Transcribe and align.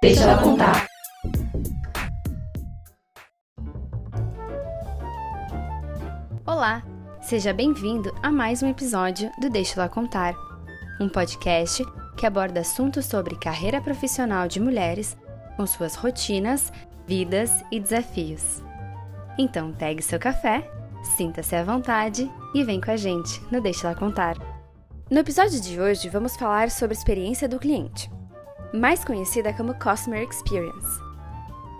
Deixa 0.00 0.22
ela 0.22 0.40
contar. 0.40 0.86
Olá, 6.46 6.84
seja 7.20 7.52
bem-vindo 7.52 8.14
a 8.22 8.30
mais 8.30 8.62
um 8.62 8.68
episódio 8.68 9.28
do 9.40 9.50
Deixa 9.50 9.80
ela 9.80 9.88
contar, 9.88 10.36
um 11.00 11.08
podcast 11.08 11.84
que 12.16 12.24
aborda 12.24 12.60
assuntos 12.60 13.06
sobre 13.06 13.34
carreira 13.40 13.80
profissional 13.80 14.46
de 14.46 14.60
mulheres 14.60 15.16
com 15.56 15.66
suas 15.66 15.96
rotinas, 15.96 16.72
vidas 17.04 17.50
e 17.72 17.80
desafios. 17.80 18.62
Então, 19.36 19.72
pegue 19.72 20.00
seu 20.00 20.20
café, 20.20 20.70
sinta-se 21.16 21.56
à 21.56 21.64
vontade 21.64 22.30
e 22.54 22.62
vem 22.62 22.80
com 22.80 22.92
a 22.92 22.96
gente 22.96 23.42
no 23.50 23.60
Deixa 23.60 23.88
ela 23.88 23.98
contar. 23.98 24.36
No 25.10 25.18
episódio 25.18 25.60
de 25.60 25.80
hoje, 25.80 26.08
vamos 26.08 26.36
falar 26.36 26.70
sobre 26.70 26.94
a 26.94 26.98
experiência 26.98 27.48
do 27.48 27.58
cliente 27.58 28.08
mais 28.72 29.04
conhecida 29.04 29.52
como 29.52 29.74
Customer 29.74 30.22
Experience. 30.22 31.00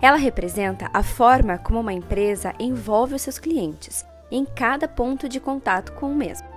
Ela 0.01 0.17
representa 0.17 0.89
a 0.93 1.03
forma 1.03 1.57
como 1.57 1.79
uma 1.79 1.93
empresa 1.93 2.53
envolve 2.59 3.15
os 3.15 3.21
seus 3.21 3.37
clientes 3.37 4.05
em 4.31 4.45
cada 4.45 4.87
ponto 4.87 5.27
de 5.27 5.39
contato 5.39 5.91
com 5.93 6.11
o 6.11 6.15
mesmo, 6.15 6.47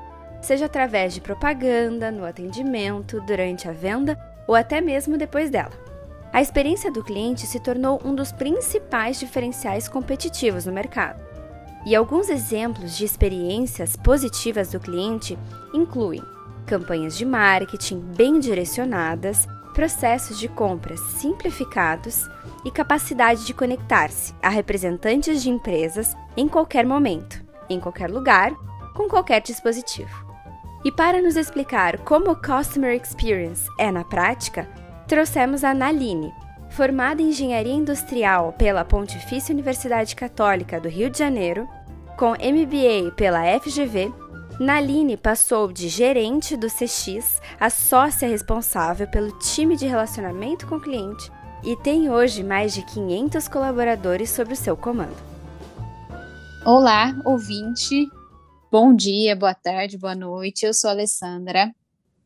seja 0.40 0.66
através 0.66 1.14
de 1.14 1.20
propaganda, 1.20 2.10
no 2.10 2.24
atendimento, 2.24 3.20
durante 3.22 3.68
a 3.68 3.72
venda 3.72 4.18
ou 4.46 4.54
até 4.54 4.80
mesmo 4.80 5.16
depois 5.16 5.50
dela. 5.50 5.72
A 6.32 6.40
experiência 6.40 6.90
do 6.90 7.04
cliente 7.04 7.46
se 7.46 7.60
tornou 7.60 8.00
um 8.04 8.14
dos 8.14 8.32
principais 8.32 9.18
diferenciais 9.18 9.88
competitivos 9.88 10.64
no 10.64 10.72
mercado. 10.72 11.20
E 11.84 11.94
alguns 11.94 12.28
exemplos 12.28 12.96
de 12.96 13.04
experiências 13.04 13.96
positivas 13.96 14.70
do 14.70 14.80
cliente 14.80 15.38
incluem 15.74 16.22
campanhas 16.64 17.16
de 17.16 17.26
marketing 17.26 17.98
bem 17.98 18.38
direcionadas 18.38 19.46
processos 19.72 20.38
de 20.38 20.48
compras 20.48 21.00
simplificados 21.00 22.28
e 22.64 22.70
capacidade 22.70 23.44
de 23.46 23.54
conectar-se 23.54 24.34
a 24.42 24.48
representantes 24.48 25.42
de 25.42 25.50
empresas 25.50 26.16
em 26.36 26.46
qualquer 26.46 26.86
momento, 26.86 27.42
em 27.68 27.80
qualquer 27.80 28.10
lugar, 28.10 28.52
com 28.94 29.08
qualquer 29.08 29.40
dispositivo. 29.40 30.32
E 30.84 30.90
para 30.90 31.22
nos 31.22 31.36
explicar 31.36 31.98
como 31.98 32.30
o 32.30 32.36
Customer 32.36 32.94
Experience 32.94 33.68
é 33.78 33.90
na 33.90 34.04
prática, 34.04 34.68
trouxemos 35.06 35.64
a 35.64 35.72
Naline, 35.72 36.32
formada 36.70 37.22
em 37.22 37.28
Engenharia 37.28 37.72
Industrial 37.72 38.52
pela 38.52 38.84
Pontifícia 38.84 39.52
Universidade 39.52 40.16
Católica 40.16 40.80
do 40.80 40.88
Rio 40.88 41.08
de 41.08 41.18
Janeiro, 41.18 41.68
com 42.16 42.30
MBA 42.30 43.12
pela 43.16 43.42
FGV 43.60 44.12
Naline 44.60 45.16
passou 45.16 45.72
de 45.72 45.88
gerente 45.88 46.56
do 46.56 46.68
CX 46.68 47.40
a 47.58 47.70
sócia 47.70 48.28
responsável 48.28 49.08
pelo 49.08 49.36
time 49.38 49.76
de 49.76 49.86
relacionamento 49.86 50.66
com 50.66 50.76
o 50.76 50.80
cliente 50.80 51.30
e 51.64 51.74
tem 51.76 52.10
hoje 52.10 52.42
mais 52.42 52.74
de 52.74 52.82
500 52.82 53.48
colaboradores 53.48 54.30
sob 54.30 54.52
o 54.52 54.56
seu 54.56 54.76
comando. 54.76 55.16
Olá, 56.64 57.14
ouvinte. 57.24 58.08
Bom 58.70 58.94
dia, 58.94 59.34
boa 59.34 59.54
tarde, 59.54 59.96
boa 59.96 60.14
noite. 60.14 60.66
Eu 60.66 60.74
sou 60.74 60.90
a 60.90 60.92
Alessandra. 60.92 61.74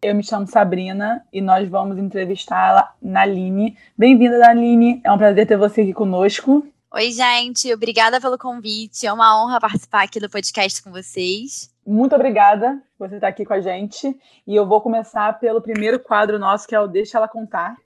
Eu 0.02 0.14
me 0.14 0.22
chamo 0.22 0.46
Sabrina 0.46 1.24
e 1.32 1.40
nós 1.40 1.68
vamos 1.68 1.96
entrevistar 1.96 2.76
a 2.76 2.94
Naline. 3.00 3.78
Bem-vinda, 3.96 4.38
Naline. 4.38 5.00
É 5.04 5.12
um 5.12 5.18
prazer 5.18 5.46
ter 5.46 5.56
você 5.56 5.82
aqui 5.82 5.92
conosco. 5.92 6.66
Oi, 6.92 7.10
gente. 7.12 7.72
Obrigada 7.72 8.20
pelo 8.20 8.36
convite. 8.36 9.06
É 9.06 9.12
uma 9.12 9.42
honra 9.42 9.60
participar 9.60 10.04
aqui 10.04 10.20
do 10.20 10.28
podcast 10.28 10.82
com 10.82 10.90
vocês. 10.90 11.75
Muito 11.86 12.16
obrigada 12.16 12.82
por 12.98 13.08
você 13.08 13.14
estar 13.14 13.28
aqui 13.28 13.44
com 13.44 13.52
a 13.52 13.60
gente. 13.60 14.12
E 14.44 14.56
eu 14.56 14.66
vou 14.66 14.80
começar 14.80 15.38
pelo 15.38 15.62
primeiro 15.62 16.00
quadro 16.00 16.36
nosso, 16.36 16.66
que 16.66 16.74
é 16.74 16.80
o 16.80 16.88
Deixa 16.88 17.16
Ela 17.16 17.28
Contar. 17.28 17.76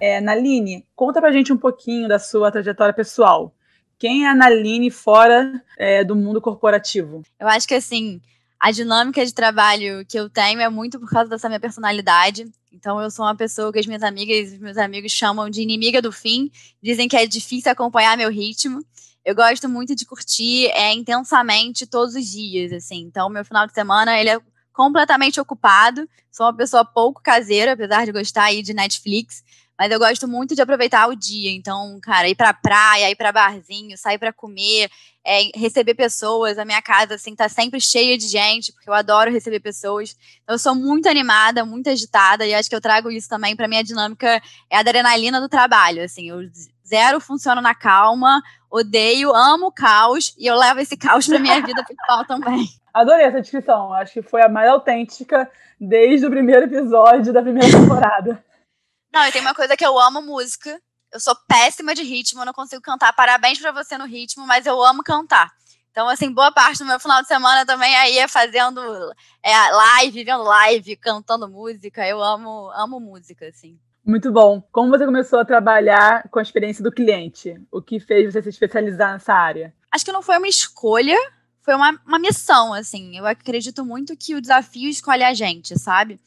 É, 0.00 0.20
Naline, 0.20 0.86
conta 0.94 1.20
pra 1.20 1.32
gente 1.32 1.52
um 1.52 1.56
pouquinho 1.56 2.06
da 2.06 2.20
sua 2.20 2.52
trajetória 2.52 2.94
pessoal. 2.94 3.52
Quem 3.98 4.26
é 4.26 4.28
a 4.28 4.34
Naline 4.34 4.92
fora 4.92 5.60
é, 5.76 6.04
do 6.04 6.14
mundo 6.14 6.40
corporativo? 6.40 7.22
Eu 7.40 7.48
acho 7.48 7.66
que, 7.66 7.74
assim, 7.74 8.20
a 8.60 8.70
dinâmica 8.70 9.26
de 9.26 9.34
trabalho 9.34 10.06
que 10.06 10.16
eu 10.16 10.30
tenho 10.30 10.60
é 10.60 10.68
muito 10.68 11.00
por 11.00 11.10
causa 11.10 11.28
dessa 11.28 11.48
minha 11.48 11.60
personalidade. 11.60 12.44
Então, 12.72 13.00
eu 13.00 13.10
sou 13.10 13.24
uma 13.24 13.36
pessoa 13.36 13.70
que 13.70 13.78
as 13.78 13.86
minhas 13.86 14.02
amigas 14.02 14.54
e 14.54 14.58
meus 14.58 14.78
amigos 14.78 15.12
chamam 15.12 15.50
de 15.50 15.60
inimiga 15.60 16.00
do 16.00 16.10
fim, 16.10 16.50
dizem 16.82 17.06
que 17.06 17.16
é 17.16 17.26
difícil 17.26 17.70
acompanhar 17.70 18.16
meu 18.16 18.30
ritmo. 18.30 18.82
Eu 19.24 19.34
gosto 19.34 19.68
muito 19.68 19.94
de 19.94 20.06
curtir 20.06 20.66
é, 20.68 20.92
intensamente 20.92 21.86
todos 21.86 22.14
os 22.14 22.26
dias, 22.26 22.72
assim. 22.72 23.00
Então, 23.02 23.28
meu 23.28 23.44
final 23.44 23.66
de 23.66 23.74
semana, 23.74 24.18
ele 24.18 24.30
é 24.30 24.40
completamente 24.72 25.38
ocupado. 25.38 26.08
Sou 26.30 26.46
uma 26.46 26.56
pessoa 26.56 26.84
pouco 26.84 27.22
caseira, 27.22 27.72
apesar 27.74 28.06
de 28.06 28.12
gostar 28.12 28.44
aí 28.44 28.62
de 28.62 28.72
Netflix. 28.72 29.44
Mas 29.78 29.92
eu 29.92 29.98
gosto 29.98 30.26
muito 30.26 30.54
de 30.54 30.62
aproveitar 30.62 31.08
o 31.08 31.14
dia. 31.14 31.50
Então, 31.50 31.98
cara, 32.00 32.28
ir 32.28 32.34
pra 32.34 32.54
praia, 32.54 33.10
ir 33.10 33.16
pra 33.16 33.32
barzinho, 33.32 33.98
sair 33.98 34.18
para 34.18 34.32
comer, 34.32 34.90
é, 35.24 35.50
receber 35.54 35.94
pessoas. 35.94 36.58
A 36.58 36.64
minha 36.64 36.82
casa, 36.82 37.14
assim, 37.14 37.34
tá 37.34 37.48
sempre 37.48 37.80
cheia 37.80 38.16
de 38.18 38.26
gente, 38.26 38.72
porque 38.72 38.88
eu 38.88 38.94
adoro 38.94 39.30
receber 39.30 39.60
pessoas. 39.60 40.16
Então, 40.42 40.54
eu 40.54 40.58
sou 40.58 40.74
muito 40.74 41.08
animada, 41.08 41.64
muito 41.64 41.88
agitada, 41.88 42.46
e 42.46 42.54
acho 42.54 42.68
que 42.68 42.76
eu 42.76 42.80
trago 42.80 43.10
isso 43.10 43.28
também 43.28 43.54
pra 43.56 43.68
minha 43.68 43.84
dinâmica, 43.84 44.40
é 44.70 44.76
a 44.76 44.80
adrenalina 44.80 45.40
do 45.40 45.48
trabalho, 45.48 46.02
assim. 46.02 46.28
Eu 46.28 46.40
zero 46.86 47.20
funciono 47.20 47.60
na 47.60 47.74
calma, 47.74 48.42
odeio, 48.70 49.34
amo 49.34 49.66
o 49.66 49.72
caos, 49.72 50.34
e 50.38 50.46
eu 50.46 50.56
levo 50.56 50.80
esse 50.80 50.96
caos 50.96 51.26
pra 51.26 51.38
minha 51.38 51.60
vida 51.62 51.84
pessoal 51.84 52.24
também. 52.26 52.68
Adorei 52.92 53.24
essa 53.24 53.40
descrição. 53.40 53.92
Acho 53.94 54.12
que 54.12 54.22
foi 54.22 54.42
a 54.42 54.48
mais 54.48 54.68
autêntica 54.68 55.50
desde 55.80 56.26
o 56.26 56.30
primeiro 56.30 56.66
episódio 56.66 57.32
da 57.32 57.42
primeira 57.42 57.70
temporada. 57.70 58.44
Não, 59.12 59.26
e 59.26 59.32
tem 59.32 59.40
uma 59.40 59.54
coisa 59.54 59.76
que 59.76 59.84
eu 59.84 59.98
amo 59.98 60.22
música. 60.22 60.80
Eu 61.12 61.20
sou 61.20 61.36
péssima 61.46 61.94
de 61.94 62.02
ritmo, 62.02 62.40
eu 62.40 62.46
não 62.46 62.52
consigo 62.52 62.80
cantar. 62.80 63.12
Parabéns 63.12 63.58
para 63.58 63.70
você 63.70 63.98
no 63.98 64.06
ritmo, 64.06 64.46
mas 64.46 64.64
eu 64.64 64.82
amo 64.82 65.02
cantar. 65.02 65.50
Então, 65.90 66.08
assim, 66.08 66.32
boa 66.32 66.50
parte 66.50 66.78
do 66.78 66.86
meu 66.86 66.98
final 66.98 67.20
de 67.20 67.28
semana 67.28 67.66
também 67.66 67.94
aí 67.94 68.18
é 68.18 68.26
fazendo 68.26 68.80
é, 69.42 69.70
live, 69.70 70.24
vendo 70.24 70.42
live, 70.42 70.96
cantando 70.96 71.46
música. 71.46 72.06
Eu 72.08 72.22
amo, 72.22 72.70
amo 72.70 72.98
música, 72.98 73.46
assim. 73.46 73.78
Muito 74.04 74.32
bom. 74.32 74.62
Como 74.72 74.88
você 74.88 75.04
começou 75.04 75.38
a 75.38 75.44
trabalhar 75.44 76.26
com 76.30 76.38
a 76.38 76.42
experiência 76.42 76.82
do 76.82 76.90
cliente? 76.90 77.60
O 77.70 77.82
que 77.82 78.00
fez 78.00 78.32
você 78.32 78.42
se 78.42 78.48
especializar 78.48 79.12
nessa 79.12 79.34
área? 79.34 79.74
Acho 79.92 80.04
que 80.04 80.12
não 80.12 80.22
foi 80.22 80.38
uma 80.38 80.48
escolha, 80.48 81.16
foi 81.60 81.74
uma, 81.74 82.00
uma 82.06 82.18
missão, 82.18 82.72
assim. 82.72 83.18
Eu 83.18 83.26
acredito 83.26 83.84
muito 83.84 84.16
que 84.16 84.34
o 84.34 84.40
desafio 84.40 84.88
escolhe 84.88 85.22
a 85.22 85.34
gente, 85.34 85.78
sabe? 85.78 86.18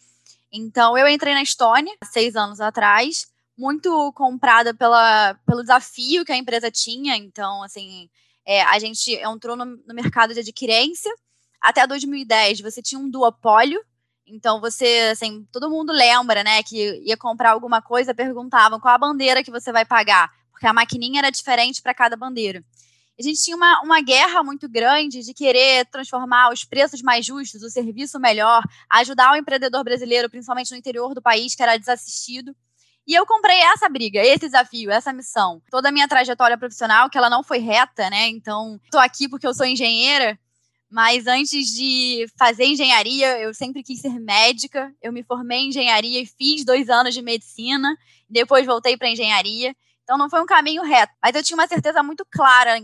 Então, 0.53 0.96
eu 0.96 1.07
entrei 1.07 1.34
na 1.34 1.41
Estônia 1.41 1.94
seis 2.03 2.35
anos 2.35 2.62
atrás, 2.62 3.28
muito 3.57 4.11
comprada 4.13 4.73
pela, 4.73 5.33
pelo 5.45 5.61
desafio 5.61 6.25
que 6.25 6.31
a 6.31 6.38
empresa 6.38 6.69
tinha. 6.71 7.16
Então, 7.16 7.63
assim, 7.63 8.09
é, 8.45 8.61
a 8.63 8.79
gente 8.79 9.13
entrou 9.13 9.55
no, 9.55 9.66
no 9.66 9.93
mercado 9.93 10.33
de 10.33 10.39
adquirência. 10.39 11.13
Até 11.61 11.85
2010, 11.88 12.61
você 12.61 12.81
tinha 12.81 12.99
um 12.99 13.09
duopólio. 13.09 13.81
Então, 14.27 14.59
você, 14.59 15.09
assim, 15.11 15.47
todo 15.51 15.69
mundo 15.69 15.93
lembra, 15.93 16.43
né, 16.43 16.63
que 16.63 17.01
ia 17.05 17.16
comprar 17.16 17.51
alguma 17.51 17.81
coisa, 17.81 18.13
perguntavam 18.13 18.79
qual 18.79 18.95
a 18.95 18.97
bandeira 18.97 19.43
que 19.43 19.51
você 19.51 19.72
vai 19.72 19.85
pagar, 19.85 20.31
porque 20.51 20.66
a 20.66 20.73
maquininha 20.73 21.19
era 21.19 21.29
diferente 21.29 21.81
para 21.81 21.93
cada 21.93 22.17
bandeira 22.17 22.63
a 23.17 23.23
gente 23.23 23.41
tinha 23.41 23.55
uma, 23.55 23.81
uma 23.81 24.01
guerra 24.01 24.43
muito 24.43 24.67
grande 24.67 25.22
de 25.22 25.33
querer 25.33 25.85
transformar 25.85 26.51
os 26.51 26.66
preços 26.66 27.01
mais 27.01 27.25
justos, 27.25 27.63
o 27.63 27.69
serviço 27.69 28.19
melhor, 28.19 28.61
ajudar 28.89 29.31
o 29.31 29.37
empreendedor 29.37 29.83
brasileiro, 29.83 30.29
principalmente 30.29 30.72
no 30.72 30.77
interior 30.77 31.13
do 31.13 31.22
país, 31.22 31.55
que 31.55 31.63
era 31.63 31.77
desassistido. 31.77 32.53
E 33.07 33.13
eu 33.13 33.25
comprei 33.25 33.57
essa 33.61 33.88
briga, 33.88 34.19
esse 34.19 34.45
desafio, 34.47 34.89
essa 34.89 35.13
missão. 35.13 35.61
Toda 35.69 35.89
a 35.89 35.91
minha 35.91 36.07
trajetória 36.07 36.57
profissional, 36.57 37.09
que 37.09 37.17
ela 37.17 37.29
não 37.29 37.43
foi 37.43 37.59
reta, 37.59 38.09
né? 38.09 38.27
Então, 38.29 38.79
estou 38.83 38.99
aqui 38.99 39.29
porque 39.29 39.45
eu 39.45 39.53
sou 39.53 39.66
engenheira, 39.66 40.39
mas 40.89 41.27
antes 41.27 41.67
de 41.67 42.25
fazer 42.37 42.66
engenharia, 42.66 43.40
eu 43.40 43.53
sempre 43.53 43.84
quis 43.84 43.99
ser 43.99 44.19
médica. 44.19 44.93
Eu 45.02 45.11
me 45.13 45.23
formei 45.23 45.59
em 45.59 45.67
engenharia 45.69 46.22
e 46.22 46.25
fiz 46.25 46.66
dois 46.66 46.90
anos 46.90 47.13
de 47.13 47.22
medicina. 47.22 47.96
Depois 48.29 48.66
voltei 48.66 48.97
para 48.97 49.09
engenharia. 49.09 49.75
Então 50.03 50.17
não 50.17 50.29
foi 50.29 50.41
um 50.41 50.46
caminho 50.46 50.84
reto, 50.84 51.13
mas 51.22 51.35
eu 51.35 51.43
tinha 51.43 51.58
uma 51.58 51.67
certeza 51.67 52.03
muito 52.03 52.23
clara 52.25 52.79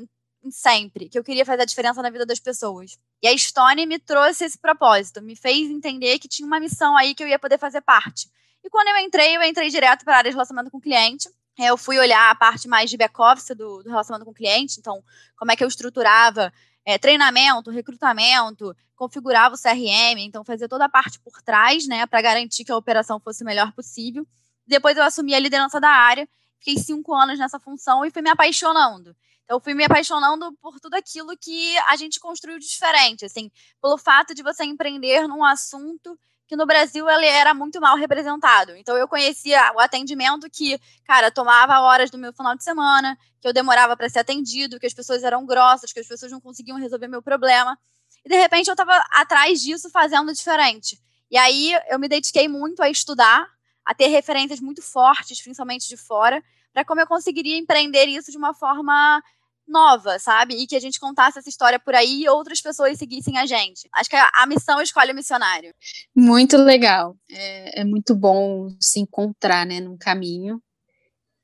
sempre, 0.50 1.08
que 1.08 1.20
eu 1.20 1.24
queria 1.24 1.46
fazer 1.46 1.62
a 1.62 1.66
diferença 1.66 2.02
na 2.02 2.10
vida 2.10 2.26
das 2.26 2.40
pessoas. 2.40 2.98
E 3.22 3.28
a 3.28 3.38
Stone 3.38 3.86
me 3.86 4.00
trouxe 4.00 4.44
esse 4.44 4.58
propósito, 4.58 5.22
me 5.22 5.36
fez 5.36 5.70
entender 5.70 6.18
que 6.18 6.28
tinha 6.28 6.48
uma 6.48 6.60
missão 6.60 6.98
aí 6.98 7.14
que 7.14 7.24
eu 7.24 7.28
ia 7.28 7.38
poder 7.38 7.60
fazer 7.60 7.82
parte. 7.82 8.28
E 8.64 8.70
quando 8.70 8.90
eu 8.90 8.98
entrei, 8.98 9.36
eu 9.36 9.44
entrei 9.44 9.70
direto 9.70 10.04
para 10.04 10.16
a 10.16 10.18
área 10.18 10.32
de 10.32 10.36
relacionamento 10.36 10.72
com 10.72 10.78
o 10.78 10.82
cliente. 10.82 11.30
Eu 11.58 11.78
fui 11.78 12.00
olhar 12.00 12.30
a 12.30 12.36
parte 12.36 12.68
mais 12.68 12.90
de 12.90 12.98
back-office 12.98 13.56
do, 13.56 13.84
do, 13.84 13.90
relacionamento 13.90 14.26
com 14.26 14.32
o 14.32 14.36
cliente, 14.36 14.80
então, 14.80 15.04
como 15.36 15.52
é 15.52 15.56
que 15.56 15.64
eu 15.64 15.68
estruturava 15.68 16.52
é, 16.86 16.98
treinamento, 16.98 17.70
recrutamento, 17.70 18.76
configurava 18.96 19.56
o 19.56 19.58
CRM, 19.58 20.20
então, 20.20 20.44
fazia 20.44 20.68
toda 20.68 20.86
a 20.86 20.90
parte 20.90 21.20
por 21.20 21.42
trás, 21.42 21.88
né, 21.88 22.06
para 22.06 22.22
garantir 22.22 22.64
que 22.64 22.72
a 22.72 22.78
operação 22.78 23.20
fosse 23.20 23.44
o 23.44 23.46
melhor 23.46 23.74
possível. 23.74 24.26
Depois, 24.66 24.96
eu 24.96 25.04
assumi 25.04 25.36
a 25.36 25.40
liderança 25.40 25.80
da 25.80 25.90
área, 25.90 26.28
fiquei 26.58 26.78
cinco 26.78 27.14
anos 27.14 27.38
nessa 27.38 27.60
função 27.60 28.06
e 28.06 28.12
fui 28.12 28.22
me 28.22 28.30
apaixonando 28.30 29.16
eu 29.52 29.60
fui 29.60 29.74
me 29.74 29.84
apaixonando 29.84 30.54
por 30.62 30.80
tudo 30.80 30.94
aquilo 30.94 31.38
que 31.38 31.78
a 31.80 31.98
gente 31.98 32.22
construiu 32.22 32.58
de 32.58 32.66
diferente, 32.66 33.26
assim, 33.26 33.52
pelo 33.82 33.98
fato 33.98 34.34
de 34.34 34.42
você 34.42 34.64
empreender 34.64 35.28
num 35.28 35.44
assunto 35.44 36.18
que 36.52 36.56
no 36.58 36.66
Brasil 36.66 37.10
ele 37.10 37.28
era 37.28 37.54
muito 37.54 37.80
mal 37.80 37.96
representado. 37.96 38.76
Então 38.76 38.98
eu 38.98 39.08
conhecia 39.08 39.72
o 39.74 39.80
atendimento 39.80 40.50
que, 40.50 40.78
cara, 41.06 41.32
tomava 41.32 41.80
horas 41.80 42.12
do 42.12 42.18
meu 42.18 42.34
final 42.34 42.58
de 42.58 42.62
semana, 42.62 43.18
que 43.40 43.48
eu 43.48 43.54
demorava 43.54 43.96
para 43.96 44.10
ser 44.10 44.20
atendido, 44.20 44.78
que 44.78 44.86
as 44.86 44.94
pessoas 44.94 45.24
eram 45.24 45.46
grossas, 45.46 45.94
que 45.94 46.02
as 46.02 46.08
pessoas 46.10 46.30
não 46.30 46.42
conseguiam 46.42 46.78
resolver 46.78 47.08
meu 47.08 47.22
problema. 47.22 47.80
E 48.26 48.28
de 48.28 48.36
repente 48.36 48.68
eu 48.68 48.74
estava 48.74 49.02
atrás 49.14 49.62
disso 49.62 49.90
fazendo 49.90 50.34
diferente. 50.34 51.00
E 51.32 51.38
aí 51.38 51.72
eu 51.88 51.98
me 51.98 52.10
dediquei 52.10 52.50
muito 52.50 52.84
a 52.84 52.90
estudar, 52.90 53.48
a 53.86 53.96
ter 53.96 54.08
referências 54.08 54.60
muito 54.60 54.82
fortes, 54.82 55.42
principalmente 55.42 55.88
de 55.88 55.96
fora, 55.96 56.44
para 56.74 56.84
como 56.84 57.00
eu 57.00 57.08
conseguiria 57.08 57.58
empreender 57.58 58.10
isso 58.10 58.30
de 58.30 58.38
uma 58.38 58.54
forma 58.54 59.24
nova, 59.68 60.20
sabe? 60.20 60.56
E 60.56 60.68
que 60.68 60.76
a 60.76 60.80
gente 60.80 61.00
contasse 61.00 61.40
essa 61.40 61.50
história 61.50 61.80
por 61.80 61.96
aí 61.96 62.24
e 62.24 62.30
outras 62.30 62.62
pessoas 62.62 62.98
seguissem 62.98 63.38
a 63.38 63.46
gente. 63.46 63.88
Acho 63.94 64.10
que 64.10 64.16
a, 64.16 64.46
missão 64.48 64.82
escolhe 64.82 65.12
o 65.12 65.16
missionário. 65.16 65.74
Muito 66.16 66.58
legal. 66.58 67.16
É, 67.30 67.82
é, 67.82 67.84
muito 67.84 68.16
bom 68.16 68.70
se 68.80 69.00
encontrar, 69.00 69.66
né, 69.66 69.80
num 69.80 69.98
caminho 69.98 70.62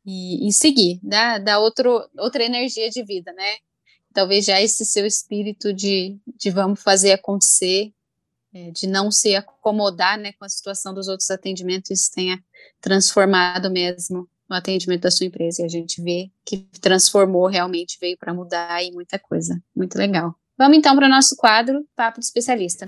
e, 0.05 0.47
e 0.47 0.53
seguir, 0.53 0.99
dá, 1.03 1.37
dá 1.37 1.59
outro, 1.59 2.09
outra 2.17 2.43
energia 2.43 2.89
de 2.89 3.03
vida, 3.03 3.31
né? 3.33 3.57
Talvez 4.13 4.45
já 4.45 4.61
esse 4.61 4.85
seu 4.85 5.05
espírito 5.05 5.73
de, 5.73 6.17
de 6.25 6.49
vamos 6.49 6.81
fazer 6.81 7.11
acontecer, 7.11 7.93
é, 8.53 8.71
de 8.71 8.87
não 8.87 9.11
se 9.11 9.35
acomodar, 9.35 10.17
né, 10.17 10.33
com 10.33 10.45
a 10.45 10.49
situação 10.49 10.93
dos 10.93 11.07
outros 11.07 11.29
atendimentos, 11.29 12.09
tenha 12.09 12.41
transformado 12.81 13.69
mesmo 13.69 14.27
no 14.49 14.55
atendimento 14.55 15.01
da 15.01 15.11
sua 15.11 15.25
empresa. 15.25 15.61
E 15.61 15.65
a 15.65 15.69
gente 15.69 16.01
vê 16.01 16.31
que 16.45 16.57
transformou 16.79 17.47
realmente, 17.47 17.97
veio 17.99 18.17
para 18.17 18.33
mudar 18.33 18.83
e 18.83 18.91
muita 18.91 19.19
coisa. 19.19 19.61
Muito 19.75 19.97
legal. 19.97 20.35
Vamos 20.57 20.77
então 20.77 20.95
para 20.95 21.05
o 21.05 21.09
nosso 21.09 21.35
quadro 21.35 21.87
Papo 21.95 22.19
de 22.19 22.25
Especialista. 22.25 22.85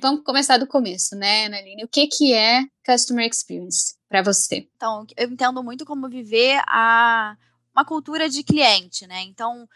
Vamos 0.00 0.24
começar 0.24 0.58
do 0.58 0.66
começo, 0.66 1.14
né, 1.14 1.46
Analine? 1.46 1.84
O 1.84 1.88
que, 1.88 2.08
que 2.08 2.34
é 2.34 2.64
Customer 2.84 3.24
Experience 3.24 3.94
para 4.08 4.20
você? 4.20 4.68
Então, 4.74 5.06
eu 5.16 5.30
entendo 5.30 5.62
muito 5.62 5.84
como 5.84 6.08
viver 6.08 6.60
a, 6.66 7.36
uma 7.72 7.84
cultura 7.84 8.28
de 8.28 8.42
cliente, 8.42 9.06
né? 9.06 9.22
Então, 9.22 9.68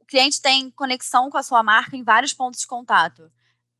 o 0.00 0.06
cliente 0.06 0.40
tem 0.40 0.70
conexão 0.70 1.28
com 1.28 1.36
a 1.36 1.42
sua 1.42 1.62
marca 1.62 1.94
em 1.94 2.02
vários 2.02 2.32
pontos 2.32 2.60
de 2.60 2.66
contato 2.66 3.30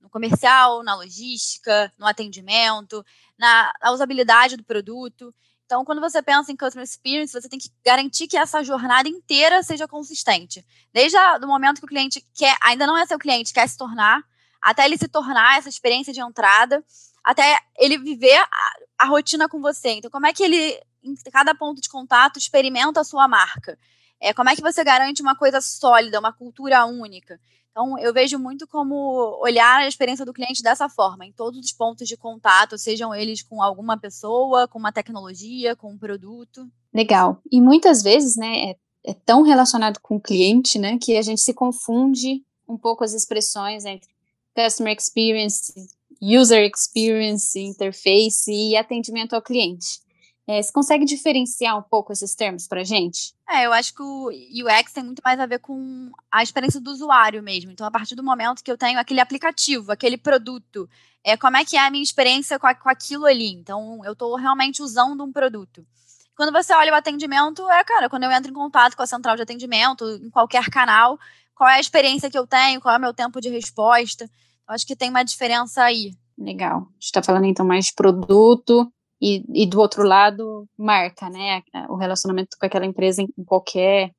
no 0.01 0.09
comercial, 0.09 0.83
na 0.83 0.95
logística, 0.95 1.93
no 1.99 2.07
atendimento, 2.07 3.05
na, 3.39 3.73
usabilidade 3.93 4.57
do 4.57 4.65
produto. 4.65 5.35
Então, 5.67 5.85
quando 5.85 6.01
você 6.01 6.21
pensa 6.21 6.51
em 6.51 6.57
customer 6.57 6.85
experience, 6.85 7.33
você 7.33 7.49
tem 7.49 7.59
que 7.59 7.71
garantir 7.85 8.27
que 8.27 8.37
essa 8.37 8.63
jornada 8.65 9.09
inteira 9.09 9.63
seja 9.63 9.87
consistente. 9.87 10.67
Desde 10.93 11.17
o 11.17 11.47
momento 11.47 11.79
que 11.79 11.85
o 11.85 11.89
cliente 11.89 12.25
quer, 12.35 12.57
ainda 12.61 12.87
não 12.87 12.99
é 12.99 13.07
seu 13.07 13.19
cliente, 13.19 13.53
quer 13.53 13.69
se 13.69 13.79
tornar, 13.79 14.23
até 14.61 14.85
ele 14.85 14.99
se 14.99 15.07
tornar 15.07 15.59
essa 15.59 15.69
experiência 15.69 16.13
de 16.13 16.21
entrada, 16.21 16.85
até 17.23 17.59
ele 17.79 17.99
viver 17.99 18.37
a, 18.37 18.73
a 18.99 19.07
rotina 19.07 19.49
com 19.49 19.61
você. 19.61 19.91
Então, 19.91 20.11
como 20.11 20.27
é 20.27 20.33
que 20.33 20.43
ele, 20.43 20.81
em 21.05 21.15
cada 21.31 21.55
ponto 21.55 21.81
de 21.81 21.89
contato, 21.89 22.39
experimenta 22.39 23.01
a 23.01 23.05
sua 23.05 23.29
marca? 23.29 23.79
É, 24.21 24.35
como 24.35 24.51
é 24.51 24.57
que 24.57 24.63
você 24.63 24.85
garante 24.85 25.23
uma 25.23 25.35
coisa 25.35 25.61
sólida, 25.61 26.19
uma 26.19 26.33
cultura 26.33 26.85
única? 26.85 27.41
Então, 27.71 27.97
eu 27.99 28.13
vejo 28.13 28.39
muito 28.39 28.67
como 28.67 29.39
olhar 29.41 29.81
a 29.81 29.87
experiência 29.87 30.25
do 30.25 30.33
cliente 30.33 30.63
dessa 30.63 30.89
forma, 30.89 31.25
em 31.25 31.33
todos 31.33 31.61
os 31.61 31.73
pontos 31.73 32.09
de 32.09 32.17
contato, 32.17 32.77
sejam 32.77 33.15
eles 33.15 33.43
com 33.43 33.63
alguma 33.63 33.97
pessoa, 33.97 34.67
com 34.67 34.79
uma 34.79 34.93
tecnologia, 34.93 35.77
com 35.77 35.93
um 35.93 35.99
produto. 35.99 36.69
Legal. 36.93 37.41
E 37.51 37.61
muitas 37.61 38.03
vezes, 38.03 38.37
né, 38.37 38.71
é, 38.71 38.77
é 39.05 39.15
tão 39.15 39.43
relacionado 39.43 40.01
com 40.01 40.17
o 40.17 40.21
cliente, 40.21 40.79
né, 40.79 40.99
que 41.01 41.17
a 41.17 41.23
gente 41.23 41.41
se 41.41 41.55
confunde 41.55 42.45
um 42.69 42.77
pouco 42.77 43.05
as 43.05 43.15
expressões 43.15 43.85
entre 43.85 44.09
customer 44.55 44.97
experience, 44.97 45.73
user 46.21 46.69
experience, 46.69 47.59
interface 47.59 48.53
e 48.53 48.77
atendimento 48.77 49.35
ao 49.35 49.43
cliente. 49.43 50.01
É, 50.47 50.61
você 50.61 50.73
consegue 50.73 51.05
diferenciar 51.05 51.79
um 51.79 51.83
pouco 51.83 52.13
esses 52.13 52.35
termos 52.35 52.67
para 52.67 52.83
gente? 52.83 53.35
É, 53.49 53.67
eu 53.67 53.73
acho 53.73 53.95
que 53.95 54.03
o 54.03 54.29
UX 54.29 54.93
tem 54.93 55.05
muito 55.05 55.23
mais 55.25 55.39
a 55.39 55.47
ver 55.47 55.61
com 55.61 56.11
a 56.31 56.43
experiência 56.43 56.81
do 56.81 56.91
usuário 56.91 57.43
mesmo. 57.43 57.71
Então, 57.71 57.87
a 57.87 57.91
partir 57.91 58.15
do 58.15 58.23
momento 58.23 58.65
que 58.65 58.71
eu 58.71 58.79
tenho 58.79 58.99
aquele 58.99 59.21
aplicativo, 59.21 59.93
aquele 59.93 60.17
produto, 60.17 60.89
é, 61.23 61.37
como 61.37 61.57
é 61.57 61.65
que 61.65 61.77
é 61.77 61.87
a 61.87 61.91
minha 61.91 62.03
experiência 62.03 62.59
com, 62.59 62.67
a, 62.67 62.75
com 62.75 62.89
aquilo 62.89 63.27
ali? 63.27 63.53
Então, 63.53 64.01
eu 64.05 64.13
estou 64.13 64.35
realmente 64.37 64.83
usando 64.83 65.23
um 65.23 65.33
produto. 65.33 65.87
Quando 66.35 66.53
você 66.53 66.73
olha 66.73 66.93
o 66.93 66.97
atendimento, 66.97 67.69
é, 67.71 67.85
cara, 67.85 68.09
quando 68.09 68.25
eu 68.25 68.31
entro 68.31 68.51
em 68.51 68.55
contato 68.55 68.97
com 68.97 69.03
a 69.03 69.07
central 69.07 69.37
de 69.37 69.43
atendimento, 69.43 70.05
em 70.23 70.31
qualquer 70.31 70.71
canal, 70.71 71.19
qual 71.55 71.69
é 71.69 71.75
a 71.75 71.81
experiência 71.81 72.31
que 72.31 72.39
eu 72.39 72.47
tenho, 72.47 72.81
qual 72.81 72.95
é 72.95 72.99
o 72.99 73.01
meu 73.01 73.13
tempo 73.13 73.41
de 73.41 73.51
resposta. 73.51 74.25
Eu 74.25 74.75
acho 74.75 74.87
que 74.87 74.97
tem 74.97 75.11
uma 75.11 75.23
diferença 75.23 75.83
aí. 75.83 76.15
Legal. 76.39 76.79
A 76.79 76.93
gente 76.95 77.03
está 77.03 77.23
falando 77.23 77.45
então 77.45 77.67
mais 77.67 77.87
de 77.87 77.93
produto, 77.93 78.91
e, 79.21 79.45
e 79.53 79.67
do 79.67 79.79
outro 79.81 80.03
lado, 80.03 80.67
marca, 80.79 81.29
né, 81.29 81.63
o 81.89 81.97
relacionamento 81.97 82.57
com 82.59 82.67
aquela 82.67 82.87
empresa 82.87 83.23
em, 83.23 83.45
qualquer, 83.45 84.13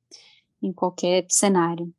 em 0.62 0.72
qualquer 0.72 1.26
cenário. 1.28 1.92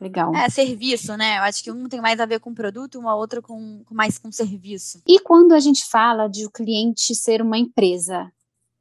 Legal. 0.00 0.34
É, 0.34 0.48
serviço, 0.48 1.14
né? 1.14 1.38
Eu 1.38 1.42
acho 1.42 1.62
que 1.62 1.70
um 1.70 1.86
tem 1.86 2.00
mais 2.00 2.18
a 2.20 2.26
ver 2.26 2.40
com 2.40 2.54
produto, 2.54 2.98
uma 2.98 3.14
outra 3.14 3.42
com, 3.42 3.82
com 3.84 3.94
mais 3.94 4.16
com 4.16 4.32
serviço. 4.32 5.02
E 5.06 5.20
quando 5.20 5.52
a 5.52 5.60
gente 5.60 5.84
fala 5.84 6.26
de 6.26 6.46
o 6.46 6.50
cliente 6.50 7.14
ser 7.14 7.42
uma 7.42 7.58
empresa, 7.58 8.32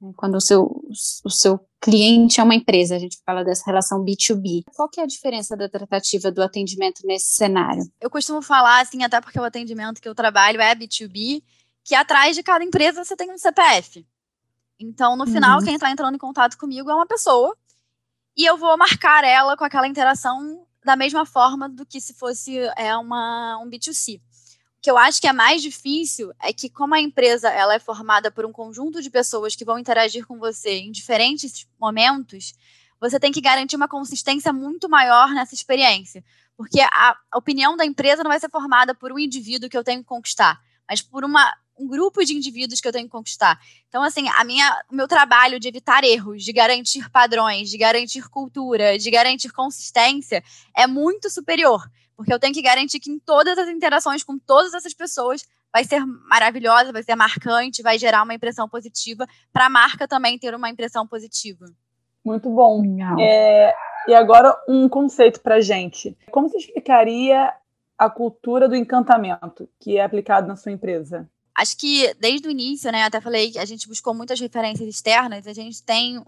né, 0.01 0.13
quando 0.15 0.35
o 0.35 0.41
seu, 0.41 0.81
o 1.25 1.29
seu 1.29 1.59
cliente 1.81 2.39
é 2.39 2.43
uma 2.43 2.55
empresa, 2.55 2.95
a 2.95 2.99
gente 2.99 3.17
fala 3.25 3.43
dessa 3.43 3.65
relação 3.65 4.03
B2B. 4.03 4.63
Qual 4.73 4.87
que 4.87 5.01
é 5.01 5.03
a 5.03 5.07
diferença 5.07 5.57
da 5.57 5.67
tratativa 5.67 6.31
do 6.31 6.41
atendimento 6.41 7.01
nesse 7.05 7.33
cenário? 7.33 7.83
Eu 7.99 8.09
costumo 8.09 8.41
falar, 8.41 8.81
assim, 8.81 9.03
até 9.03 9.19
porque 9.19 9.39
o 9.39 9.43
atendimento 9.43 10.01
que 10.01 10.07
eu 10.07 10.15
trabalho 10.15 10.61
é 10.61 10.73
B2B, 10.73 11.43
que 11.83 11.95
atrás 11.95 12.35
de 12.35 12.43
cada 12.43 12.63
empresa 12.63 13.03
você 13.03 13.15
tem 13.15 13.31
um 13.31 13.37
CPF. 13.37 14.05
Então, 14.79 15.15
no 15.15 15.25
final, 15.25 15.59
uhum. 15.59 15.65
quem 15.65 15.75
está 15.75 15.91
entrando 15.91 16.15
em 16.15 16.19
contato 16.19 16.57
comigo 16.57 16.89
é 16.89 16.95
uma 16.95 17.05
pessoa 17.05 17.55
e 18.35 18.45
eu 18.45 18.57
vou 18.57 18.77
marcar 18.77 19.23
ela 19.25 19.57
com 19.57 19.65
aquela 19.65 19.87
interação 19.87 20.65
da 20.83 20.95
mesma 20.95 21.25
forma 21.25 21.67
do 21.67 21.85
que 21.85 21.99
se 21.99 22.13
fosse 22.13 22.57
é, 22.77 22.95
uma, 22.95 23.57
um 23.57 23.69
B2C. 23.69 24.17
O 24.17 24.81
que 24.81 24.89
eu 24.89 24.97
acho 24.97 25.19
que 25.19 25.27
é 25.27 25.33
mais 25.33 25.61
difícil 25.61 26.31
é 26.41 26.53
que, 26.53 26.69
como 26.69 26.95
a 26.95 27.01
empresa 27.01 27.49
ela 27.49 27.73
é 27.73 27.79
formada 27.79 28.31
por 28.31 28.45
um 28.45 28.51
conjunto 28.53 29.01
de 29.01 29.09
pessoas 29.09 29.53
que 29.53 29.65
vão 29.65 29.77
interagir 29.77 30.25
com 30.25 30.39
você 30.39 30.77
em 30.77 30.91
diferentes 30.91 31.67
momentos, 31.77 32.53
você 32.99 33.19
tem 33.19 33.31
que 33.31 33.41
garantir 33.41 33.75
uma 33.75 33.89
consistência 33.89 34.53
muito 34.53 34.87
maior 34.87 35.31
nessa 35.31 35.53
experiência. 35.53 36.23
Porque 36.55 36.79
a 36.79 37.17
opinião 37.35 37.75
da 37.75 37.85
empresa 37.85 38.23
não 38.23 38.29
vai 38.29 38.39
ser 38.39 38.49
formada 38.49 38.95
por 38.95 39.11
um 39.11 39.19
indivíduo 39.19 39.69
que 39.69 39.77
eu 39.77 39.83
tenho 39.83 39.99
que 39.99 40.07
conquistar, 40.07 40.61
mas 40.87 41.01
por 41.01 41.25
uma 41.25 41.53
um 41.79 41.87
grupo 41.87 42.23
de 42.23 42.33
indivíduos 42.35 42.81
que 42.81 42.87
eu 42.87 42.91
tenho 42.91 43.05
que 43.05 43.11
conquistar. 43.11 43.57
Então, 43.87 44.03
assim, 44.03 44.27
a 44.37 44.43
minha, 44.43 44.83
o 44.91 44.95
meu 44.95 45.07
trabalho 45.07 45.59
de 45.59 45.67
evitar 45.67 46.03
erros, 46.03 46.43
de 46.43 46.51
garantir 46.51 47.09
padrões, 47.09 47.69
de 47.69 47.77
garantir 47.77 48.29
cultura, 48.29 48.97
de 48.97 49.09
garantir 49.09 49.51
consistência 49.51 50.43
é 50.75 50.85
muito 50.85 51.29
superior. 51.29 51.81
Porque 52.15 52.33
eu 52.33 52.39
tenho 52.39 52.53
que 52.53 52.61
garantir 52.61 52.99
que 52.99 53.09
em 53.09 53.17
todas 53.17 53.57
as 53.57 53.69
interações 53.69 54.23
com 54.23 54.37
todas 54.37 54.73
essas 54.73 54.93
pessoas 54.93 55.41
vai 55.71 55.83
ser 55.85 56.05
maravilhosa, 56.05 56.91
vai 56.91 57.03
ser 57.03 57.15
marcante, 57.15 57.81
vai 57.81 57.97
gerar 57.97 58.23
uma 58.23 58.33
impressão 58.33 58.67
positiva, 58.67 59.25
para 59.53 59.67
a 59.67 59.69
marca 59.69 60.07
também 60.07 60.37
ter 60.37 60.53
uma 60.53 60.69
impressão 60.69 61.07
positiva. 61.07 61.65
Muito 62.25 62.49
bom. 62.49 62.83
É, 63.19 63.73
e 64.07 64.13
agora 64.13 64.55
um 64.67 64.89
conceito 64.89 65.39
para 65.39 65.61
gente. 65.61 66.17
Como 66.31 66.49
você 66.49 66.57
explicaria 66.57 67.53
a 67.97 68.09
cultura 68.09 68.67
do 68.67 68.75
encantamento 68.75 69.69
que 69.79 69.97
é 69.97 70.03
aplicado 70.03 70.47
na 70.47 70.55
sua 70.55 70.71
empresa? 70.71 71.29
Acho 71.59 71.75
que 71.75 72.13
desde 72.13 72.47
o 72.47 72.51
início, 72.51 72.89
né, 72.89 73.03
até 73.03 73.19
falei 73.19 73.51
que 73.51 73.59
a 73.59 73.65
gente 73.65 73.85
buscou 73.85 74.13
muitas 74.13 74.39
referências 74.39 74.87
externas, 74.87 75.45
a 75.45 75.51
gente 75.51 75.83
tem 75.83 76.23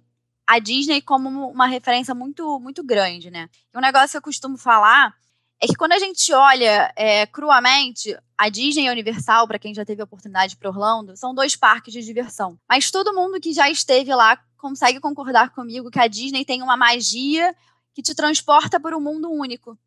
a 0.46 0.60
Disney 0.60 1.02
como 1.02 1.50
uma 1.50 1.68
referência 1.68 2.14
muito, 2.14 2.60
muito 2.60 2.84
grande, 2.84 3.32
né? 3.32 3.50
E 3.74 3.78
um 3.78 3.80
negócio 3.80 4.10
que 4.10 4.18
eu 4.18 4.22
costumo 4.22 4.58
falar 4.58 5.16
é 5.58 5.68
que 5.68 5.76
quando 5.76 5.94
a 5.94 6.00
gente 6.00 6.34
olha 6.34 6.92
é, 6.98 7.26
cruamente, 7.26 8.14
a 8.38 8.50
Disney 8.50 8.84
e 8.84 8.88
a 8.90 8.92
Universal, 8.92 9.48
para 9.48 9.58
quem 9.58 9.74
já 9.74 9.86
teve 9.86 10.02
a 10.02 10.04
oportunidade 10.04 10.58
para 10.58 10.70
Orlando, 10.70 11.16
são 11.16 11.34
dois 11.34 11.56
parques 11.56 11.94
de 11.94 12.02
diversão. 12.02 12.60
Mas 12.68 12.92
todo 12.92 13.14
mundo 13.14 13.40
que 13.40 13.54
já 13.54 13.70
esteve 13.70 14.14
lá 14.14 14.38
consegue 14.58 15.00
concordar 15.00 15.52
comigo 15.52 15.90
que 15.90 16.00
a 16.00 16.08
Disney 16.08 16.44
tem 16.44 16.62
uma 16.62 16.76
magia 16.76 17.56
que 17.94 18.02
te 18.02 18.14
transporta 18.14 18.82
para 18.82 18.98
um 18.98 19.02
mundo 19.02 19.32
único. 19.32 19.78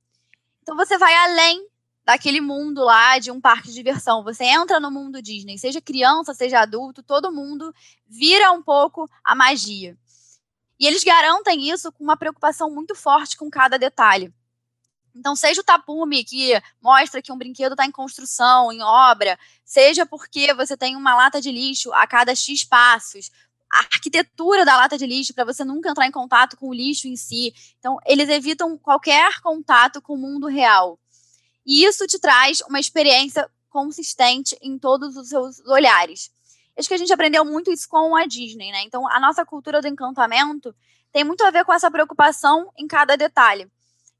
Então 0.62 0.74
você 0.74 0.96
vai 0.96 1.14
além 1.14 1.68
daquele 2.04 2.40
mundo 2.40 2.84
lá 2.84 3.18
de 3.18 3.30
um 3.30 3.40
parque 3.40 3.68
de 3.68 3.75
diversão. 3.75 4.23
Você 4.23 4.44
entra 4.44 4.78
no 4.78 4.90
mundo 4.90 5.23
Disney, 5.23 5.58
seja 5.58 5.80
criança, 5.80 6.34
seja 6.34 6.61
adulto, 6.61 7.02
todo 7.02 7.32
mundo 7.32 7.75
vira 8.06 8.52
um 8.52 8.62
pouco 8.62 9.08
a 9.23 9.34
magia. 9.34 9.96
E 10.78 10.87
eles 10.87 11.04
garantem 11.04 11.70
isso 11.70 11.90
com 11.92 12.04
uma 12.04 12.16
preocupação 12.16 12.70
muito 12.70 12.94
forte 12.94 13.37
com 13.37 13.49
cada 13.49 13.78
detalhe. 13.78 14.32
Então, 15.14 15.37
seja 15.37 15.61
o 15.61 15.64
tapume 15.64 16.25
que 16.25 16.61
mostra 16.82 17.23
que 17.23 17.32
um 17.32 17.38
brinquedo 17.38 17.73
está 17.73 17.87
em 17.87 17.90
construção, 17.92 18.73
em 18.73 18.82
obra, 18.82 19.38
seja 19.64 20.04
porque 20.04 20.52
você 20.52 20.76
tem 20.76 20.96
uma 20.96 21.14
lata 21.14 21.40
de 21.40 21.52
lixo 21.52 21.92
a 21.92 22.04
cada 22.04 22.34
X 22.34 22.64
passos, 22.64 23.30
a 23.73 23.78
arquitetura 23.78 24.64
da 24.64 24.76
lata 24.76 24.99
de 24.99 25.06
lixo 25.06 25.32
para 25.32 25.44
você 25.44 25.64
nunca 25.64 25.88
entrar 25.88 26.06
em 26.06 26.11
contato 26.11 26.56
com 26.56 26.68
o 26.68 26.75
lixo 26.75 27.06
em 27.06 27.16
si. 27.16 27.54
Então, 27.78 27.96
eles 28.04 28.28
evitam 28.28 28.76
qualquer 28.76 29.40
contato 29.40 30.02
com 30.02 30.14
o 30.14 30.18
mundo 30.18 30.49
real. 30.49 30.99
E 31.66 31.85
isso 31.85 32.06
te 32.06 32.18
traz 32.18 32.61
uma 32.62 32.78
experiência 32.78 33.49
consistente 33.71 34.56
em 34.62 34.78
todos 34.78 35.16
os 35.16 35.28
seus 35.28 35.59
olhares. 35.66 36.30
Acho 36.76 36.88
que 36.88 36.94
a 36.94 36.99
gente 36.99 37.12
aprendeu 37.12 37.44
muito 37.44 37.71
isso 37.73 37.88
com 37.88 38.16
a 38.16 38.26
Disney, 38.26 38.71
né? 38.71 38.83
Então, 38.83 39.09
a 39.09 39.21
nossa 39.21 39.44
cultura 39.44 39.80
do 39.80 39.88
encantamento 39.88 40.75
tem 41.12 41.25
muito 41.25 41.44
a 41.44 41.50
ver 41.50 41.64
com 41.64 41.73
essa 41.73 41.90
preocupação 41.90 42.71
em 42.76 42.87
cada 42.87 43.16
detalhe. 43.16 43.71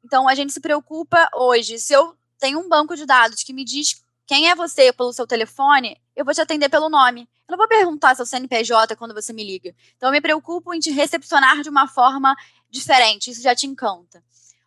Então, 0.05 0.29
a 0.29 0.35
gente 0.35 0.53
se 0.53 0.61
preocupa 0.61 1.29
hoje. 1.35 1.79
Se 1.79 1.93
eu 1.93 2.17
tenho 2.39 2.61
um 2.61 2.69
banco 2.69 2.95
de 2.95 3.05
dados 3.05 3.43
que 3.43 3.53
me 3.53 3.65
diz 3.65 4.03
quem 4.27 4.49
é 4.49 4.55
você 4.55 4.93
pelo 4.93 5.13
seu 5.13 5.27
telefone, 5.27 6.01
eu 6.15 6.25
vou 6.25 6.33
te 6.33 6.41
atender 6.41 6.69
pelo 6.69 6.89
nome. 6.89 7.23
Eu 7.49 7.53
não 7.53 7.59
vou 7.59 7.69
perguntar 7.69 8.15
seu 8.15 8.25
CNPJ 8.25 8.97
quando 8.97 9.13
você 9.13 9.33
me 9.33 9.45
liga. 9.45 9.75
Então, 9.97 10.09
eu 10.09 10.13
me 10.13 10.21
preocupo 10.21 10.73
em 10.73 10.79
te 10.79 10.91
recepcionar 10.91 11.61
de 11.63 11.69
uma 11.69 11.89
forma 11.89 12.37
diferente. 12.71 13.31
Isso 13.31 13.43
já 13.43 13.55
te 13.55 13.67
encanta. 13.67 14.23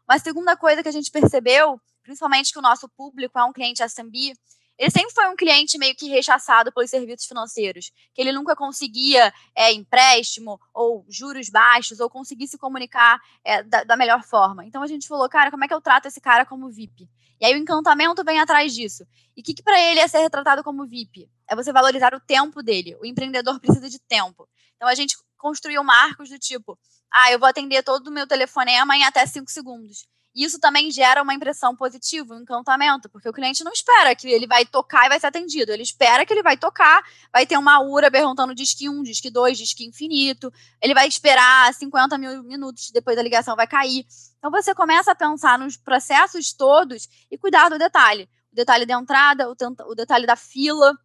Uma 0.08 0.20
segunda 0.20 0.56
coisa 0.56 0.84
que 0.84 0.90
a 0.90 0.92
gente 0.92 1.12
percebeu, 1.12 1.80
principalmente 2.08 2.54
que 2.54 2.60
o 2.60 2.62
nosso 2.62 2.88
público 2.88 3.38
é 3.38 3.44
um 3.44 3.52
cliente 3.52 3.84
SMB, 3.84 4.34
ele 4.78 4.92
sempre 4.92 5.14
foi 5.14 5.28
um 5.28 5.36
cliente 5.36 5.78
meio 5.78 5.94
que 5.94 6.08
rechaçado 6.08 6.72
pelos 6.72 6.90
serviços 6.90 7.28
financeiros, 7.28 7.92
que 8.14 8.22
ele 8.22 8.32
nunca 8.32 8.56
conseguia 8.56 9.34
é, 9.54 9.74
empréstimo 9.74 10.58
ou 10.74 11.06
juros 11.10 11.50
baixos 11.50 12.00
ou 12.00 12.10
conseguir 12.10 12.48
se 12.48 12.58
comunicar 12.58 13.20
é, 13.44 13.62
da, 13.64 13.84
da, 13.84 13.98
melhor 13.98 14.24
forma. 14.24 14.66
Então 14.66 14.82
a 14.82 14.88
gente 14.88 15.08
falou, 15.08 15.28
cara, 15.28 15.52
como 15.52 15.66
é 15.66 15.68
que 15.68 15.74
eu 15.74 15.82
trato 15.82 16.08
esse 16.08 16.22
cara 16.22 16.46
como 16.46 16.70
VIP? 16.70 17.10
E 17.42 17.46
aí 17.46 17.54
o 17.54 17.58
encantamento 17.58 18.24
vem 18.24 18.40
atrás 18.40 18.74
disso. 18.74 19.04
E 19.36 19.42
o 19.42 19.44
que, 19.44 19.54
que 19.54 19.64
para 19.64 19.80
ele 19.82 20.00
é 20.00 20.08
ser 20.08 20.20
retratado 20.20 20.64
como 20.64 20.88
VIP? 20.88 21.30
É 21.50 21.56
você 21.56 21.74
valorizar 21.74 22.14
o 22.14 22.22
tempo 22.22 22.64
dele. 22.64 22.96
O 23.02 23.06
empreendedor 23.06 23.60
precisa 23.60 23.90
de 23.90 24.00
tempo. 24.00 24.48
Então 24.76 24.88
a 24.88 24.96
gente 24.96 25.18
construiu 25.38 25.84
marcos 25.84 26.30
do 26.30 26.40
tipo, 26.40 26.80
ah, 27.12 27.32
eu 27.32 27.40
vou 27.40 27.50
atender 27.50 27.84
todo 27.84 28.08
o 28.08 28.12
meu 28.12 28.28
telefonema 28.28 28.96
em 28.96 29.04
até 29.04 29.26
cinco 29.26 29.52
segundos. 29.52 30.08
Isso 30.38 30.60
também 30.60 30.92
gera 30.92 31.24
uma 31.24 31.34
impressão 31.34 31.76
positiva, 31.76 32.36
um 32.36 32.42
encantamento, 32.42 33.10
porque 33.10 33.28
o 33.28 33.34
cliente 33.34 33.64
não 33.64 33.72
espera 33.72 34.16
que 34.16 34.28
ele 34.28 34.46
vai 34.46 34.64
tocar 34.68 35.08
e 35.08 35.10
vai 35.10 35.20
ser 35.20 35.26
atendido. 35.26 35.72
Ele 35.72 35.82
espera 35.82 36.28
que 36.28 36.32
ele 36.32 36.44
vai 36.44 36.56
tocar, 36.56 37.04
vai 37.34 37.44
ter 37.48 37.58
uma 37.58 37.82
URA 37.82 38.12
perguntando 38.12 38.54
disque 38.54 38.88
1, 38.88 39.02
disque 39.02 39.32
2, 39.32 39.58
disque 39.58 39.84
infinito. 39.84 40.54
Ele 40.80 40.94
vai 40.94 41.08
esperar 41.08 41.74
50 41.74 42.20
mil 42.20 42.44
minutos 42.44 42.92
depois 42.92 43.18
da 43.18 43.24
ligação 43.24 43.56
vai 43.56 43.66
cair. 43.66 44.06
Então 44.38 44.52
você 44.52 44.76
começa 44.76 45.12
a 45.12 45.16
pensar 45.16 45.58
nos 45.58 45.76
processos 45.76 46.54
todos 46.54 47.10
e 47.32 47.38
cuidar 47.38 47.70
do 47.70 47.80
detalhe. 47.80 48.30
O 48.54 48.56
detalhe 48.56 48.86
da 48.86 48.94
entrada, 48.94 49.50
o 49.50 49.96
detalhe 49.96 50.28
da 50.28 50.36
fila, 50.36 50.92
o 50.92 50.98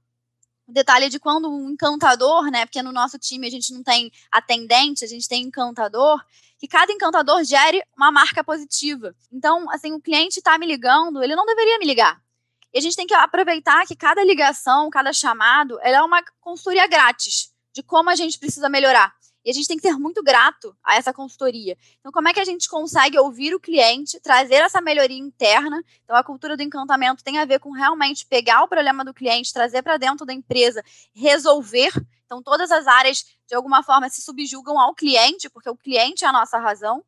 detalhe 0.73 1.09
de 1.09 1.19
quando 1.19 1.51
um 1.51 1.71
encantador, 1.71 2.51
né? 2.51 2.67
Porque 2.67 2.83
no 2.83 2.93
nosso 2.93 3.19
time 3.19 3.47
a 3.47 3.51
gente 3.51 3.73
não 3.73 3.83
tem 3.83 4.11
atendente, 4.31 5.05
a 5.05 5.09
gente 5.09 5.29
tem 5.29 5.43
encantador, 5.43 6.21
que 6.59 6.69
cada 6.69 6.93
encantador 6.93 7.43
gere 7.45 7.83
uma 7.97 8.11
marca 8.11 8.43
positiva. 8.43 9.15
Então, 9.33 9.71
assim, 9.71 9.93
o 9.93 10.01
cliente 10.01 10.39
está 10.39 10.57
me 10.59 10.67
ligando, 10.67 11.23
ele 11.23 11.37
não 11.37 11.47
deveria 11.47 11.79
me 11.79 11.87
ligar. 11.87 12.21
E 12.73 12.79
a 12.79 12.81
gente 12.81 12.97
tem 12.97 13.07
que 13.07 13.15
aproveitar 13.15 13.87
que 13.87 13.95
cada 13.95 14.25
ligação, 14.25 14.89
cada 14.89 15.13
chamado, 15.13 15.79
ela 15.83 15.99
é 15.99 16.03
uma 16.03 16.23
consultoria 16.41 16.87
grátis 16.87 17.53
de 17.73 17.83
como 17.83 18.11
a 18.11 18.15
gente 18.15 18.39
precisa 18.39 18.69
melhorar. 18.69 19.15
E 19.45 19.51
a 19.51 19.53
gente 19.53 19.67
tem 19.67 19.77
que 19.77 19.83
ser 19.83 19.95
muito 19.99 20.23
grato 20.23 20.77
a 20.85 20.97
essa 20.97 21.13
consultoria. 21.13 21.77
Então, 21.99 22.13
como 22.13 22.29
é 22.29 22.33
que 22.33 22.41
a 22.41 22.45
gente 22.45 22.69
consegue 22.69 23.19
ouvir 23.19 23.55
o 23.55 23.61
cliente, 23.61 24.21
trazer 24.21 24.57
essa 24.57 24.81
melhoria 24.81 25.19
interna? 25.19 25.83
Então, 26.05 26.15
a 26.15 26.23
cultura 26.23 26.57
do 26.57 26.63
encantamento 26.63 27.25
tem 27.25 27.39
a 27.39 27.45
ver 27.45 27.59
com 27.59 27.73
realmente 27.73 28.25
pegar 28.27 28.63
o 28.63 28.69
problema 28.69 29.05
do 29.05 29.13
cliente, 29.13 29.53
trazer 29.53 29.83
para 29.83 29.97
dentro 29.97 30.25
da 30.25 30.33
empresa, 30.33 30.85
resolver. 31.13 31.93
Então, 32.25 32.43
todas 32.43 32.71
as 32.71 32.87
áreas, 32.87 33.25
de 33.49 33.55
alguma 33.55 33.83
forma, 33.83 34.09
se 34.09 34.23
subjugam 34.23 34.79
ao 34.79 34.95
cliente, 34.95 35.51
porque 35.51 35.69
o 35.69 35.77
cliente 35.77 36.25
é 36.25 36.29
a 36.29 36.33
nossa 36.33 36.59
razão. 36.59 37.05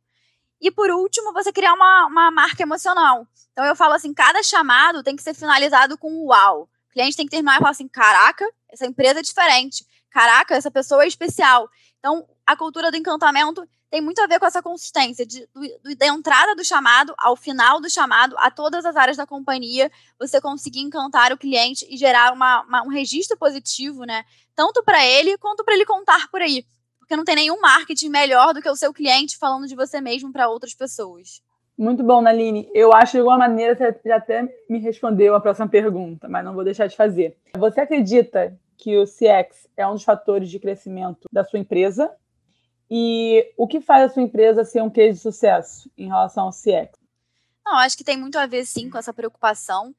E 0.61 0.71
por 0.71 0.91
último, 0.91 1.33
você 1.33 1.53
criar 1.53 1.75
uma, 1.75 2.07
uma 2.07 2.31
marca 2.31 2.63
emocional. 2.63 3.27
Então, 3.53 3.65
eu 3.65 3.77
falo 3.77 3.95
assim: 3.95 4.13
cada 4.13 4.43
chamado 4.43 5.03
tem 5.03 5.15
que 5.15 5.23
ser 5.23 5.35
finalizado 5.35 5.97
com 5.97 6.27
uau. 6.27 6.69
O 6.89 6.93
cliente 6.93 7.17
tem 7.17 7.27
que 7.27 7.31
terminar 7.31 7.57
e 7.57 7.59
falar 7.59 7.71
assim: 7.71 7.87
caraca, 7.87 8.45
essa 8.69 8.87
empresa 8.87 9.21
é 9.21 9.23
diferente. 9.23 9.87
Caraca, 10.11 10.55
essa 10.55 10.71
pessoa 10.71 11.05
é 11.05 11.09
especial. 11.09 11.69
Então, 12.05 12.23
a 12.47 12.55
cultura 12.55 12.91
do 12.91 12.99
encantamento 12.99 13.67
tem 13.91 14.03
muito 14.03 14.21
a 14.21 14.27
ver 14.27 14.39
com 14.39 14.45
essa 14.45 14.63
consistência, 14.63 15.25
de, 15.25 15.49
da 15.97 16.07
entrada 16.07 16.55
do 16.55 16.63
chamado 16.63 17.15
ao 17.17 17.35
final 17.35 17.81
do 17.81 17.89
chamado, 17.89 18.37
a 18.41 18.51
todas 18.51 18.85
as 18.85 18.95
áreas 18.95 19.17
da 19.17 19.27
companhia, 19.27 19.91
você 20.19 20.39
conseguir 20.39 20.81
encantar 20.81 21.33
o 21.33 21.39
cliente 21.39 21.87
e 21.89 21.97
gerar 21.97 22.35
uma, 22.35 22.61
uma, 22.65 22.83
um 22.83 22.89
registro 22.89 23.39
positivo, 23.39 24.05
né? 24.05 24.23
Tanto 24.55 24.85
para 24.85 25.03
ele 25.03 25.39
quanto 25.39 25.65
para 25.65 25.73
ele 25.73 25.87
contar 25.87 26.29
por 26.31 26.43
aí. 26.43 26.67
Porque 26.99 27.17
não 27.17 27.25
tem 27.25 27.37
nenhum 27.37 27.59
marketing 27.59 28.11
melhor 28.11 28.53
do 28.53 28.61
que 28.61 28.69
o 28.69 28.77
seu 28.77 28.93
cliente 28.93 29.39
falando 29.39 29.67
de 29.67 29.75
você 29.75 29.99
mesmo 29.99 30.31
para 30.31 30.47
outras 30.47 30.75
pessoas. 30.75 31.41
Muito 31.77 32.03
bom, 32.03 32.21
Naline. 32.21 32.69
Eu 32.75 32.93
acho 32.93 33.13
de 33.13 33.21
alguma 33.21 33.39
maneira 33.39 33.75
você 33.75 33.99
já 34.05 34.17
até 34.17 34.47
me 34.69 34.79
respondeu 34.79 35.35
a 35.35 35.41
próxima 35.41 35.69
pergunta, 35.69 36.29
mas 36.29 36.45
não 36.45 36.53
vou 36.53 36.65
deixar 36.65 36.87
de 36.87 36.97
fazer. 36.97 37.39
Você 37.57 37.81
acredita 37.81 38.59
que 38.77 38.97
o 38.97 39.05
CX 39.05 39.69
é 39.77 39.87
um 39.87 39.95
dos 39.95 40.05
fatores 40.05 40.51
de 40.51 40.59
crescimento 40.59 41.29
da 41.33 41.45
sua 41.45 41.59
empresa 41.59 42.15
e 42.91 43.53
o 43.57 43.67
que 43.67 43.81
faz 43.81 44.11
a 44.11 44.15
sua 44.15 44.23
empresa 44.23 44.65
ser 44.65 44.83
um 44.83 44.91
case 44.91 45.15
de 45.15 45.23
sucesso 45.23 45.91
em 45.97 46.09
relação 46.09 46.45
ao 46.45 46.51
CX? 46.51 46.99
Não, 47.65 47.77
acho 47.77 47.97
que 47.97 48.05
tem 48.05 48.17
muito 48.17 48.39
a 48.39 48.47
ver 48.47 48.65
sim 48.67 48.91
com 48.91 48.99
essa 48.99 49.13
preocupação, 49.13 49.95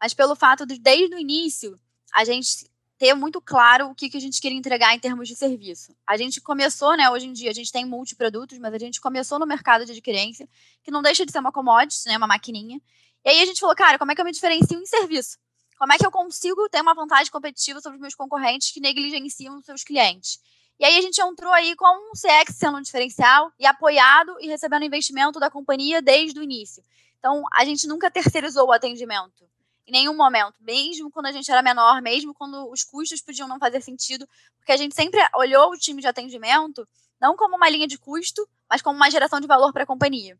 mas 0.00 0.14
pelo 0.14 0.36
fato 0.36 0.64
de 0.64 0.78
desde 0.78 1.14
o 1.14 1.18
início 1.18 1.78
a 2.14 2.24
gente 2.24 2.70
ter 2.96 3.14
muito 3.14 3.40
claro 3.40 3.88
o 3.88 3.94
que, 3.94 4.08
que 4.08 4.16
a 4.16 4.20
gente 4.20 4.40
queria 4.40 4.58
entregar 4.58 4.94
em 4.94 4.98
termos 4.98 5.28
de 5.28 5.36
serviço. 5.36 5.94
A 6.06 6.16
gente 6.16 6.40
começou, 6.40 6.96
né, 6.96 7.08
hoje 7.08 7.26
em 7.26 7.32
dia 7.32 7.50
a 7.50 7.54
gente 7.54 7.70
tem 7.70 7.84
multiprodutos, 7.84 8.58
mas 8.58 8.74
a 8.74 8.78
gente 8.78 9.00
começou 9.00 9.38
no 9.38 9.46
mercado 9.46 9.84
de 9.84 9.92
adquirência, 9.92 10.48
que 10.82 10.90
não 10.90 11.00
deixa 11.00 11.24
de 11.24 11.30
ser 11.30 11.38
uma 11.38 11.52
commodity, 11.52 12.08
né, 12.08 12.16
uma 12.16 12.26
maquininha. 12.26 12.80
E 13.24 13.28
aí 13.28 13.40
a 13.40 13.46
gente 13.46 13.60
falou, 13.60 13.76
cara, 13.76 13.98
como 13.98 14.10
é 14.10 14.14
que 14.14 14.20
eu 14.20 14.24
me 14.24 14.32
diferencio 14.32 14.80
em 14.80 14.86
serviço? 14.86 15.38
Como 15.78 15.92
é 15.92 15.96
que 15.96 16.04
eu 16.04 16.10
consigo 16.10 16.68
ter 16.68 16.80
uma 16.80 16.92
vantagem 16.92 17.30
competitiva 17.30 17.80
sobre 17.80 17.96
os 17.96 18.00
meus 18.00 18.14
concorrentes 18.14 18.72
que 18.72 18.80
negligenciam 18.80 19.56
os 19.56 19.64
seus 19.64 19.84
clientes? 19.84 20.40
E 20.76 20.84
aí 20.84 20.98
a 20.98 21.00
gente 21.00 21.20
entrou 21.20 21.52
aí 21.52 21.76
com 21.76 21.86
um 21.86 22.12
CX 22.12 22.56
sendo 22.56 22.78
um 22.78 22.82
diferencial 22.82 23.52
e 23.56 23.64
apoiado 23.64 24.36
e 24.40 24.48
recebendo 24.48 24.84
investimento 24.84 25.38
da 25.38 25.48
companhia 25.48 26.02
desde 26.02 26.40
o 26.40 26.42
início. 26.42 26.82
Então, 27.20 27.44
a 27.52 27.64
gente 27.64 27.86
nunca 27.86 28.10
terceirizou 28.10 28.66
o 28.66 28.72
atendimento. 28.72 29.48
Em 29.86 29.92
nenhum 29.92 30.16
momento, 30.16 30.56
mesmo 30.60 31.12
quando 31.12 31.26
a 31.26 31.32
gente 31.32 31.50
era 31.50 31.62
menor, 31.62 32.02
mesmo 32.02 32.34
quando 32.34 32.68
os 32.70 32.82
custos 32.82 33.20
podiam 33.20 33.46
não 33.46 33.58
fazer 33.60 33.80
sentido, 33.80 34.28
porque 34.58 34.72
a 34.72 34.76
gente 34.76 34.96
sempre 34.96 35.20
olhou 35.36 35.70
o 35.70 35.78
time 35.78 36.00
de 36.00 36.08
atendimento 36.08 36.86
não 37.20 37.36
como 37.36 37.56
uma 37.56 37.68
linha 37.68 37.86
de 37.86 37.98
custo, 37.98 38.48
mas 38.68 38.82
como 38.82 38.96
uma 38.96 39.10
geração 39.10 39.40
de 39.40 39.46
valor 39.46 39.72
para 39.72 39.84
a 39.84 39.86
companhia. 39.86 40.36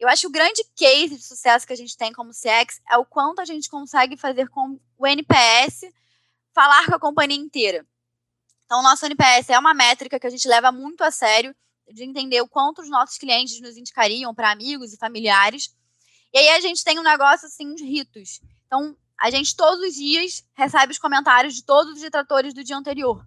Eu 0.00 0.08
acho 0.08 0.22
que 0.22 0.26
o 0.28 0.32
grande 0.32 0.64
case 0.74 1.14
de 1.14 1.22
sucesso 1.22 1.66
que 1.66 1.74
a 1.74 1.76
gente 1.76 1.94
tem 1.94 2.10
como 2.10 2.30
CX 2.30 2.80
é 2.90 2.96
o 2.96 3.04
quanto 3.04 3.40
a 3.40 3.44
gente 3.44 3.68
consegue 3.68 4.16
fazer 4.16 4.48
com 4.48 4.80
o 4.96 5.06
NPS 5.06 5.92
falar 6.54 6.86
com 6.86 6.94
a 6.94 6.98
companhia 6.98 7.36
inteira. 7.36 7.86
Então, 8.64 8.80
o 8.80 8.82
nosso 8.82 9.04
NPS 9.04 9.50
é 9.50 9.58
uma 9.58 9.74
métrica 9.74 10.18
que 10.18 10.26
a 10.26 10.30
gente 10.30 10.48
leva 10.48 10.72
muito 10.72 11.02
a 11.02 11.10
sério 11.10 11.54
de 11.92 12.02
entender 12.02 12.40
o 12.40 12.48
quanto 12.48 12.80
os 12.80 12.88
nossos 12.88 13.18
clientes 13.18 13.60
nos 13.60 13.76
indicariam 13.76 14.34
para 14.34 14.50
amigos 14.50 14.94
e 14.94 14.96
familiares. 14.96 15.76
E 16.32 16.38
aí 16.38 16.48
a 16.48 16.60
gente 16.60 16.82
tem 16.82 16.98
um 16.98 17.02
negócio 17.02 17.46
assim, 17.46 17.74
de 17.74 17.84
ritos. 17.84 18.40
Então, 18.66 18.96
a 19.20 19.30
gente 19.30 19.54
todos 19.54 19.84
os 19.86 19.94
dias 19.94 20.42
recebe 20.54 20.92
os 20.92 20.98
comentários 20.98 21.54
de 21.54 21.62
todos 21.62 21.92
os 21.92 22.00
detratores 22.00 22.54
do 22.54 22.64
dia 22.64 22.76
anterior 22.76 23.22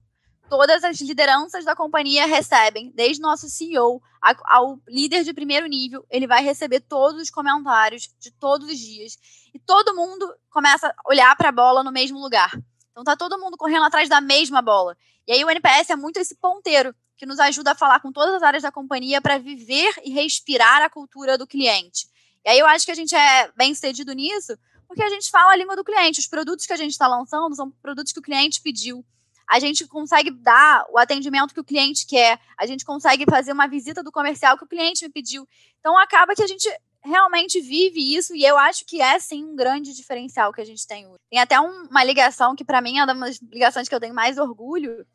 todas 0.50 0.84
as 0.84 1.00
lideranças 1.02 1.66
da 1.66 1.76
companhia 1.76 2.26
recebem, 2.26 2.92
desde 2.94 3.22
nosso 3.22 3.50
CEO 3.50 4.02
ao 4.46 4.80
líder 4.88 5.24
de 5.24 5.34
primeiro 5.34 5.68
nível, 5.68 6.06
ele 6.10 6.28
vai 6.28 6.44
receber 6.44 6.80
todos 6.80 7.22
os 7.22 7.30
comentários 7.30 8.10
de 8.20 8.32
todos 8.32 8.70
os 8.70 8.78
dias. 8.78 9.18
E 9.54 9.60
todo 9.60 9.96
mundo 9.96 10.34
começa 10.50 10.88
a 10.88 10.94
olhar 11.10 11.36
para 11.36 11.50
a 11.50 11.52
bola 11.52 11.84
no 11.84 11.92
mesmo 11.92 12.20
lugar. 12.20 12.52
Então 12.92 13.04
tá 13.04 13.18
todo 13.18 13.40
mundo 13.40 13.58
correndo 13.58 13.86
atrás 13.86 14.08
da 14.08 14.22
mesma 14.22 14.62
bola. 14.62 14.96
E 15.28 15.34
aí 15.34 15.44
o 15.44 15.50
NPS 15.50 15.90
é 15.90 15.96
muito 15.96 16.18
esse 16.18 16.36
ponteiro 16.36 16.96
que 17.18 17.26
nos 17.26 17.40
ajuda 17.40 17.72
a 17.72 17.76
falar 17.76 18.00
com 18.00 18.12
todas 18.12 18.36
as 18.36 18.44
áreas 18.44 18.64
da 18.64 18.72
companhia 18.72 19.22
para 19.22 19.38
viver 19.38 19.94
e 20.04 20.12
respirar 20.12 20.82
a 20.82 20.90
cultura 20.90 21.38
do 21.38 21.48
cliente. 21.48 22.08
E 22.46 22.50
aí 22.50 22.60
eu 22.60 22.68
acho 22.68 22.86
que 22.86 22.92
a 22.92 22.96
gente 22.96 23.16
é 23.16 23.52
bem 23.56 23.74
sucedido 23.74 24.14
nisso, 24.14 24.58
porque 24.88 25.02
a 25.02 25.10
gente 25.10 25.30
fala 25.30 25.54
a 25.54 25.56
língua 25.56 25.76
do 25.76 25.84
cliente. 25.84 26.20
Os 26.20 26.28
produtos 26.28 26.66
que 26.66 26.74
a 26.74 26.78
gente 26.78 26.92
está 26.92 27.08
lançando 27.08 27.56
são 27.56 27.72
produtos 27.72 28.12
que 28.12 28.20
o 28.20 28.24
cliente 28.24 28.62
pediu 28.62 29.04
a 29.50 29.60
gente 29.60 29.88
consegue 29.88 30.32
dar 30.32 30.86
o 30.90 30.98
atendimento 30.98 31.54
que 31.54 31.60
o 31.60 31.64
cliente 31.64 32.06
quer, 32.06 32.40
a 32.58 32.66
gente 32.66 32.86
consegue 32.86 33.26
fazer 33.30 33.52
uma 33.52 33.68
visita 33.68 34.04
do 34.04 34.12
comercial 34.12 34.58
que 34.58 34.64
o 34.64 34.68
cliente 34.68 35.06
me 35.06 35.12
pediu. 35.12 35.48
Então 35.80 35.98
acaba 35.98 36.36
que 36.36 36.44
a 36.44 36.48
gente 36.48 36.70
realmente 37.04 37.60
vive 37.60 38.16
isso 38.16 38.34
e 38.34 38.46
eu 38.46 38.58
acho 38.58 38.86
que 38.86 39.02
é 39.02 39.20
sim 39.20 39.44
um 39.44 39.56
grande 39.56 39.94
diferencial 39.94 40.54
que 40.54 40.62
a 40.62 40.66
gente 40.66 40.88
tem 40.88 41.06
hoje. 41.06 41.20
Tem 41.30 41.40
até 41.40 41.60
um, 41.60 41.88
uma 41.90 42.04
ligação 42.04 42.56
que 42.56 42.64
para 42.64 42.82
mim 42.82 42.98
é 42.98 43.04
uma 43.04 43.14
das 43.28 43.40
ligações 43.52 43.90
que 43.90 43.96
eu 43.96 44.00
tenho 44.00 44.14
mais 44.14 44.38
orgulho, 44.38 45.06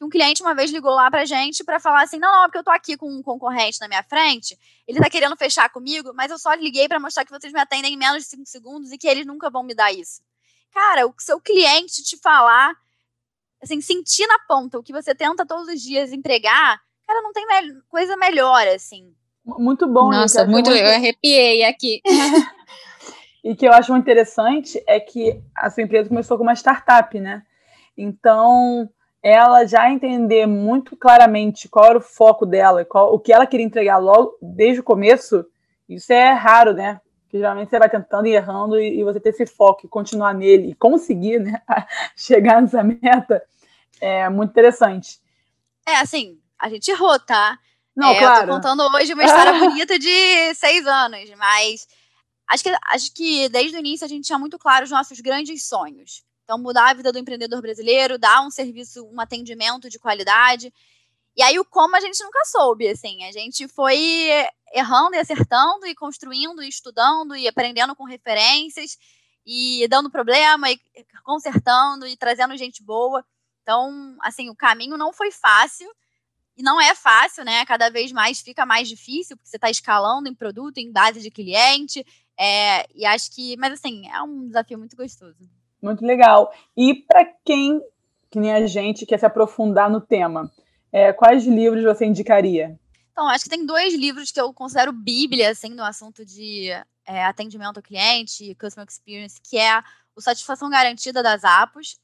um 0.00 0.08
cliente 0.08 0.42
uma 0.42 0.54
vez 0.54 0.70
ligou 0.70 0.90
lá 0.90 1.10
pra 1.10 1.24
gente 1.24 1.64
para 1.64 1.80
falar 1.80 2.02
assim: 2.02 2.18
"Não, 2.18 2.30
não, 2.30 2.42
porque 2.44 2.58
eu 2.58 2.64
tô 2.64 2.70
aqui 2.70 2.96
com 2.96 3.10
um 3.10 3.22
concorrente 3.22 3.80
na 3.80 3.88
minha 3.88 4.02
frente, 4.02 4.58
ele 4.86 5.00
tá 5.00 5.08
querendo 5.08 5.36
fechar 5.36 5.68
comigo, 5.70 6.12
mas 6.14 6.30
eu 6.30 6.38
só 6.38 6.52
liguei 6.54 6.88
para 6.88 7.00
mostrar 7.00 7.24
que 7.24 7.30
vocês 7.30 7.52
me 7.52 7.60
atendem 7.60 7.94
em 7.94 7.96
menos 7.96 8.24
de 8.24 8.30
5 8.30 8.46
segundos 8.46 8.92
e 8.92 8.98
que 8.98 9.06
eles 9.08 9.26
nunca 9.26 9.50
vão 9.50 9.62
me 9.62 9.74
dar 9.74 9.92
isso". 9.92 10.22
Cara, 10.72 11.06
o 11.06 11.14
seu 11.18 11.40
cliente 11.40 12.02
te 12.02 12.18
falar 12.18 12.74
assim, 13.64 13.80
sentir 13.80 14.26
na 14.26 14.38
ponta 14.46 14.78
o 14.78 14.82
que 14.82 14.92
você 14.92 15.14
tenta 15.14 15.46
todos 15.46 15.68
os 15.68 15.80
dias 15.80 16.12
entregar, 16.12 16.80
cara, 17.06 17.22
não 17.22 17.32
tem 17.32 17.46
me 17.46 17.80
coisa 17.88 18.16
melhor, 18.16 18.66
assim. 18.68 19.12
Muito 19.44 19.86
bom. 19.86 20.10
Nossa, 20.10 20.46
muito, 20.46 20.70
muito, 20.70 20.82
eu 20.82 20.94
arrepiei 20.94 21.64
aqui. 21.64 22.00
e 23.44 23.54
que 23.54 23.66
eu 23.66 23.72
acho 23.72 23.92
muito 23.92 24.04
interessante 24.04 24.82
é 24.86 24.98
que 24.98 25.42
a 25.54 25.68
sua 25.68 25.82
empresa 25.82 26.08
começou 26.08 26.38
com 26.38 26.44
uma 26.44 26.54
startup, 26.54 27.18
né? 27.20 27.42
Então, 27.96 28.88
ela 29.22 29.66
já 29.66 29.90
entender 29.90 30.46
muito 30.46 30.96
claramente 30.96 31.68
qual 31.68 31.86
era 31.86 31.98
o 31.98 32.02
foco 32.02 32.46
dela, 32.46 32.84
qual, 32.84 33.14
o 33.14 33.18
que 33.18 33.32
ela 33.32 33.46
queria 33.46 33.66
entregar 33.66 33.98
logo 33.98 34.36
desde 34.40 34.80
o 34.80 34.84
começo, 34.84 35.44
isso 35.88 36.12
é 36.12 36.32
raro, 36.32 36.72
né? 36.72 37.00
Porque 37.22 37.38
geralmente 37.38 37.68
você 37.68 37.78
vai 37.78 37.90
tentando 37.90 38.26
e 38.26 38.34
errando 38.34 38.80
e, 38.80 39.00
e 39.00 39.04
você 39.04 39.20
ter 39.20 39.30
esse 39.30 39.46
foco 39.46 39.86
e 39.86 39.88
continuar 39.88 40.34
nele 40.34 40.70
e 40.70 40.74
conseguir 40.74 41.40
né, 41.40 41.60
chegar 42.16 42.62
nessa 42.62 42.82
meta 42.82 43.42
é 44.00 44.28
muito 44.28 44.50
interessante. 44.50 45.20
É, 45.86 45.96
assim, 45.96 46.40
a 46.58 46.68
gente 46.68 46.90
errou, 46.90 47.18
tá? 47.18 47.58
Não, 47.94 48.10
é, 48.10 48.18
claro. 48.18 48.42
Eu 48.42 48.46
tô 48.46 48.54
contando 48.54 48.82
hoje 48.94 49.14
uma 49.14 49.24
história 49.24 49.52
bonita 49.58 49.98
de 49.98 50.54
seis 50.54 50.86
anos, 50.86 51.30
mas 51.36 51.86
acho 52.50 52.64
que, 52.64 52.76
acho 52.86 53.14
que 53.14 53.48
desde 53.48 53.76
o 53.76 53.80
início 53.80 54.04
a 54.04 54.08
gente 54.08 54.26
tinha 54.26 54.38
muito 54.38 54.58
claro 54.58 54.84
os 54.84 54.90
nossos 54.90 55.20
grandes 55.20 55.66
sonhos. 55.66 56.24
Então, 56.44 56.58
mudar 56.58 56.90
a 56.90 56.94
vida 56.94 57.10
do 57.10 57.18
empreendedor 57.18 57.62
brasileiro, 57.62 58.18
dar 58.18 58.42
um 58.42 58.50
serviço, 58.50 59.06
um 59.06 59.20
atendimento 59.20 59.88
de 59.88 59.98
qualidade. 59.98 60.72
E 61.36 61.42
aí, 61.42 61.58
o 61.58 61.64
como 61.64 61.96
a 61.96 62.00
gente 62.00 62.22
nunca 62.22 62.44
soube, 62.44 62.86
assim. 62.88 63.24
A 63.24 63.32
gente 63.32 63.66
foi 63.66 64.28
errando 64.72 65.16
e 65.16 65.18
acertando, 65.18 65.86
e 65.86 65.94
construindo, 65.94 66.62
e 66.62 66.68
estudando, 66.68 67.34
e 67.34 67.48
aprendendo 67.48 67.96
com 67.96 68.04
referências, 68.04 68.98
e 69.46 69.86
dando 69.88 70.10
problema, 70.10 70.70
e 70.70 70.78
consertando, 71.24 72.06
e 72.06 72.16
trazendo 72.16 72.56
gente 72.56 72.82
boa. 72.82 73.24
Então, 73.64 74.16
assim, 74.20 74.48
o 74.48 74.54
caminho 74.54 74.96
não 74.96 75.12
foi 75.12 75.32
fácil, 75.32 75.88
e 76.56 76.62
não 76.62 76.80
é 76.80 76.94
fácil, 76.94 77.44
né? 77.44 77.64
Cada 77.64 77.90
vez 77.90 78.12
mais 78.12 78.40
fica 78.40 78.64
mais 78.64 78.88
difícil, 78.88 79.36
porque 79.36 79.48
você 79.48 79.56
está 79.56 79.68
escalando 79.68 80.28
em 80.28 80.34
produto, 80.34 80.78
em 80.78 80.92
base 80.92 81.20
de 81.20 81.30
cliente. 81.30 82.06
É, 82.38 82.86
e 82.94 83.04
acho 83.04 83.34
que, 83.34 83.56
mas 83.56 83.72
assim, 83.72 84.08
é 84.08 84.22
um 84.22 84.46
desafio 84.46 84.78
muito 84.78 84.96
gostoso. 84.96 85.36
Muito 85.82 86.04
legal. 86.04 86.52
E 86.76 86.94
para 86.94 87.24
quem, 87.44 87.80
que 88.30 88.38
nem 88.38 88.52
a 88.52 88.66
gente, 88.66 89.06
quer 89.06 89.18
se 89.18 89.26
aprofundar 89.26 89.90
no 89.90 90.00
tema, 90.00 90.52
é, 90.92 91.12
quais 91.12 91.44
livros 91.44 91.82
você 91.82 92.06
indicaria? 92.06 92.78
Então, 93.10 93.28
acho 93.28 93.44
que 93.44 93.50
tem 93.50 93.66
dois 93.66 93.94
livros 93.94 94.30
que 94.30 94.40
eu 94.40 94.52
considero 94.52 94.92
bíblia, 94.92 95.50
assim, 95.50 95.70
no 95.70 95.84
assunto 95.84 96.24
de 96.24 96.68
é, 97.04 97.24
atendimento 97.24 97.78
ao 97.78 97.82
cliente, 97.82 98.54
customer 98.56 98.86
experience, 98.88 99.40
que 99.40 99.56
é 99.56 99.82
o 100.14 100.20
Satisfação 100.20 100.70
Garantida 100.70 101.22
das 101.22 101.44
Apos. 101.44 101.98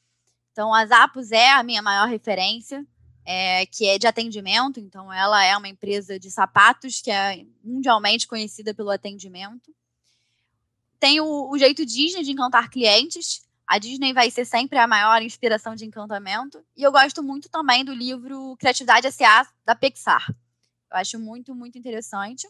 Então, 0.60 0.74
as 0.74 0.90
Apos 0.90 1.32
é 1.32 1.52
a 1.52 1.62
minha 1.62 1.80
maior 1.80 2.06
referência 2.06 2.86
é, 3.24 3.64
que 3.64 3.88
é 3.88 3.96
de 3.96 4.06
atendimento, 4.06 4.78
então 4.78 5.10
ela 5.10 5.42
é 5.42 5.56
uma 5.56 5.68
empresa 5.68 6.20
de 6.20 6.30
sapatos 6.30 7.00
que 7.00 7.10
é 7.10 7.46
mundialmente 7.64 8.28
conhecida 8.28 8.74
pelo 8.74 8.90
atendimento. 8.90 9.74
Tem 10.98 11.18
o, 11.18 11.48
o 11.48 11.56
jeito 11.56 11.86
Disney 11.86 12.22
de 12.22 12.32
encantar 12.32 12.68
clientes. 12.68 13.40
A 13.66 13.78
Disney 13.78 14.12
vai 14.12 14.30
ser 14.30 14.44
sempre 14.44 14.76
a 14.76 14.86
maior 14.86 15.22
inspiração 15.22 15.74
de 15.74 15.86
encantamento. 15.86 16.62
E 16.76 16.82
eu 16.82 16.92
gosto 16.92 17.22
muito 17.22 17.48
também 17.48 17.82
do 17.82 17.94
livro 17.94 18.54
Criatividade 18.58 19.06
S.A. 19.06 19.48
da 19.64 19.74
Pixar. 19.74 20.28
Eu 20.90 20.98
acho 20.98 21.18
muito, 21.18 21.54
muito 21.54 21.78
interessante. 21.78 22.46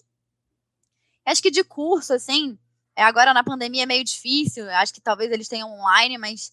Acho 1.25 1.41
que 1.41 1.51
de 1.53 1.63
curso, 1.63 2.13
assim, 2.13 2.59
é 2.97 3.05
agora 3.05 3.33
na 3.33 3.45
pandemia 3.45 3.85
é 3.85 3.87
meio 3.87 4.03
difícil. 4.03 4.69
Acho 4.71 4.93
que 4.93 5.01
talvez 5.01 5.31
eles 5.31 5.47
tenham 5.47 5.73
online, 5.73 6.19
mas 6.19 6.53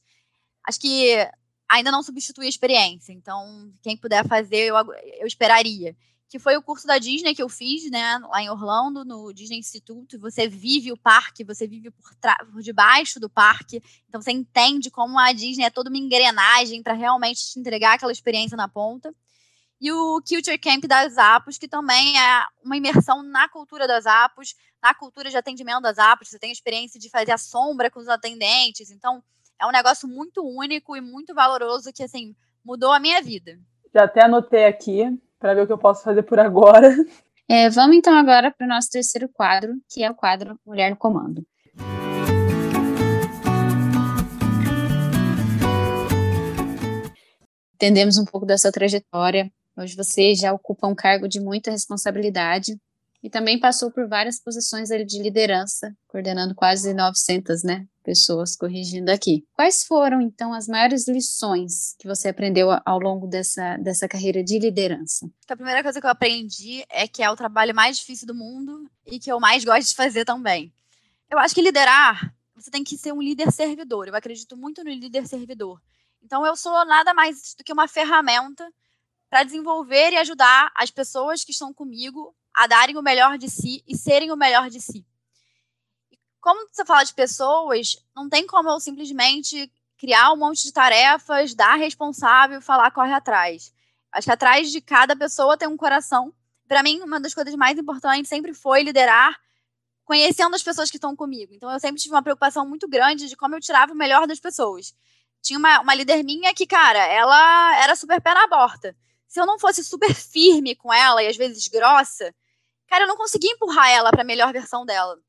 acho 0.63 0.79
que 0.79 1.27
ainda 1.69 1.91
não 1.91 2.01
substitui 2.01 2.45
a 2.45 2.49
experiência. 2.49 3.11
Então, 3.11 3.71
quem 3.81 3.97
puder 3.97 4.25
fazer, 4.27 4.67
eu, 4.67 4.75
eu 5.19 5.27
esperaria. 5.27 5.95
Que 6.29 6.39
foi 6.39 6.57
o 6.57 6.61
curso 6.61 6.85
da 6.85 6.97
Disney 6.97 7.33
que 7.33 7.41
eu 7.41 7.47
fiz, 7.47 7.89
né, 7.89 8.17
lá 8.29 8.41
em 8.41 8.49
Orlando, 8.49 9.05
no 9.05 9.31
Disney 9.31 9.59
Instituto. 9.59 10.19
Você 10.19 10.47
vive 10.47 10.91
o 10.91 10.97
parque, 10.97 11.43
você 11.43 11.65
vive 11.65 11.89
por, 11.89 12.11
por 12.51 12.61
debaixo 12.61 13.19
do 13.19 13.29
parque. 13.29 13.81
Então, 14.09 14.21
você 14.21 14.31
entende 14.31 14.91
como 14.91 15.17
a 15.17 15.31
Disney 15.31 15.63
é 15.65 15.69
toda 15.69 15.89
uma 15.89 15.97
engrenagem 15.97 16.83
para 16.83 16.93
realmente 16.93 17.45
te 17.45 17.59
entregar 17.59 17.93
aquela 17.93 18.11
experiência 18.11 18.57
na 18.57 18.67
ponta. 18.67 19.13
E 19.79 19.91
o 19.91 20.21
Culture 20.27 20.57
Camp 20.57 20.85
das 20.85 21.17
Apos, 21.17 21.57
que 21.57 21.67
também 21.67 22.19
é 22.19 22.45
uma 22.63 22.75
imersão 22.75 23.21
na 23.21 23.47
cultura 23.47 23.87
das 23.87 24.05
Apos, 24.05 24.55
na 24.81 24.93
cultura 24.93 25.29
de 25.29 25.37
atendimento 25.37 25.81
das 25.81 25.99
Apos. 25.99 26.29
Você 26.29 26.39
tem 26.39 26.49
a 26.49 26.53
experiência 26.53 26.99
de 26.99 27.09
fazer 27.09 27.31
a 27.31 27.37
sombra 27.37 27.89
com 27.89 27.99
os 27.99 28.09
atendentes. 28.09 28.89
Então, 28.89 29.23
é 29.59 29.65
um 29.65 29.71
negócio 29.71 30.07
muito 30.07 30.43
único 30.43 30.95
e 30.95 31.01
muito 31.01 31.33
valoroso 31.33 31.91
que, 31.91 32.03
assim, 32.03 32.35
mudou 32.63 32.91
a 32.91 32.99
minha 32.99 33.21
vida. 33.21 33.57
Já 33.93 34.03
até 34.03 34.23
anotei 34.23 34.65
aqui 34.65 35.03
para 35.39 35.53
ver 35.53 35.63
o 35.63 35.67
que 35.67 35.73
eu 35.73 35.77
posso 35.77 36.03
fazer 36.03 36.23
por 36.23 36.39
agora. 36.39 36.89
É, 37.49 37.69
vamos 37.69 37.95
então 37.95 38.13
agora 38.13 38.51
para 38.51 38.65
o 38.65 38.69
nosso 38.69 38.89
terceiro 38.89 39.29
quadro, 39.29 39.75
que 39.89 40.03
é 40.03 40.11
o 40.11 40.13
quadro 40.13 40.59
Mulher 40.65 40.89
no 40.89 40.97
Comando. 40.97 41.47
Entendemos 47.73 48.17
um 48.17 48.25
pouco 48.25 48.45
da 48.45 48.57
sua 48.57 48.69
trajetória. 48.69 49.49
Hoje 49.77 49.95
você 49.95 50.35
já 50.35 50.51
ocupa 50.51 50.87
um 50.87 50.93
cargo 50.93 51.25
de 51.25 51.39
muita 51.39 51.71
responsabilidade 51.71 52.77
e 53.23 53.29
também 53.29 53.57
passou 53.57 53.93
por 53.93 54.09
várias 54.09 54.41
posições 54.41 54.89
de 54.89 55.23
liderança, 55.23 55.95
coordenando 56.09 56.53
quase 56.53 56.93
900 56.93 57.63
né, 57.63 57.87
pessoas 58.07 58.55
corrigindo 58.55 59.11
aqui. 59.11 59.45
Quais 59.53 59.83
foram, 59.83 60.21
então, 60.21 60.53
as 60.53 60.65
maiores 60.65 61.09
lições 61.09 61.93
que 61.99 62.07
você 62.07 62.29
aprendeu 62.29 62.69
ao 62.85 62.99
longo 62.99 63.27
dessa, 63.27 63.75
dessa 63.75 64.07
carreira 64.07 64.41
de 64.41 64.57
liderança? 64.57 65.29
A 65.49 65.55
primeira 65.57 65.83
coisa 65.83 65.99
que 65.99 66.07
eu 66.07 66.11
aprendi 66.11 66.85
é 66.89 67.05
que 67.05 67.21
é 67.21 67.29
o 67.29 67.35
trabalho 67.35 67.75
mais 67.75 67.97
difícil 67.97 68.25
do 68.25 68.33
mundo 68.33 68.89
e 69.05 69.19
que 69.19 69.29
eu 69.29 69.41
mais 69.41 69.65
gosto 69.65 69.89
de 69.89 69.95
fazer 69.95 70.23
também. 70.23 70.73
Eu 71.29 71.37
acho 71.37 71.53
que 71.53 71.61
liderar, 71.61 72.33
você 72.55 72.71
tem 72.71 72.81
que 72.81 72.97
ser 72.97 73.11
um 73.11 73.21
líder 73.21 73.51
servidor. 73.51 74.07
Eu 74.07 74.15
acredito 74.15 74.55
muito 74.55 74.85
no 74.85 74.89
líder 74.89 75.27
servidor. 75.27 75.81
Então, 76.23 76.45
eu 76.45 76.55
sou 76.55 76.85
nada 76.85 77.13
mais 77.13 77.55
do 77.57 77.63
que 77.63 77.73
uma 77.73 77.89
ferramenta 77.89 78.65
para 79.29 79.43
desenvolver 79.43 80.13
e 80.13 80.17
ajudar 80.17 80.71
as 80.77 80.89
pessoas 80.89 81.43
que 81.43 81.51
estão 81.51 81.73
comigo 81.73 82.33
a 82.55 82.67
darem 82.67 82.95
o 82.95 83.03
melhor 83.03 83.37
de 83.37 83.49
si 83.49 83.83
e 83.85 83.97
serem 83.97 84.31
o 84.31 84.37
melhor 84.37 84.69
de 84.69 84.79
si 84.79 85.05
como 86.47 86.65
você 86.71 86.85
fala 86.85 87.03
de 87.03 87.13
pessoas, 87.13 87.97
não 88.15 88.29
tem 88.29 88.47
como 88.47 88.69
eu 88.69 88.79
simplesmente 88.79 89.69
criar 89.97 90.31
um 90.31 90.37
monte 90.37 90.63
de 90.63 90.71
tarefas, 90.71 91.53
dar 91.53 91.75
responsável, 91.75 92.61
falar 92.61 92.89
corre 92.91 93.11
atrás. 93.11 93.73
Acho 94.13 94.27
que 94.27 94.31
atrás 94.31 94.71
de 94.71 94.79
cada 94.79 95.13
pessoa 95.13 95.57
tem 95.57 95.67
um 95.67 95.75
coração. 95.75 96.33
Para 96.65 96.81
mim, 96.81 97.01
uma 97.01 97.19
das 97.19 97.33
coisas 97.33 97.53
mais 97.55 97.77
importantes 97.77 98.29
sempre 98.29 98.53
foi 98.53 98.81
liderar 98.81 99.37
conhecendo 100.05 100.55
as 100.55 100.63
pessoas 100.63 100.89
que 100.89 100.95
estão 100.95 101.17
comigo. 101.17 101.53
Então, 101.53 101.69
eu 101.69 101.81
sempre 101.81 102.01
tive 102.01 102.15
uma 102.15 102.23
preocupação 102.23 102.65
muito 102.65 102.87
grande 102.87 103.27
de 103.27 103.35
como 103.35 103.53
eu 103.53 103.59
tirava 103.59 103.91
o 103.91 103.97
melhor 103.97 104.25
das 104.25 104.39
pessoas. 104.39 104.95
Tinha 105.41 105.59
uma, 105.59 105.81
uma 105.81 105.93
líder 105.93 106.23
minha 106.23 106.53
que, 106.53 106.65
cara, 106.65 106.99
ela 107.07 107.75
era 107.83 107.93
super 107.93 108.21
pé 108.21 108.33
na 108.33 108.47
porta. 108.47 108.95
Se 109.27 109.37
eu 109.37 109.45
não 109.45 109.59
fosse 109.59 109.83
super 109.83 110.15
firme 110.15 110.77
com 110.77 110.93
ela 110.93 111.21
e 111.21 111.27
às 111.27 111.35
vezes 111.35 111.67
grossa, 111.67 112.33
cara, 112.87 113.03
eu 113.03 113.07
não 113.09 113.17
conseguia 113.17 113.51
empurrar 113.51 113.89
ela 113.89 114.11
para 114.11 114.21
a 114.21 114.25
melhor 114.25 114.53
versão 114.53 114.85
dela. 114.85 115.19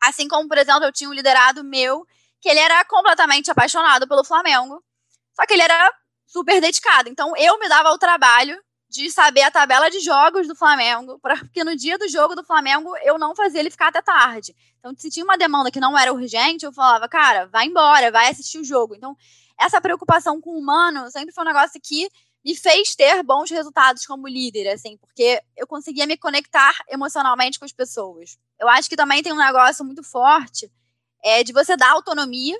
Assim 0.00 0.28
como, 0.28 0.48
por 0.48 0.58
exemplo, 0.58 0.84
eu 0.84 0.92
tinha 0.92 1.10
um 1.10 1.14
liderado 1.14 1.64
meu 1.64 2.06
que 2.40 2.48
ele 2.48 2.60
era 2.60 2.84
completamente 2.84 3.50
apaixonado 3.50 4.06
pelo 4.06 4.24
Flamengo, 4.24 4.82
só 5.34 5.44
que 5.46 5.54
ele 5.54 5.62
era 5.62 5.92
super 6.26 6.60
dedicado. 6.60 7.08
Então 7.08 7.36
eu 7.36 7.58
me 7.58 7.68
dava 7.68 7.90
o 7.90 7.98
trabalho 7.98 8.58
de 8.88 9.10
saber 9.10 9.42
a 9.42 9.50
tabela 9.50 9.90
de 9.90 10.00
jogos 10.00 10.48
do 10.48 10.54
Flamengo, 10.54 11.18
porque 11.20 11.62
no 11.62 11.76
dia 11.76 11.98
do 11.98 12.08
jogo 12.08 12.34
do 12.34 12.44
Flamengo 12.44 12.96
eu 13.04 13.18
não 13.18 13.34
fazia 13.34 13.60
ele 13.60 13.70
ficar 13.70 13.88
até 13.88 14.00
tarde. 14.00 14.54
Então, 14.78 14.94
se 14.96 15.10
tinha 15.10 15.24
uma 15.24 15.36
demanda 15.36 15.70
que 15.70 15.80
não 15.80 15.98
era 15.98 16.12
urgente, 16.12 16.64
eu 16.64 16.72
falava, 16.72 17.08
cara, 17.08 17.46
vai 17.46 17.66
embora, 17.66 18.10
vai 18.10 18.30
assistir 18.30 18.58
o 18.58 18.64
jogo. 18.64 18.94
Então, 18.94 19.14
essa 19.60 19.80
preocupação 19.80 20.40
com 20.40 20.50
o 20.50 20.58
humano 20.58 21.10
sempre 21.10 21.34
foi 21.34 21.44
um 21.44 21.48
negócio 21.48 21.80
que 21.82 22.08
me 22.44 22.56
fez 22.56 22.94
ter 22.94 23.22
bons 23.22 23.50
resultados 23.50 24.06
como 24.06 24.28
líder, 24.28 24.68
assim, 24.68 24.96
porque 24.98 25.42
eu 25.56 25.66
conseguia 25.66 26.06
me 26.06 26.16
conectar 26.16 26.72
emocionalmente 26.88 27.58
com 27.58 27.64
as 27.64 27.72
pessoas. 27.72 28.38
Eu 28.58 28.68
acho 28.68 28.88
que 28.88 28.96
também 28.96 29.22
tem 29.22 29.32
um 29.32 29.36
negócio 29.36 29.84
muito 29.84 30.02
forte 30.02 30.70
é, 31.22 31.42
de 31.42 31.52
você 31.52 31.76
dar 31.76 31.90
autonomia. 31.92 32.56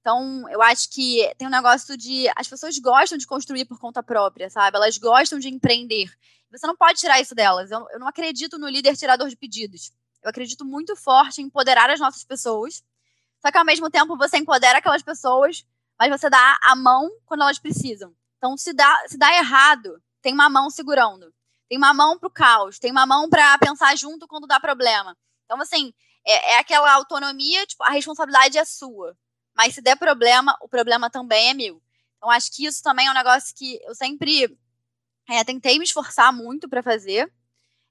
Então, 0.00 0.48
eu 0.50 0.62
acho 0.62 0.88
que 0.90 1.28
tem 1.36 1.48
um 1.48 1.50
negócio 1.50 1.96
de. 1.96 2.26
As 2.36 2.46
pessoas 2.46 2.78
gostam 2.78 3.18
de 3.18 3.26
construir 3.26 3.64
por 3.64 3.78
conta 3.78 4.02
própria, 4.02 4.48
sabe? 4.48 4.76
Elas 4.76 4.96
gostam 4.98 5.38
de 5.38 5.48
empreender. 5.48 6.08
Você 6.50 6.66
não 6.66 6.76
pode 6.76 7.00
tirar 7.00 7.20
isso 7.20 7.34
delas. 7.34 7.70
Eu, 7.70 7.86
eu 7.90 7.98
não 7.98 8.06
acredito 8.06 8.58
no 8.58 8.68
líder 8.68 8.96
tirador 8.96 9.28
de 9.28 9.36
pedidos. 9.36 9.92
Eu 10.22 10.30
acredito 10.30 10.64
muito 10.64 10.94
forte 10.94 11.42
em 11.42 11.46
empoderar 11.46 11.90
as 11.90 11.98
nossas 11.98 12.24
pessoas. 12.24 12.84
Só 13.40 13.50
que 13.50 13.58
ao 13.58 13.64
mesmo 13.64 13.90
tempo 13.90 14.16
você 14.16 14.38
empodera 14.38 14.78
aquelas 14.78 15.02
pessoas, 15.02 15.66
mas 15.98 16.10
você 16.10 16.30
dá 16.30 16.58
a 16.62 16.76
mão 16.76 17.10
quando 17.24 17.42
elas 17.42 17.58
precisam. 17.58 18.14
Então, 18.46 18.56
se 18.56 18.72
dá, 18.72 19.04
se 19.08 19.18
dá 19.18 19.34
errado, 19.34 20.00
tem 20.22 20.32
uma 20.32 20.48
mão 20.48 20.70
segurando. 20.70 21.34
Tem 21.68 21.76
uma 21.76 21.92
mão 21.92 22.16
para 22.16 22.28
o 22.28 22.30
caos, 22.30 22.78
tem 22.78 22.92
uma 22.92 23.04
mão 23.04 23.28
para 23.28 23.58
pensar 23.58 23.96
junto 23.96 24.28
quando 24.28 24.46
dá 24.46 24.60
problema. 24.60 25.16
Então, 25.44 25.60
assim, 25.60 25.92
é, 26.24 26.52
é, 26.52 26.58
aquela 26.60 26.92
autonomia, 26.92 27.66
tipo, 27.66 27.82
a 27.82 27.90
responsabilidade 27.90 28.56
é 28.56 28.64
sua. 28.64 29.18
Mas 29.52 29.74
se 29.74 29.82
der 29.82 29.96
problema, 29.96 30.56
o 30.62 30.68
problema 30.68 31.10
também 31.10 31.50
é 31.50 31.54
meu. 31.54 31.82
Então, 32.16 32.30
acho 32.30 32.52
que 32.54 32.64
isso 32.64 32.80
também 32.84 33.08
é 33.08 33.10
um 33.10 33.14
negócio 33.14 33.52
que 33.52 33.80
eu 33.82 33.96
sempre 33.96 34.56
é, 35.28 35.42
tentei 35.42 35.76
me 35.76 35.84
esforçar 35.84 36.32
muito 36.32 36.68
para 36.68 36.84
fazer. 36.84 37.28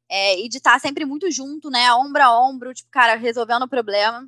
É, 0.07 0.39
e 0.39 0.47
de 0.47 0.57
estar 0.57 0.79
sempre 0.79 1.03
muito 1.03 1.29
junto, 1.29 1.69
né, 1.69 1.93
ombro 1.93 2.23
a 2.23 2.39
ombro, 2.39 2.73
tipo, 2.73 2.89
cara, 2.91 3.15
resolvendo 3.15 3.63
o 3.63 3.67
problema. 3.67 4.25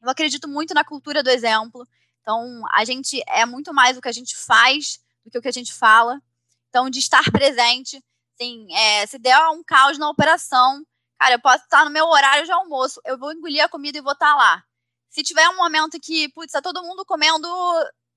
Eu 0.00 0.08
acredito 0.08 0.48
muito 0.48 0.72
na 0.72 0.84
cultura 0.84 1.22
do 1.22 1.28
exemplo. 1.28 1.86
Então, 2.22 2.62
a 2.72 2.86
gente 2.86 3.22
é 3.28 3.44
muito 3.44 3.74
mais 3.74 3.98
o 3.98 4.00
que 4.00 4.08
a 4.08 4.12
gente 4.12 4.34
faz 4.34 5.04
do 5.26 5.30
que 5.30 5.38
o 5.38 5.42
que 5.42 5.48
a 5.48 5.52
gente 5.52 5.72
fala. 5.72 6.22
Então, 6.68 6.88
de 6.88 7.00
estar 7.00 7.24
presente, 7.30 8.02
assim, 8.34 8.72
é, 8.72 9.06
se 9.06 9.18
der 9.18 9.36
um 9.48 9.62
caos 9.62 9.98
na 9.98 10.08
operação, 10.08 10.82
cara, 11.18 11.34
eu 11.34 11.40
posso 11.40 11.64
estar 11.64 11.84
no 11.84 11.90
meu 11.90 12.06
horário 12.06 12.44
de 12.44 12.52
almoço, 12.52 13.00
eu 13.04 13.18
vou 13.18 13.32
engolir 13.32 13.62
a 13.62 13.68
comida 13.68 13.98
e 13.98 14.02
vou 14.02 14.12
estar 14.12 14.34
lá. 14.34 14.62
Se 15.10 15.22
tiver 15.22 15.48
um 15.48 15.56
momento 15.56 15.98
que, 16.00 16.28
putz, 16.28 16.52
tá 16.52 16.62
todo 16.62 16.82
mundo 16.82 17.04
comendo 17.04 17.48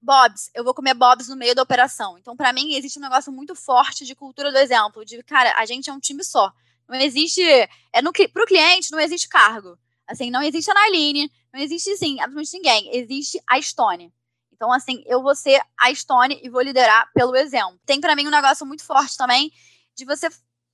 Bobs, 0.01 0.49
eu 0.53 0.63
vou 0.63 0.73
comer 0.73 0.93
Bobs 0.93 1.27
no 1.27 1.35
meio 1.35 1.55
da 1.55 1.63
operação. 1.63 2.17
Então, 2.17 2.35
para 2.35 2.53
mim, 2.53 2.75
existe 2.75 2.99
um 2.99 3.01
negócio 3.01 3.31
muito 3.31 3.55
forte 3.55 4.05
de 4.05 4.15
cultura 4.15 4.51
do 4.51 4.57
exemplo, 4.57 5.03
de, 5.03 5.21
cara, 5.23 5.55
a 5.57 5.65
gente 5.65 5.89
é 5.89 5.93
um 5.93 5.99
time 5.99 6.23
só. 6.23 6.53
Não 6.87 6.95
existe, 6.99 7.41
é 7.41 8.01
no, 8.01 8.11
pro 8.11 8.45
cliente 8.45 8.91
não 8.91 8.99
existe 8.99 9.27
cargo. 9.27 9.77
Assim, 10.07 10.31
não 10.31 10.41
existe 10.41 10.71
a 10.71 10.73
Naline, 10.73 11.31
não 11.53 11.59
existe, 11.59 11.95
sim, 11.97 12.19
absolutamente 12.19 12.53
ninguém. 12.53 12.95
Existe 12.95 13.41
a 13.47 13.61
Stone. 13.61 14.11
Então, 14.59 14.73
assim, 14.73 15.01
eu 15.05 15.23
vou 15.23 15.33
ser 15.33 15.61
a 15.79 15.95
Stone 15.95 16.37
e 16.43 16.49
vou 16.49 16.61
liderar 16.61 17.09
pelo 17.13 17.33
exemplo. 17.33 17.79
Tem 17.85 18.01
para 18.01 18.13
mim 18.13 18.27
um 18.27 18.29
negócio 18.29 18.65
muito 18.65 18.83
forte 18.83 19.15
também 19.15 19.53
de 19.95 20.03
você 20.03 20.27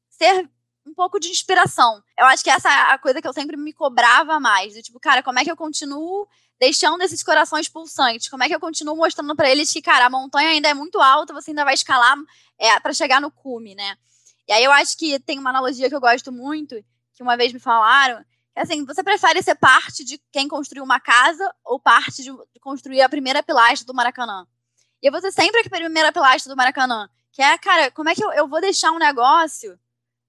ser 0.09 0.49
um 0.87 0.91
pouco 0.95 1.19
de 1.19 1.29
inspiração. 1.29 2.01
Eu 2.17 2.25
acho 2.25 2.43
que 2.43 2.49
essa 2.49 2.67
é 2.67 2.93
a 2.93 2.97
coisa 2.97 3.21
que 3.21 3.27
eu 3.27 3.33
sempre 3.33 3.55
me 3.55 3.71
cobrava 3.71 4.39
mais. 4.39 4.73
Do 4.73 4.81
tipo, 4.81 4.99
cara, 4.99 5.21
como 5.21 5.37
é 5.37 5.43
que 5.43 5.51
eu 5.51 5.55
continuo 5.55 6.27
deixando 6.59 6.99
esses 7.03 7.21
corações 7.21 7.69
pulsantes? 7.69 8.27
Como 8.27 8.43
é 8.43 8.47
que 8.47 8.55
eu 8.55 8.59
continuo 8.59 8.95
mostrando 8.95 9.35
para 9.35 9.51
eles 9.51 9.71
que, 9.71 9.83
cara, 9.83 10.07
a 10.07 10.09
montanha 10.09 10.49
ainda 10.49 10.67
é 10.67 10.73
muito 10.73 10.99
alta, 10.99 11.31
você 11.31 11.51
ainda 11.51 11.63
vai 11.63 11.75
escalar 11.75 12.17
é, 12.57 12.79
para 12.79 12.91
chegar 12.91 13.21
no 13.21 13.29
cume, 13.29 13.75
né? 13.75 13.95
E 14.47 14.51
aí 14.51 14.63
eu 14.63 14.71
acho 14.71 14.97
que 14.97 15.19
tem 15.19 15.37
uma 15.37 15.51
analogia 15.51 15.89
que 15.89 15.95
eu 15.95 16.01
gosto 16.01 16.31
muito, 16.31 16.75
que 17.13 17.21
uma 17.21 17.37
vez 17.37 17.53
me 17.53 17.59
falaram, 17.59 18.25
assim, 18.61 18.85
você 18.85 19.03
prefere 19.03 19.41
ser 19.43 19.55
parte 19.55 20.03
de 20.03 20.19
quem 20.31 20.47
construiu 20.47 20.83
uma 20.83 20.99
casa 20.99 21.53
ou 21.63 21.79
parte 21.79 22.23
de, 22.23 22.31
construir 22.61 23.01
a 23.01 23.09
primeira 23.09 23.43
pilastra 23.43 23.85
do 23.85 23.93
Maracanã? 23.93 24.47
E 25.01 25.07
eu 25.07 25.11
vou 25.11 25.21
ser 25.21 25.31
sempre 25.31 25.61
a 25.61 25.69
primeira 25.69 26.11
pilastra 26.11 26.53
do 26.53 26.57
Maracanã, 26.57 27.09
que 27.31 27.41
é, 27.41 27.57
cara, 27.57 27.91
como 27.91 28.09
é 28.09 28.15
que 28.15 28.23
eu, 28.23 28.31
eu 28.31 28.47
vou 28.47 28.61
deixar 28.61 28.91
um 28.91 28.99
negócio 28.99 29.77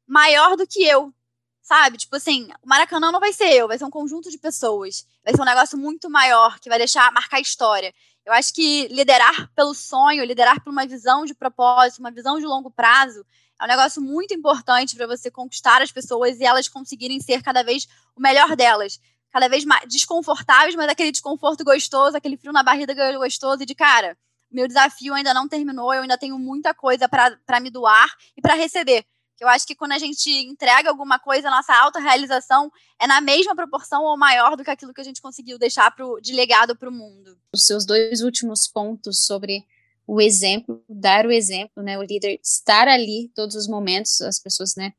maior 0.06 0.56
do 0.56 0.66
que 0.66 0.82
eu, 0.84 1.14
sabe? 1.62 1.98
Tipo 1.98 2.16
assim, 2.16 2.48
o 2.62 2.68
Maracanã 2.68 3.10
não 3.10 3.20
vai 3.20 3.32
ser 3.32 3.52
eu, 3.52 3.68
vai 3.68 3.78
ser 3.78 3.84
um 3.84 3.90
conjunto 3.90 4.30
de 4.30 4.38
pessoas. 4.38 5.06
Vai 5.24 5.34
ser 5.34 5.42
um 5.42 5.44
negócio 5.44 5.76
muito 5.76 6.08
maior, 6.08 6.60
que 6.60 6.68
vai 6.68 6.78
deixar 6.78 7.12
marcar 7.12 7.40
história. 7.40 7.92
Eu 8.24 8.32
acho 8.32 8.52
que 8.52 8.88
liderar 8.88 9.50
pelo 9.54 9.74
sonho, 9.74 10.24
liderar 10.24 10.62
por 10.62 10.70
uma 10.70 10.86
visão 10.86 11.24
de 11.24 11.34
propósito, 11.34 12.00
uma 12.00 12.10
visão 12.10 12.38
de 12.38 12.46
longo 12.46 12.70
prazo, 12.70 13.24
é 13.60 13.64
um 13.64 13.68
negócio 13.68 14.02
muito 14.02 14.34
importante 14.34 14.94
para 14.94 15.06
você 15.06 15.30
conquistar 15.30 15.80
as 15.80 15.90
pessoas 15.90 16.38
e 16.38 16.44
elas 16.44 16.68
conseguirem 16.68 17.20
ser 17.20 17.42
cada 17.42 17.62
vez 17.62 17.86
o 18.14 18.20
melhor 18.20 18.54
delas. 18.54 19.00
Cada 19.32 19.48
vez 19.48 19.64
mais 19.64 19.88
desconfortáveis, 19.88 20.74
mas 20.74 20.88
aquele 20.88 21.10
desconforto 21.10 21.64
gostoso, 21.64 22.16
aquele 22.16 22.36
frio 22.36 22.52
na 22.52 22.62
barriga 22.62 23.18
gostoso 23.18 23.62
e 23.62 23.66
de 23.66 23.74
cara. 23.74 24.16
Meu 24.50 24.68
desafio 24.68 25.14
ainda 25.14 25.34
não 25.34 25.48
terminou, 25.48 25.92
eu 25.92 26.02
ainda 26.02 26.16
tenho 26.16 26.38
muita 26.38 26.72
coisa 26.72 27.08
para 27.08 27.60
me 27.60 27.70
doar 27.70 28.08
e 28.36 28.40
para 28.40 28.54
receber. 28.54 29.04
Eu 29.38 29.48
acho 29.48 29.66
que 29.66 29.74
quando 29.74 29.92
a 29.92 29.98
gente 29.98 30.30
entrega 30.30 30.88
alguma 30.88 31.18
coisa, 31.18 31.48
a 31.48 31.50
nossa 31.50 31.74
autorrealização 31.74 32.72
é 32.98 33.06
na 33.06 33.20
mesma 33.20 33.54
proporção 33.54 34.02
ou 34.02 34.16
maior 34.16 34.56
do 34.56 34.64
que 34.64 34.70
aquilo 34.70 34.94
que 34.94 35.00
a 35.00 35.04
gente 35.04 35.20
conseguiu 35.20 35.58
deixar 35.58 35.90
pro, 35.94 36.18
de 36.20 36.32
legado 36.32 36.74
para 36.74 36.88
o 36.88 36.92
mundo. 36.92 37.38
Os 37.52 37.66
seus 37.66 37.84
dois 37.84 38.22
últimos 38.22 38.66
pontos 38.66 39.26
sobre 39.26 39.66
o 40.06 40.20
exemplo, 40.20 40.82
dar 40.88 41.26
o 41.26 41.32
exemplo, 41.32 41.82
né? 41.82 41.98
O 41.98 42.02
líder 42.02 42.38
estar 42.42 42.86
ali 42.86 43.30
todos 43.34 43.56
os 43.56 43.66
momentos, 43.66 44.20
as 44.20 44.38
pessoas, 44.38 44.74
né? 44.76 44.92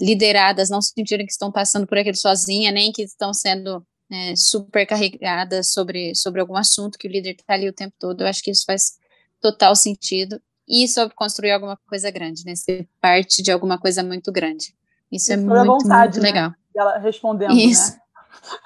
Lideradas, 0.00 0.70
não 0.70 0.80
sentirem 0.80 1.26
que 1.26 1.32
estão 1.32 1.52
passando 1.52 1.86
por 1.86 1.98
aquilo 1.98 2.16
sozinha, 2.16 2.70
nem 2.70 2.92
que 2.92 3.02
estão 3.02 3.34
sendo 3.34 3.84
né, 4.08 4.34
super 4.36 4.86
carregadas 4.86 5.72
sobre, 5.72 6.14
sobre 6.14 6.40
algum 6.40 6.56
assunto 6.56 6.98
que 6.98 7.06
o 7.06 7.10
líder 7.10 7.32
está 7.32 7.54
ali 7.54 7.68
o 7.68 7.72
tempo 7.72 7.94
todo. 7.98 8.22
Eu 8.22 8.26
acho 8.26 8.42
que 8.42 8.50
isso 8.50 8.64
faz 8.64 8.96
total 9.40 9.76
sentido 9.76 10.40
e 10.66 10.88
sobre 10.88 11.14
construir 11.14 11.50
alguma 11.50 11.76
coisa 11.88 12.10
grande, 12.10 12.44
né? 12.44 12.54
Ser 12.54 12.88
parte 13.00 13.42
de 13.42 13.50
alguma 13.50 13.78
coisa 13.78 14.02
muito 14.02 14.32
grande. 14.32 14.74
Isso, 15.10 15.32
é 15.32 15.34
Isso 15.34 15.34
é 15.34 15.36
muito, 15.36 15.66
vontade, 15.66 16.18
muito 16.18 16.22
né? 16.22 16.28
legal. 16.28 16.54
Ela 16.74 16.98
respondendo? 16.98 17.52
Isso. 17.52 17.92
né? 17.92 17.98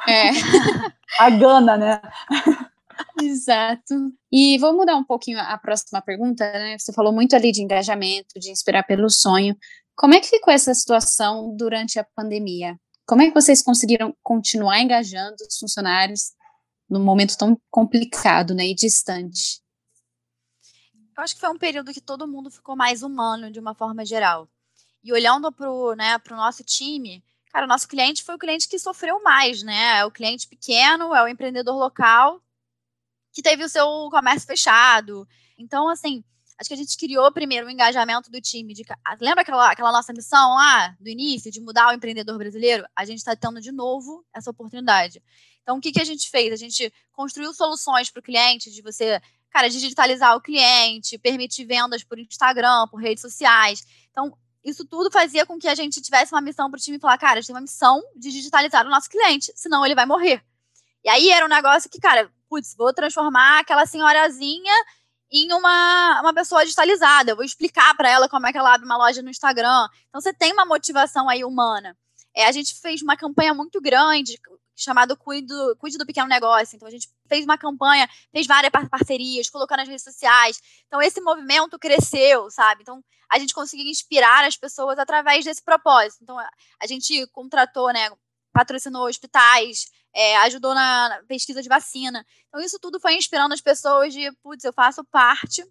É. 0.08 0.30
a 1.18 1.30
gana, 1.30 1.76
né? 1.76 2.02
Exato. 3.20 3.94
E 4.30 4.58
vou 4.58 4.74
mudar 4.74 4.96
um 4.96 5.04
pouquinho 5.04 5.38
a 5.38 5.56
próxima 5.58 6.00
pergunta, 6.00 6.50
né? 6.52 6.76
Você 6.78 6.92
falou 6.92 7.12
muito 7.12 7.34
ali 7.36 7.52
de 7.52 7.62
engajamento, 7.62 8.38
de 8.38 8.50
inspirar 8.50 8.82
pelo 8.84 9.08
sonho. 9.10 9.56
Como 9.94 10.14
é 10.14 10.20
que 10.20 10.28
ficou 10.28 10.52
essa 10.52 10.74
situação 10.74 11.54
durante 11.56 11.98
a 11.98 12.06
pandemia? 12.16 12.76
Como 13.06 13.22
é 13.22 13.28
que 13.28 13.34
vocês 13.34 13.62
conseguiram 13.62 14.14
continuar 14.22 14.80
engajando 14.80 15.36
os 15.48 15.58
funcionários 15.58 16.32
num 16.88 17.02
momento 17.02 17.36
tão 17.36 17.58
complicado, 17.70 18.54
né, 18.54 18.66
e 18.66 18.74
distante? 18.74 19.62
eu 21.16 21.22
acho 21.22 21.34
que 21.34 21.40
foi 21.40 21.50
um 21.50 21.58
período 21.58 21.92
que 21.92 22.00
todo 22.00 22.26
mundo 22.26 22.50
ficou 22.50 22.74
mais 22.74 23.02
humano 23.02 23.50
de 23.50 23.60
uma 23.60 23.74
forma 23.74 24.04
geral. 24.04 24.48
E 25.04 25.12
olhando 25.12 25.52
pro, 25.52 25.94
né, 25.94 26.18
pro 26.18 26.36
nosso 26.36 26.64
time, 26.64 27.22
cara, 27.52 27.66
o 27.66 27.68
nosso 27.68 27.86
cliente 27.86 28.22
foi 28.22 28.34
o 28.34 28.38
cliente 28.38 28.68
que 28.68 28.78
sofreu 28.78 29.22
mais, 29.22 29.62
né? 29.62 29.98
É 29.98 30.04
o 30.04 30.10
cliente 30.10 30.48
pequeno, 30.48 31.14
é 31.14 31.22
o 31.22 31.28
empreendedor 31.28 31.76
local 31.76 32.42
que 33.32 33.42
teve 33.42 33.64
o 33.64 33.68
seu 33.68 33.86
comércio 34.10 34.46
fechado. 34.46 35.26
Então, 35.58 35.88
assim, 35.88 36.22
acho 36.58 36.68
que 36.68 36.74
a 36.74 36.76
gente 36.76 36.96
criou 36.96 37.32
primeiro 37.32 37.66
o 37.66 37.70
engajamento 37.70 38.30
do 38.30 38.40
time. 38.40 38.74
De, 38.74 38.84
lembra 39.20 39.42
aquela, 39.42 39.70
aquela 39.70 39.92
nossa 39.92 40.12
missão 40.12 40.54
lá 40.54 40.94
do 41.00 41.08
início, 41.08 41.50
de 41.50 41.60
mudar 41.60 41.88
o 41.88 41.92
empreendedor 41.92 42.38
brasileiro? 42.38 42.84
A 42.94 43.04
gente 43.04 43.18
está 43.18 43.34
tendo 43.34 43.60
de 43.60 43.72
novo 43.72 44.24
essa 44.34 44.50
oportunidade. 44.50 45.22
Então, 45.62 45.78
o 45.78 45.80
que, 45.80 45.92
que 45.92 46.00
a 46.00 46.04
gente 46.04 46.28
fez? 46.28 46.52
A 46.52 46.56
gente 46.56 46.92
construiu 47.12 47.54
soluções 47.54 48.10
para 48.10 48.20
o 48.20 48.22
cliente 48.22 48.70
de 48.70 48.82
você 48.82 49.20
cara, 49.52 49.68
digitalizar 49.68 50.34
o 50.34 50.40
cliente, 50.40 51.18
permitir 51.18 51.64
vendas 51.64 52.02
por 52.02 52.18
Instagram, 52.18 52.88
por 52.88 53.00
redes 53.00 53.20
sociais. 53.20 53.84
Então, 54.10 54.36
isso 54.64 54.84
tudo 54.84 55.10
fazia 55.10 55.44
com 55.44 55.58
que 55.58 55.68
a 55.68 55.74
gente 55.74 56.00
tivesse 56.00 56.32
uma 56.32 56.40
missão 56.40 56.70
para 56.70 56.78
o 56.78 56.80
time 56.80 56.98
falar, 56.98 57.18
cara, 57.18 57.34
a 57.34 57.36
gente 57.36 57.48
tem 57.48 57.54
uma 57.54 57.60
missão 57.60 58.02
de 58.16 58.30
digitalizar 58.30 58.86
o 58.86 58.90
nosso 58.90 59.10
cliente, 59.10 59.52
senão 59.54 59.84
ele 59.84 59.94
vai 59.94 60.06
morrer. 60.06 60.42
E 61.04 61.08
aí 61.08 61.30
era 61.30 61.44
um 61.44 61.48
negócio 61.48 61.90
que, 61.90 62.00
cara, 62.00 62.30
putz, 62.52 62.74
vou 62.76 62.92
transformar 62.92 63.60
aquela 63.60 63.86
senhorazinha 63.86 64.74
em 65.32 65.50
uma, 65.54 66.20
uma 66.20 66.34
pessoa 66.34 66.62
digitalizada. 66.62 67.30
Eu 67.30 67.36
vou 67.36 67.44
explicar 67.44 67.96
para 67.96 68.10
ela 68.10 68.28
como 68.28 68.46
é 68.46 68.52
que 68.52 68.58
ela 68.58 68.74
abre 68.74 68.84
uma 68.84 68.98
loja 68.98 69.22
no 69.22 69.30
Instagram. 69.30 69.88
Então 70.10 70.20
você 70.20 70.34
tem 70.34 70.52
uma 70.52 70.66
motivação 70.66 71.30
aí 71.30 71.42
humana. 71.46 71.96
É, 72.36 72.46
a 72.46 72.52
gente 72.52 72.78
fez 72.78 73.00
uma 73.00 73.16
campanha 73.16 73.54
muito 73.54 73.80
grande, 73.80 74.38
chamado 74.76 75.16
Cuido, 75.16 75.76
Cuide 75.78 75.96
do 75.96 76.04
Pequeno 76.04 76.28
Negócio. 76.28 76.76
Então, 76.76 76.88
a 76.88 76.90
gente 76.90 77.08
fez 77.28 77.44
uma 77.44 77.58
campanha, 77.58 78.08
fez 78.30 78.46
várias 78.46 78.72
parcerias, 78.90 79.50
colocou 79.50 79.76
nas 79.76 79.86
redes 79.86 80.02
sociais. 80.02 80.58
Então, 80.86 81.00
esse 81.02 81.20
movimento 81.20 81.78
cresceu, 81.78 82.50
sabe? 82.50 82.80
Então, 82.80 83.04
a 83.30 83.38
gente 83.38 83.52
conseguiu 83.52 83.86
inspirar 83.86 84.46
as 84.46 84.56
pessoas 84.56 84.98
através 84.98 85.44
desse 85.44 85.62
propósito. 85.62 86.22
Então, 86.22 86.38
a 86.38 86.86
gente 86.86 87.26
contratou, 87.28 87.92
né? 87.92 88.10
Patrocinou 88.50 89.06
hospitais, 89.06 89.90
é, 90.14 90.36
ajudou 90.38 90.74
na 90.74 91.22
pesquisa 91.26 91.62
de 91.62 91.68
vacina. 91.68 92.24
Então, 92.48 92.60
isso 92.60 92.78
tudo 92.78 93.00
foi 93.00 93.14
inspirando 93.16 93.54
as 93.54 93.60
pessoas 93.60 94.12
de, 94.12 94.30
putz, 94.42 94.64
eu 94.64 94.72
faço 94.72 95.04
parte 95.04 95.64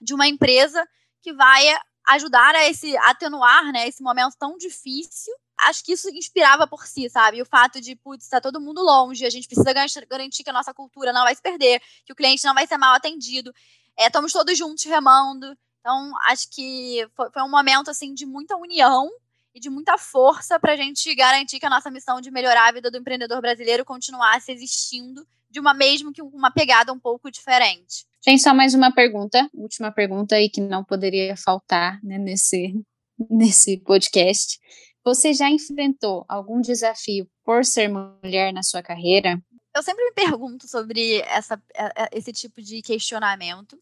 de 0.00 0.14
uma 0.14 0.26
empresa 0.26 0.86
que 1.22 1.32
vai 1.32 1.64
ajudar 2.08 2.54
a 2.54 2.68
esse 2.68 2.96
atenuar, 2.98 3.72
né, 3.72 3.86
esse 3.88 4.02
momento 4.02 4.36
tão 4.38 4.56
difícil 4.56 5.34
acho 5.62 5.84
que 5.84 5.92
isso 5.92 6.08
inspirava 6.10 6.66
por 6.66 6.86
si, 6.86 7.08
sabe? 7.10 7.42
O 7.42 7.46
fato 7.46 7.80
de, 7.80 7.96
putz, 7.96 8.28
tá 8.28 8.40
todo 8.40 8.60
mundo 8.60 8.82
longe, 8.82 9.26
a 9.26 9.30
gente 9.30 9.48
precisa 9.48 9.72
garantir 9.72 10.44
que 10.44 10.50
a 10.50 10.52
nossa 10.52 10.72
cultura 10.72 11.12
não 11.12 11.24
vai 11.24 11.34
se 11.34 11.42
perder, 11.42 11.80
que 12.04 12.12
o 12.12 12.16
cliente 12.16 12.44
não 12.44 12.54
vai 12.54 12.66
ser 12.66 12.78
mal 12.78 12.94
atendido. 12.94 13.52
É, 13.96 14.06
estamos 14.06 14.32
todos 14.32 14.56
juntos 14.56 14.84
remando. 14.84 15.56
Então, 15.80 16.12
acho 16.26 16.48
que 16.50 17.06
foi, 17.14 17.30
foi 17.30 17.42
um 17.42 17.50
momento, 17.50 17.90
assim, 17.90 18.14
de 18.14 18.24
muita 18.24 18.56
união 18.56 19.10
e 19.58 19.60
de 19.60 19.68
muita 19.68 19.98
força 19.98 20.58
para 20.58 20.72
a 20.72 20.76
gente 20.76 21.12
garantir 21.14 21.58
que 21.58 21.66
a 21.66 21.70
nossa 21.70 21.90
missão 21.90 22.20
de 22.20 22.30
melhorar 22.30 22.68
a 22.68 22.72
vida 22.72 22.90
do 22.90 22.96
empreendedor 22.96 23.40
brasileiro 23.40 23.84
continuasse 23.84 24.52
existindo 24.52 25.26
de 25.50 25.58
uma 25.58 25.74
mesmo 25.74 26.12
que 26.12 26.22
uma 26.22 26.50
pegada 26.50 26.92
um 26.92 26.98
pouco 26.98 27.30
diferente. 27.30 28.06
Tem 28.22 28.38
só 28.38 28.54
mais 28.54 28.74
uma 28.74 28.92
pergunta, 28.92 29.48
última 29.52 29.90
pergunta 29.90 30.36
aí 30.36 30.48
que 30.48 30.60
não 30.60 30.84
poderia 30.84 31.36
faltar 31.36 31.98
né, 32.04 32.18
nesse, 32.18 32.74
nesse 33.28 33.78
podcast. 33.78 34.58
Você 35.04 35.34
já 35.34 35.50
enfrentou 35.50 36.24
algum 36.28 36.60
desafio 36.60 37.28
por 37.44 37.64
ser 37.64 37.88
mulher 37.88 38.52
na 38.52 38.62
sua 38.62 38.82
carreira? 38.82 39.42
Eu 39.74 39.82
sempre 39.82 40.04
me 40.04 40.12
pergunto 40.12 40.68
sobre 40.68 41.20
essa, 41.22 41.60
é, 41.74 42.04
é, 42.04 42.08
esse 42.12 42.32
tipo 42.32 42.62
de 42.62 42.80
questionamento. 42.82 43.78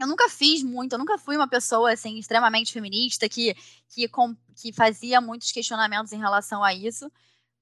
Eu 0.00 0.06
nunca 0.06 0.30
fiz 0.30 0.62
muito, 0.62 0.94
eu 0.94 0.98
nunca 0.98 1.18
fui 1.18 1.36
uma 1.36 1.46
pessoa 1.46 1.92
assim 1.92 2.18
extremamente 2.18 2.72
feminista 2.72 3.28
que, 3.28 3.54
que, 3.86 4.10
que 4.56 4.72
fazia 4.72 5.20
muitos 5.20 5.52
questionamentos 5.52 6.10
em 6.14 6.18
relação 6.18 6.64
a 6.64 6.72
isso, 6.72 7.12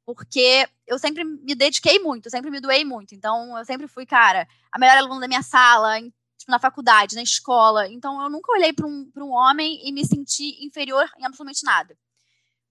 porque 0.07 0.69
eu 0.87 1.01
sempre 1.01 1.25
me 1.25 1.53
dediquei 1.57 1.99
muito, 1.99 2.31
sempre 2.31 2.49
me 2.49 2.61
doei 2.61 2.85
muito. 2.85 3.13
Então, 3.13 3.59
eu 3.59 3.65
sempre 3.65 3.89
fui, 3.89 4.07
cara, 4.07 4.47
a 4.71 4.79
melhor 4.79 4.99
aluna 4.99 5.23
da 5.23 5.29
minha 5.29 5.43
sala, 5.43 5.99
em 5.99 6.15
tipo, 6.39 6.53
na 6.53 6.61
faculdade, 6.61 7.17
na 7.17 7.23
escola. 7.23 7.89
Então, 7.89 8.23
eu 8.23 8.31
nunca 8.31 8.53
olhei 8.53 8.73
para 8.73 8.87
um, 8.87 9.11
um 9.17 9.33
homem 9.33 9.81
e 9.87 9.91
me 9.91 10.07
senti 10.07 10.65
inferior 10.65 11.11
em 11.19 11.25
absolutamente 11.25 11.65
nada. 11.65 11.99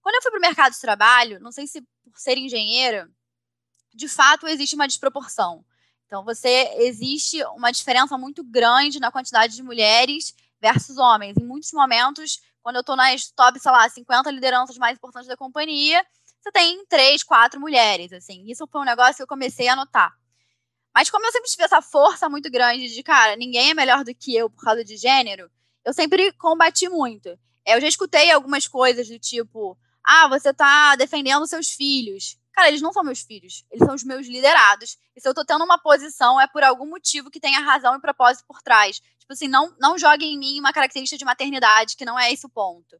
Quando 0.00 0.14
eu 0.14 0.22
fui 0.22 0.30
para 0.30 0.38
o 0.38 0.40
mercado 0.40 0.72
de 0.72 0.80
trabalho, 0.80 1.40
não 1.40 1.52
sei 1.52 1.66
se 1.66 1.82
por 2.10 2.18
ser 2.18 2.38
engenheira, 2.38 3.06
de 3.94 4.08
fato 4.08 4.48
existe 4.48 4.74
uma 4.74 4.88
desproporção. 4.88 5.62
Então, 6.08 6.24
você 6.24 6.72
existe 6.78 7.44
uma 7.54 7.70
diferença 7.70 8.16
muito 8.16 8.42
grande 8.42 8.98
na 8.98 9.12
quantidade 9.12 9.54
de 9.54 9.62
mulheres 9.62 10.34
versus 10.58 10.96
homens. 10.96 11.36
Em 11.36 11.44
muitos 11.44 11.70
momentos, 11.70 12.40
quando 12.62 12.76
eu 12.76 12.80
estou 12.80 12.96
nas 12.96 13.30
top, 13.30 13.60
sei 13.60 13.70
lá, 13.70 13.86
50 13.86 14.30
lideranças 14.30 14.78
mais 14.78 14.96
importantes 14.96 15.28
da 15.28 15.36
companhia, 15.36 16.02
você 16.40 16.50
tem 16.50 16.82
três, 16.86 17.22
quatro 17.22 17.60
mulheres, 17.60 18.10
assim. 18.10 18.42
Isso 18.46 18.66
foi 18.66 18.80
um 18.80 18.86
negócio 18.86 19.16
que 19.16 19.22
eu 19.22 19.26
comecei 19.26 19.68
a 19.68 19.76
notar. 19.76 20.14
Mas 20.94 21.10
como 21.10 21.26
eu 21.26 21.30
sempre 21.30 21.50
tive 21.50 21.64
essa 21.64 21.82
força 21.82 22.26
muito 22.26 22.50
grande 22.50 22.88
de, 22.88 23.02
cara, 23.02 23.36
ninguém 23.36 23.70
é 23.70 23.74
melhor 23.74 24.02
do 24.02 24.14
que 24.14 24.34
eu 24.34 24.48
por 24.48 24.64
causa 24.64 24.82
de 24.82 24.96
gênero, 24.96 25.50
eu 25.84 25.92
sempre 25.92 26.32
combati 26.32 26.88
muito. 26.88 27.38
Eu 27.66 27.82
já 27.82 27.86
escutei 27.86 28.30
algumas 28.30 28.66
coisas 28.66 29.06
do 29.08 29.18
tipo, 29.18 29.78
ah, 30.02 30.26
você 30.26 30.54
tá 30.54 30.96
defendendo 30.96 31.46
seus 31.46 31.68
filhos. 31.68 32.38
Cara, 32.52 32.68
eles 32.68 32.82
não 32.82 32.92
são 32.92 33.04
meus 33.04 33.20
filhos, 33.20 33.64
eles 33.70 33.86
são 33.86 33.94
os 33.94 34.02
meus 34.02 34.26
liderados. 34.26 34.98
E 35.14 35.20
se 35.20 35.28
eu 35.28 35.34
tô 35.34 35.44
tendo 35.44 35.64
uma 35.64 35.78
posição, 35.78 36.40
é 36.40 36.46
por 36.46 36.62
algum 36.62 36.86
motivo 36.86 37.30
que 37.30 37.40
tenha 37.40 37.60
razão 37.60 37.94
e 37.94 38.00
propósito 38.00 38.44
por 38.46 38.60
trás. 38.62 38.96
Tipo 38.96 39.32
assim, 39.32 39.48
não, 39.48 39.74
não 39.78 39.98
jogue 39.98 40.24
em 40.24 40.38
mim 40.38 40.58
uma 40.58 40.72
característica 40.72 41.18
de 41.18 41.24
maternidade, 41.24 41.96
que 41.96 42.04
não 42.04 42.18
é 42.18 42.32
esse 42.32 42.46
o 42.46 42.48
ponto. 42.48 42.96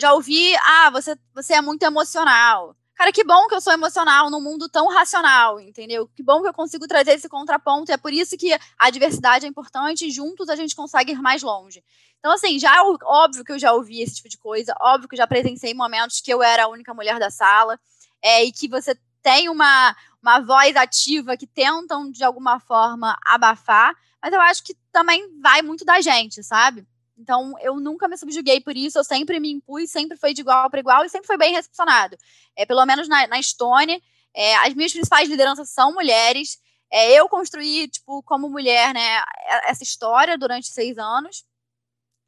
Já 0.00 0.12
ouvi, 0.12 0.54
ah, 0.56 0.90
você, 0.90 1.16
você 1.34 1.54
é 1.54 1.62
muito 1.62 1.82
emocional. 1.84 2.76
Cara, 2.98 3.12
que 3.12 3.22
bom 3.22 3.46
que 3.46 3.54
eu 3.54 3.60
sou 3.60 3.72
emocional 3.72 4.28
num 4.28 4.40
mundo 4.40 4.68
tão 4.68 4.88
racional, 4.88 5.60
entendeu? 5.60 6.08
Que 6.16 6.22
bom 6.22 6.42
que 6.42 6.48
eu 6.48 6.52
consigo 6.52 6.84
trazer 6.88 7.12
esse 7.12 7.28
contraponto. 7.28 7.92
E 7.92 7.94
é 7.94 7.96
por 7.96 8.12
isso 8.12 8.36
que 8.36 8.52
a 8.76 8.90
diversidade 8.90 9.46
é 9.46 9.48
importante 9.48 10.04
e 10.04 10.10
juntos 10.10 10.48
a 10.48 10.56
gente 10.56 10.74
consegue 10.74 11.12
ir 11.12 11.22
mais 11.22 11.40
longe. 11.40 11.84
Então, 12.18 12.32
assim, 12.32 12.58
já 12.58 12.82
óbvio 13.04 13.44
que 13.44 13.52
eu 13.52 13.58
já 13.58 13.72
ouvi 13.72 14.02
esse 14.02 14.16
tipo 14.16 14.28
de 14.28 14.36
coisa, 14.36 14.74
óbvio 14.80 15.08
que 15.08 15.14
eu 15.14 15.18
já 15.18 15.28
presenciei 15.28 15.72
momentos 15.74 16.20
que 16.20 16.32
eu 16.32 16.42
era 16.42 16.64
a 16.64 16.68
única 16.68 16.92
mulher 16.92 17.20
da 17.20 17.30
sala, 17.30 17.78
é, 18.22 18.44
e 18.44 18.52
que 18.52 18.68
você 18.68 18.98
tem 19.22 19.48
uma, 19.48 19.94
uma 20.22 20.40
voz 20.40 20.74
ativa 20.76 21.36
que 21.36 21.46
tentam, 21.46 22.10
de 22.10 22.24
alguma 22.24 22.60
forma, 22.60 23.16
abafar, 23.24 23.94
mas 24.22 24.32
eu 24.32 24.40
acho 24.40 24.64
que 24.64 24.74
também 24.92 25.40
vai 25.40 25.62
muito 25.62 25.84
da 25.84 26.00
gente, 26.00 26.42
sabe? 26.42 26.86
Então, 27.16 27.54
eu 27.60 27.80
nunca 27.80 28.06
me 28.06 28.16
subjuguei 28.16 28.60
por 28.60 28.76
isso, 28.76 28.98
eu 28.98 29.04
sempre 29.04 29.40
me 29.40 29.50
impus, 29.50 29.90
sempre 29.90 30.16
foi 30.16 30.32
de 30.32 30.40
igual 30.40 30.70
para 30.70 30.80
igual 30.80 31.04
e 31.04 31.08
sempre 31.08 31.26
foi 31.26 31.36
bem 31.36 31.52
recepcionado. 31.52 32.16
É, 32.56 32.64
pelo 32.64 32.84
menos 32.86 33.08
na, 33.08 33.26
na 33.26 33.40
Estônia, 33.40 34.00
é, 34.34 34.56
as 34.56 34.74
minhas 34.74 34.92
principais 34.92 35.28
lideranças 35.28 35.68
são 35.70 35.92
mulheres. 35.92 36.58
É, 36.90 37.12
eu 37.12 37.28
construí, 37.28 37.88
tipo, 37.88 38.22
como 38.22 38.48
mulher, 38.48 38.94
né, 38.94 39.22
essa 39.64 39.82
história 39.82 40.38
durante 40.38 40.68
seis 40.68 40.96
anos. 40.96 41.44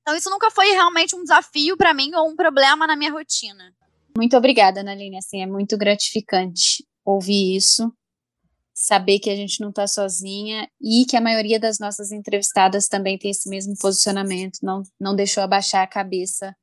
Então, 0.03 0.17
isso 0.17 0.29
nunca 0.29 0.51
foi 0.51 0.71
realmente 0.73 1.15
um 1.15 1.23
desafio 1.23 1.77
para 1.77 1.95
mim 1.95 2.13
ou 2.15 2.29
um 2.29 2.37
problema 2.37 2.87
na 2.87 2.97
minha 2.97 3.13
rotina. 3.13 3.73
Muito 4.17 4.37
obrigada, 4.37 4.83
Naline. 4.83 5.19
Assim, 5.19 5.43
é 5.43 5.47
muito 5.47 5.77
gratificante 5.79 6.85
ouvir 7.05 7.57
isso 7.57 7.93
saber 8.81 9.19
que 9.19 9.29
a 9.29 9.37
gente 9.37 9.61
não 9.61 9.69
está 9.69 9.87
sozinha 9.87 10.67
e 10.81 11.05
que 11.05 11.15
a 11.15 11.21
maioria 11.21 11.61
das 11.61 11.79
nossas 11.79 12.11
entrevistadas 12.11 12.89
também 12.89 13.19
tem 13.19 13.31
esse 13.31 13.47
mesmo 13.49 13.75
posicionamento, 13.79 14.59
não, 14.63 14.83
não 14.99 15.15
deixou 15.15 15.43
abaixar 15.43 15.83
a 15.83 15.87
cabeça 15.87 16.57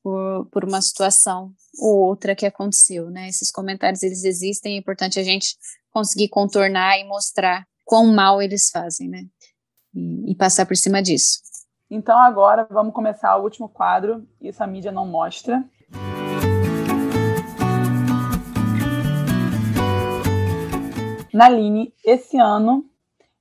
por, 0.00 0.46
por 0.52 0.64
uma 0.64 0.80
situação 0.80 1.52
ou 1.80 1.98
outra 1.98 2.36
que 2.36 2.46
aconteceu, 2.46 3.10
né? 3.10 3.28
Esses 3.28 3.50
comentários, 3.50 4.04
eles 4.04 4.22
existem, 4.22 4.76
é 4.76 4.78
importante 4.78 5.18
a 5.18 5.24
gente 5.24 5.56
conseguir 5.90 6.28
contornar 6.28 7.00
e 7.00 7.04
mostrar 7.04 7.66
quão 7.84 8.14
mal 8.14 8.40
eles 8.40 8.70
fazem, 8.70 9.08
né? 9.08 9.24
E, 9.92 10.30
e 10.30 10.34
passar 10.36 10.66
por 10.66 10.76
cima 10.76 11.02
disso. 11.02 11.40
Então 11.90 12.16
agora 12.16 12.64
vamos 12.70 12.94
começar 12.94 13.36
o 13.36 13.42
último 13.42 13.68
quadro, 13.68 14.24
isso 14.40 14.62
a 14.62 14.66
mídia 14.68 14.92
não 14.92 15.06
mostra, 15.06 15.64
Naline, 21.36 21.92
esse 22.02 22.38
ano 22.38 22.88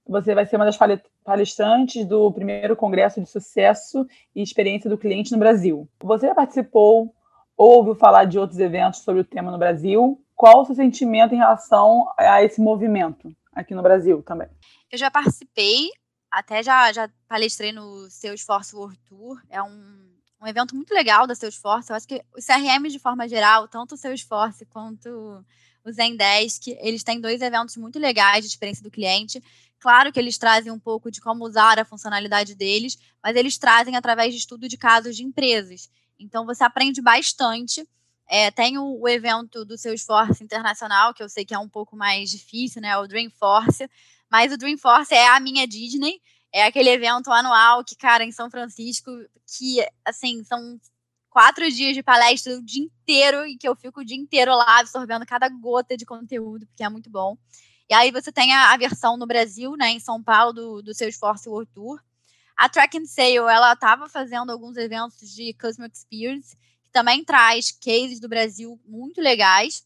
você 0.06 0.36
vai 0.36 0.46
ser 0.46 0.58
uma 0.58 0.66
das 0.66 0.78
palestrantes 1.24 2.06
do 2.06 2.30
primeiro 2.32 2.76
Congresso 2.76 3.22
de 3.22 3.28
Sucesso 3.28 4.06
e 4.36 4.44
Experiência 4.44 4.90
do 4.90 4.98
Cliente 4.98 5.32
no 5.32 5.38
Brasil. 5.38 5.90
Você 6.04 6.28
já 6.28 6.36
participou 6.36 7.16
ou 7.58 7.78
ouviu 7.78 7.96
falar 7.96 8.26
de 8.26 8.38
outros 8.38 8.60
eventos 8.60 9.00
sobre 9.00 9.22
o 9.22 9.24
tema 9.24 9.50
no 9.50 9.58
Brasil? 9.58 10.22
Qual 10.36 10.62
o 10.62 10.66
seu 10.66 10.76
sentimento 10.76 11.34
em 11.34 11.38
relação 11.38 12.06
a 12.18 12.44
esse 12.44 12.60
movimento 12.60 13.34
aqui 13.54 13.74
no 13.74 13.82
Brasil 13.82 14.22
também? 14.22 14.50
Eu 14.92 14.98
já 14.98 15.10
participei, 15.10 15.88
até 16.30 16.62
já, 16.62 16.92
já 16.92 17.10
palestrei 17.30 17.72
no 17.72 18.10
Salesforce 18.10 18.76
World 18.76 19.00
Tour. 19.08 19.42
É 19.50 19.64
um, 19.64 20.12
um 20.42 20.46
evento 20.46 20.76
muito 20.76 20.94
legal 20.94 21.26
da 21.26 21.34
Salesforce. 21.34 21.90
Eu 21.90 21.96
acho 21.96 22.08
que 22.08 22.22
os 22.38 22.46
CRM, 22.46 22.90
de 22.90 23.00
forma 23.00 23.26
geral, 23.26 23.70
tanto 23.70 23.96
o 23.96 23.98
Salesforce 23.98 24.66
quanto 24.66 25.44
o 25.86 25.92
Zendesk, 25.92 26.68
eles 26.80 27.04
têm 27.04 27.22
dois 27.22 27.42
eventos 27.42 27.78
muito 27.78 28.00
legais 28.00 28.44
de 28.44 28.50
experiência 28.50 28.84
do 28.84 28.92
cliente. 28.92 29.42
Claro 29.80 30.12
que 30.12 30.20
eles 30.20 30.38
trazem 30.38 30.72
um 30.72 30.80
pouco 30.80 31.12
de 31.12 31.22
como 31.22 31.46
usar 31.46 31.78
a 31.78 31.86
funcionalidade 31.86 32.56
deles, 32.56 32.98
mas 33.24 33.36
eles 33.36 33.58
trazem 33.58 33.96
através 33.96 34.34
de 34.34 34.40
estudo 34.40 34.68
de 34.68 34.78
casos 34.78 35.16
de 35.16 35.24
empresas. 35.24 35.90
Então 36.20 36.46
você 36.46 36.64
aprende 36.64 37.02
bastante. 37.02 37.88
É, 38.28 38.50
tem 38.50 38.80
o, 38.80 39.00
o, 39.00 39.08
evento 39.08 39.64
do 39.64 39.78
seu 39.78 39.94
esforço 39.94 40.44
internacional, 40.44 41.14
que 41.14 41.22
eu 41.22 41.30
sei 41.30 41.46
que 41.46 41.54
é 41.54 41.60
um 41.60 41.70
pouco 41.70 41.96
mais 41.96 42.32
difícil, 42.32 42.82
né? 42.82 42.98
O 42.98 43.08
Dreamforce. 43.08 43.88
Mas 44.32 44.52
o 44.52 44.58
Dreamforce 44.58 45.14
é 45.14 45.28
a 45.28 45.40
minha 45.40 45.68
Disney. 45.68 46.20
É 46.52 46.66
aquele 46.66 46.90
evento 46.90 47.32
anual 47.32 47.84
que, 47.84 47.96
cara, 47.96 48.24
em 48.24 48.32
São 48.32 48.50
Francisco, 48.50 49.12
que, 49.46 49.86
assim, 50.04 50.44
são 50.46 50.80
quatro 51.36 51.70
dias 51.70 51.94
de 51.94 52.02
palestra 52.02 52.56
o 52.56 52.64
dia 52.64 52.86
inteiro 52.86 53.46
e 53.46 53.58
que 53.58 53.68
eu 53.68 53.76
fico 53.76 54.00
o 54.00 54.06
dia 54.06 54.16
inteiro 54.16 54.56
lá 54.56 54.80
absorvendo 54.80 55.26
cada 55.26 55.50
gota 55.50 55.98
de 55.98 56.06
conteúdo, 56.06 56.66
porque 56.66 56.82
é 56.82 56.88
muito 56.88 57.10
bom. 57.10 57.38
E 57.90 57.94
aí 57.94 58.10
você 58.10 58.32
tem 58.32 58.54
a, 58.54 58.72
a 58.72 58.78
versão 58.78 59.18
no 59.18 59.28
Brasil, 59.28 59.76
né, 59.76 59.90
em 59.90 60.00
São 60.00 60.24
Paulo, 60.24 60.54
do, 60.54 60.82
do 60.82 60.94
seu 60.94 61.10
esforço 61.10 61.50
World 61.50 61.70
Tour. 61.74 62.02
A 62.56 62.70
Track 62.70 62.98
and 62.98 63.06
Sale, 63.06 63.36
ela 63.36 63.74
estava 63.74 64.08
fazendo 64.08 64.50
alguns 64.50 64.78
eventos 64.78 65.30
de 65.36 65.54
Customer 65.56 65.92
Experience, 65.94 66.56
que 66.56 66.92
também 66.94 67.22
traz 67.22 67.70
cases 67.70 68.22
do 68.22 68.30
Brasil 68.30 68.80
muito 68.86 69.20
legais. 69.20 69.86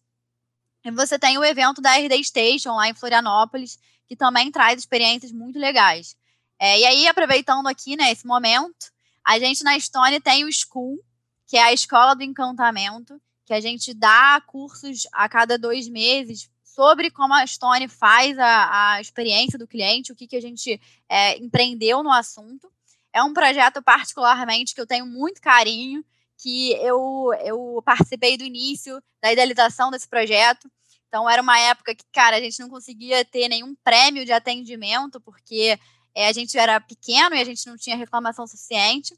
E 0.86 0.92
você 0.92 1.18
tem 1.18 1.40
o 1.40 1.44
evento 1.44 1.82
da 1.82 1.96
RD 1.96 2.24
Station, 2.26 2.76
lá 2.76 2.90
em 2.90 2.94
Florianópolis, 2.94 3.80
que 4.08 4.16
também 4.16 4.52
traz 4.52 4.78
experiências 4.78 5.32
muito 5.32 5.58
legais. 5.58 6.16
É, 6.60 6.80
e 6.80 6.86
aí, 6.86 7.08
aproveitando 7.08 7.66
aqui, 7.66 7.96
né, 7.96 8.12
esse 8.12 8.28
momento, 8.28 8.92
a 9.26 9.40
gente 9.40 9.64
na 9.64 9.76
Estônia 9.76 10.22
tem 10.22 10.46
o 10.46 10.50
School, 10.52 11.04
que 11.50 11.58
é 11.58 11.64
a 11.64 11.74
Escola 11.74 12.14
do 12.14 12.22
Encantamento, 12.22 13.20
que 13.44 13.54
a 13.56 13.60
gente 13.60 13.92
dá 13.92 14.40
cursos 14.46 15.08
a 15.12 15.28
cada 15.28 15.58
dois 15.58 15.90
meses 15.90 16.48
sobre 16.64 17.10
como 17.10 17.34
a 17.34 17.46
Stone 17.46 17.88
faz 17.88 18.38
a, 18.38 18.94
a 18.94 19.02
experiência 19.02 19.58
do 19.58 19.68
cliente, 19.68 20.12
o 20.12 20.16
que, 20.16 20.28
que 20.28 20.36
a 20.36 20.42
gente 20.42 20.80
é, 21.10 21.36
empreendeu 21.40 22.04
no 22.04 22.12
assunto. 22.12 22.72
É 23.12 23.24
um 23.24 23.34
projeto 23.34 23.82
particularmente 23.82 24.76
que 24.76 24.80
eu 24.80 24.86
tenho 24.86 25.08
muito 25.08 25.42
carinho, 25.42 26.06
que 26.38 26.74
eu, 26.74 27.34
eu 27.44 27.82
participei 27.84 28.38
do 28.38 28.44
início 28.44 29.02
da 29.20 29.34
idealização 29.34 29.90
desse 29.90 30.08
projeto. 30.08 30.70
Então, 31.08 31.28
era 31.28 31.42
uma 31.42 31.60
época 31.60 31.96
que, 31.96 32.04
cara, 32.14 32.38
a 32.38 32.40
gente 32.40 32.60
não 32.60 32.70
conseguia 32.70 33.26
ter 33.26 33.50
nenhum 33.50 33.74
prêmio 33.84 34.24
de 34.24 34.32
atendimento, 34.32 35.20
porque 35.20 35.80
é, 36.14 36.28
a 36.28 36.32
gente 36.32 36.56
era 36.60 36.80
pequeno 36.80 37.34
e 37.34 37.42
a 37.42 37.44
gente 37.44 37.66
não 37.66 37.76
tinha 37.76 37.98
reclamação 37.98 38.46
suficiente. 38.46 39.18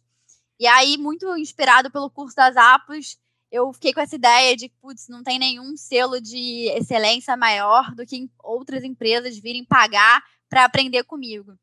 E 0.61 0.67
aí, 0.67 0.95
muito 0.95 1.35
inspirado 1.37 1.89
pelo 1.89 2.07
curso 2.07 2.35
das 2.35 2.55
APOS, 2.55 3.17
eu 3.51 3.73
fiquei 3.73 3.91
com 3.91 3.99
essa 3.99 4.15
ideia 4.15 4.55
de, 4.55 4.69
putz, 4.69 5.07
não 5.07 5.23
tem 5.23 5.39
nenhum 5.39 5.75
selo 5.75 6.21
de 6.21 6.69
excelência 6.77 7.35
maior 7.35 7.95
do 7.95 8.05
que 8.05 8.29
outras 8.37 8.83
empresas 8.83 9.39
virem 9.39 9.65
pagar 9.65 10.23
para 10.47 10.63
aprender 10.63 11.03
comigo. 11.03 11.57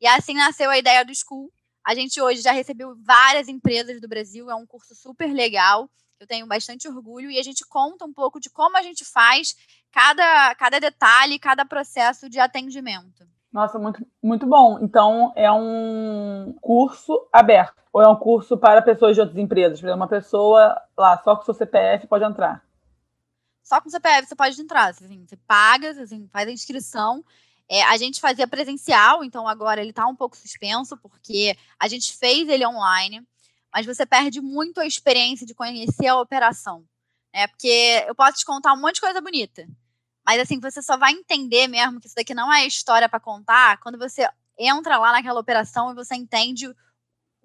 E 0.00 0.06
assim 0.06 0.34
nasceu 0.34 0.70
a 0.70 0.78
ideia 0.78 1.04
do 1.04 1.12
School. 1.12 1.52
A 1.84 1.96
gente 1.96 2.20
hoje 2.20 2.42
já 2.42 2.52
recebeu 2.52 2.94
várias 3.02 3.48
empresas 3.48 4.00
do 4.00 4.06
Brasil, 4.06 4.48
é 4.48 4.54
um 4.54 4.64
curso 4.64 4.94
super 4.94 5.34
legal, 5.34 5.90
eu 6.20 6.26
tenho 6.28 6.46
bastante 6.46 6.86
orgulho, 6.86 7.32
e 7.32 7.40
a 7.40 7.42
gente 7.42 7.66
conta 7.66 8.04
um 8.04 8.12
pouco 8.12 8.38
de 8.38 8.50
como 8.50 8.76
a 8.76 8.82
gente 8.82 9.04
faz 9.04 9.56
cada, 9.90 10.54
cada 10.54 10.78
detalhe, 10.78 11.40
cada 11.40 11.64
processo 11.64 12.30
de 12.30 12.38
atendimento. 12.38 13.26
Nossa, 13.54 13.78
muito, 13.78 14.04
muito 14.20 14.46
bom. 14.48 14.80
Então, 14.82 15.32
é 15.36 15.50
um 15.52 16.56
curso 16.60 17.28
aberto 17.32 17.80
ou 17.92 18.02
é 18.02 18.08
um 18.08 18.16
curso 18.16 18.58
para 18.58 18.82
pessoas 18.82 19.14
de 19.14 19.20
outras 19.20 19.38
empresas? 19.38 19.78
Por 19.78 19.86
exemplo, 19.86 20.00
uma 20.00 20.08
pessoa 20.08 20.76
lá, 20.98 21.22
só 21.22 21.36
com 21.36 21.44
seu 21.44 21.54
CPF 21.54 22.08
pode 22.08 22.24
entrar? 22.24 22.64
Só 23.62 23.80
com 23.80 23.88
CPF 23.88 24.26
você 24.26 24.34
pode 24.34 24.60
entrar. 24.60 24.86
Assim, 24.86 25.24
você 25.24 25.36
paga, 25.46 25.90
assim, 25.90 26.28
faz 26.32 26.48
a 26.48 26.50
inscrição. 26.50 27.24
É, 27.68 27.84
a 27.84 27.96
gente 27.96 28.20
fazia 28.20 28.48
presencial, 28.48 29.22
então 29.22 29.46
agora 29.46 29.80
ele 29.80 29.90
está 29.90 30.04
um 30.04 30.16
pouco 30.16 30.36
suspenso, 30.36 30.96
porque 30.96 31.56
a 31.78 31.86
gente 31.86 32.16
fez 32.16 32.48
ele 32.48 32.66
online, 32.66 33.24
mas 33.72 33.86
você 33.86 34.04
perde 34.04 34.40
muito 34.40 34.80
a 34.80 34.86
experiência 34.86 35.46
de 35.46 35.54
conhecer 35.54 36.08
a 36.08 36.20
operação. 36.20 36.84
Né? 37.32 37.46
Porque 37.46 38.04
eu 38.08 38.16
posso 38.16 38.38
te 38.38 38.44
contar 38.44 38.72
um 38.72 38.80
monte 38.80 38.96
de 38.96 39.00
coisa 39.00 39.20
bonita. 39.20 39.64
Mas 40.24 40.40
assim, 40.40 40.58
você 40.58 40.80
só 40.82 40.96
vai 40.96 41.12
entender 41.12 41.68
mesmo 41.68 42.00
que 42.00 42.06
isso 42.06 42.16
daqui 42.16 42.34
não 42.34 42.52
é 42.52 42.66
história 42.66 43.08
para 43.08 43.20
contar 43.20 43.78
quando 43.80 43.98
você 43.98 44.28
entra 44.58 44.98
lá 44.98 45.12
naquela 45.12 45.40
operação 45.40 45.90
e 45.90 45.94
você 45.94 46.14
entende 46.14 46.68
o 46.68 46.74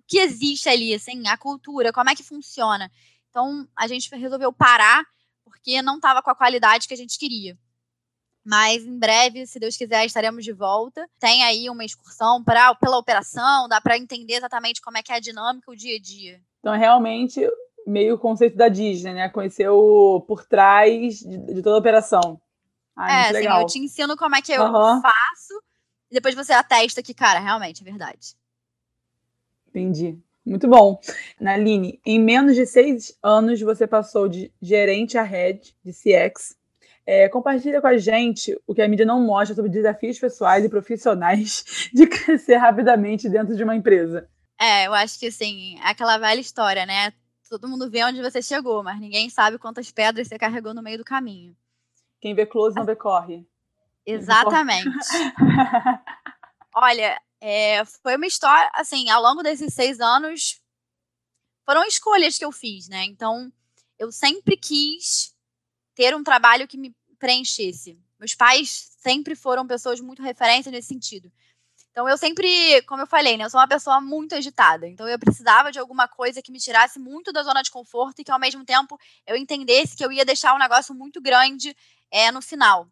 que 0.08 0.20
existe 0.20 0.70
ali, 0.70 0.94
assim, 0.94 1.28
a 1.28 1.38
cultura, 1.38 1.94
como 1.94 2.10
é 2.10 2.16
que 2.16 2.24
funciona. 2.24 2.92
Então, 3.30 3.68
a 3.76 3.88
gente 3.88 4.10
resolveu 4.16 4.52
parar 4.52 5.06
porque 5.44 5.82
não 5.82 5.96
estava 5.96 6.22
com 6.22 6.32
a 6.32 6.36
qualidade 6.36 6.88
que 6.88 6.94
a 6.94 6.98
gente 6.98 7.18
queria. 7.18 7.58
Mas 8.44 8.84
em 8.84 8.98
breve, 8.98 9.46
se 9.46 9.60
Deus 9.60 9.78
quiser, 9.78 10.06
estaremos 10.06 10.44
de 10.44 10.54
volta. 10.54 11.08
Tem 11.20 11.44
aí 11.44 11.70
uma 11.70 11.86
excursão 11.86 12.44
pra, 12.44 12.74
pela 12.76 12.98
operação, 12.98 13.68
dá 13.68 13.80
para 13.82 13.98
entender 13.98 14.36
exatamente 14.36 14.82
como 14.82 14.98
é 14.98 15.04
que 15.04 15.12
é 15.12 15.16
a 15.16 15.20
dinâmica, 15.20 15.70
o 15.70 15.76
dia 15.76 15.98
a 15.98 16.00
dia. 16.00 16.42
Então, 16.60 16.76
realmente, 16.76 17.48
meio 17.86 18.16
o 18.16 18.20
conceito 18.20 18.58
da 18.58 18.68
Disney, 18.68 19.14
né? 19.14 19.30
Conhecer 19.30 19.70
o 19.70 20.22
por 20.22 20.46
trás 20.46 21.20
de, 21.20 21.38
de 21.38 21.62
toda 21.62 21.76
a 21.76 21.80
operação. 21.80 22.42
Ah, 23.00 23.12
é, 23.12 23.30
assim, 23.30 23.48
eu 23.48 23.66
te 23.66 23.80
ensino 23.80 24.18
como 24.18 24.36
é 24.36 24.42
que 24.42 24.52
eu 24.52 24.62
uhum. 24.62 25.02
faço, 25.02 25.64
e 26.12 26.16
depois 26.16 26.36
você 26.36 26.52
atesta 26.52 27.02
que, 27.02 27.14
cara, 27.14 27.40
realmente 27.40 27.82
é 27.82 27.86
verdade. 27.86 28.36
Entendi. 29.70 30.18
Muito 30.46 30.68
bom. 30.68 31.00
Naline, 31.40 32.02
em 32.06 32.20
menos 32.20 32.56
de 32.56 32.66
seis 32.66 33.16
anos 33.22 33.62
você 33.62 33.86
passou 33.86 34.28
de 34.28 34.52
gerente 34.62 35.18
a 35.18 35.24
head 35.24 35.76
de 35.84 35.94
CX. 35.94 36.58
É, 37.06 37.30
compartilha 37.30 37.80
com 37.80 37.88
a 37.88 37.98
gente 37.98 38.60
o 38.68 38.74
que 38.74 38.82
a 38.82 38.88
mídia 38.88 39.06
não 39.06 39.22
mostra 39.22 39.56
sobre 39.56 39.70
desafios 39.70 40.20
pessoais 40.20 40.66
e 40.66 40.70
profissionais 40.70 41.64
de 41.94 42.08
crescer 42.08 42.58
rapidamente 42.58 43.30
dentro 43.30 43.56
de 43.56 43.64
uma 43.64 43.76
empresa. 43.76 44.28
É, 44.60 44.88
eu 44.88 44.94
acho 44.94 45.18
que 45.20 45.28
assim, 45.28 45.78
é 45.80 45.90
aquela 45.90 46.18
velha 46.18 46.40
história, 46.40 46.86
né? 46.86 47.14
Todo 47.50 47.68
mundo 47.68 47.90
vê 47.90 48.04
onde 48.04 48.22
você 48.22 48.42
chegou, 48.42 48.84
mas 48.84 49.00
ninguém 49.00 49.30
sabe 49.30 49.58
quantas 49.58 49.92
pedras 49.92 50.28
você 50.28 50.38
carregou 50.38 50.74
no 50.74 50.84
meio 50.84 50.98
do 50.98 51.04
caminho. 51.04 51.56
Quem 52.20 52.36
vê 52.36 52.46
close 52.46 52.76
não 52.76 52.86
vê 52.86 52.96
corre. 52.96 53.48
Exatamente. 54.06 54.90
Olha, 56.76 57.20
é, 57.42 57.84
foi 57.86 58.16
uma 58.16 58.28
história, 58.28 58.70
assim, 58.74 59.10
ao 59.10 59.22
longo 59.22 59.42
desses 59.42 59.74
seis 59.74 60.00
anos, 60.00 60.62
foram 61.66 61.84
escolhas 61.86 62.38
que 62.38 62.46
eu 62.46 62.52
fiz, 62.52 62.88
né? 62.88 63.06
Então, 63.06 63.52
eu 63.98 64.12
sempre 64.12 64.58
quis 64.58 65.36
ter 65.96 66.16
um 66.16 66.24
trabalho 66.24 66.68
que 66.68 66.78
me 66.78 66.96
preenchesse. 67.18 68.00
Meus 68.20 68.36
pais 68.36 68.92
sempre 69.00 69.36
foram 69.36 69.68
pessoas 69.68 70.00
muito 70.00 70.22
referência 70.22 70.72
nesse 70.72 70.88
sentido. 70.88 71.32
Então, 71.92 72.08
eu 72.08 72.18
sempre, 72.18 72.82
como 72.84 73.02
eu 73.02 73.08
falei, 73.08 73.36
né? 73.36 73.44
Eu 73.44 73.50
sou 73.50 73.60
uma 73.60 73.68
pessoa 73.68 74.00
muito 74.00 74.36
agitada. 74.36 74.88
Então, 74.88 75.08
eu 75.08 75.20
precisava 75.20 75.72
de 75.72 75.80
alguma 75.80 76.08
coisa 76.08 76.42
que 76.42 76.52
me 76.52 76.60
tirasse 76.60 77.00
muito 77.00 77.32
da 77.34 77.44
zona 77.44 77.62
de 77.62 77.72
conforto 77.72 78.20
e 78.20 78.24
que, 78.24 78.32
ao 78.32 78.40
mesmo 78.40 78.64
tempo, 78.64 78.98
eu 79.26 79.36
entendesse 79.36 79.96
que 79.98 80.06
eu 80.06 80.12
ia 80.12 80.24
deixar 80.24 80.56
um 80.56 80.60
negócio 80.60 80.94
muito 80.94 81.22
grande 81.22 81.76
é, 82.12 82.32
no 82.32 82.42
final. 82.42 82.88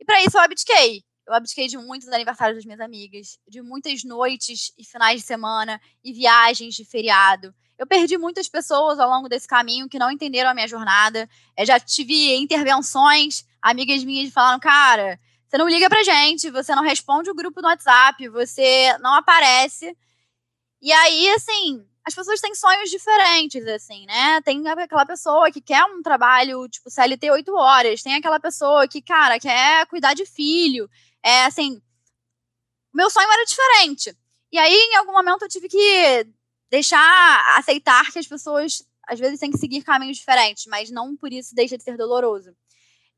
E 0.00 0.04
para 0.04 0.22
isso, 0.22 0.36
eu 0.36 0.42
abdiquei. 0.42 1.04
Eu 1.26 1.34
abdiquei 1.34 1.66
de 1.66 1.76
muitos 1.76 2.08
aniversários 2.08 2.56
das 2.56 2.64
minhas 2.64 2.80
amigas, 2.80 3.38
de 3.46 3.60
muitas 3.60 4.02
noites 4.02 4.72
e 4.78 4.84
finais 4.84 5.20
de 5.20 5.26
semana 5.26 5.80
e 6.02 6.12
viagens 6.12 6.74
de 6.74 6.84
feriado. 6.84 7.54
Eu 7.76 7.86
perdi 7.86 8.16
muitas 8.16 8.48
pessoas 8.48 8.98
ao 8.98 9.08
longo 9.08 9.28
desse 9.28 9.46
caminho 9.46 9.88
que 9.88 9.98
não 9.98 10.10
entenderam 10.10 10.50
a 10.50 10.54
minha 10.54 10.66
jornada. 10.66 11.28
Eu 11.56 11.66
já 11.66 11.78
tive 11.78 12.34
intervenções, 12.36 13.46
amigas 13.60 14.02
minhas 14.02 14.32
falaram, 14.32 14.58
cara, 14.58 15.20
você 15.46 15.58
não 15.58 15.68
liga 15.68 15.88
pra 15.88 16.02
gente, 16.02 16.50
você 16.50 16.74
não 16.74 16.82
responde 16.82 17.30
o 17.30 17.34
grupo 17.34 17.62
no 17.62 17.68
WhatsApp, 17.68 18.28
você 18.28 18.96
não 18.98 19.14
aparece. 19.14 19.96
E 20.80 20.92
aí, 20.92 21.28
assim, 21.30 21.86
as 22.08 22.14
pessoas 22.14 22.40
têm 22.40 22.54
sonhos 22.54 22.90
diferentes, 22.90 23.66
assim, 23.66 24.06
né? 24.06 24.40
Tem 24.40 24.66
aquela 24.66 25.04
pessoa 25.04 25.50
que 25.50 25.60
quer 25.60 25.84
um 25.84 26.02
trabalho, 26.02 26.66
tipo, 26.68 26.90
CLT 26.90 27.30
8 27.30 27.54
horas, 27.54 28.02
tem 28.02 28.14
aquela 28.14 28.40
pessoa 28.40 28.88
que, 28.88 29.02
cara, 29.02 29.38
quer 29.38 29.86
cuidar 29.86 30.14
de 30.14 30.24
filho, 30.24 30.88
é 31.22 31.44
assim, 31.44 31.80
meu 32.94 33.10
sonho 33.10 33.30
era 33.30 33.44
diferente. 33.44 34.16
E 34.50 34.58
aí, 34.58 34.72
em 34.72 34.96
algum 34.96 35.12
momento, 35.12 35.42
eu 35.42 35.48
tive 35.48 35.68
que 35.68 36.26
deixar, 36.70 37.58
aceitar 37.58 38.10
que 38.10 38.18
as 38.18 38.26
pessoas 38.26 38.82
às 39.06 39.18
vezes 39.18 39.38
têm 39.38 39.50
que 39.50 39.58
seguir 39.58 39.82
caminhos 39.82 40.16
diferentes, 40.16 40.66
mas 40.66 40.90
não 40.90 41.16
por 41.16 41.32
isso 41.32 41.54
deixa 41.54 41.76
de 41.76 41.84
ser 41.84 41.96
doloroso. 41.96 42.54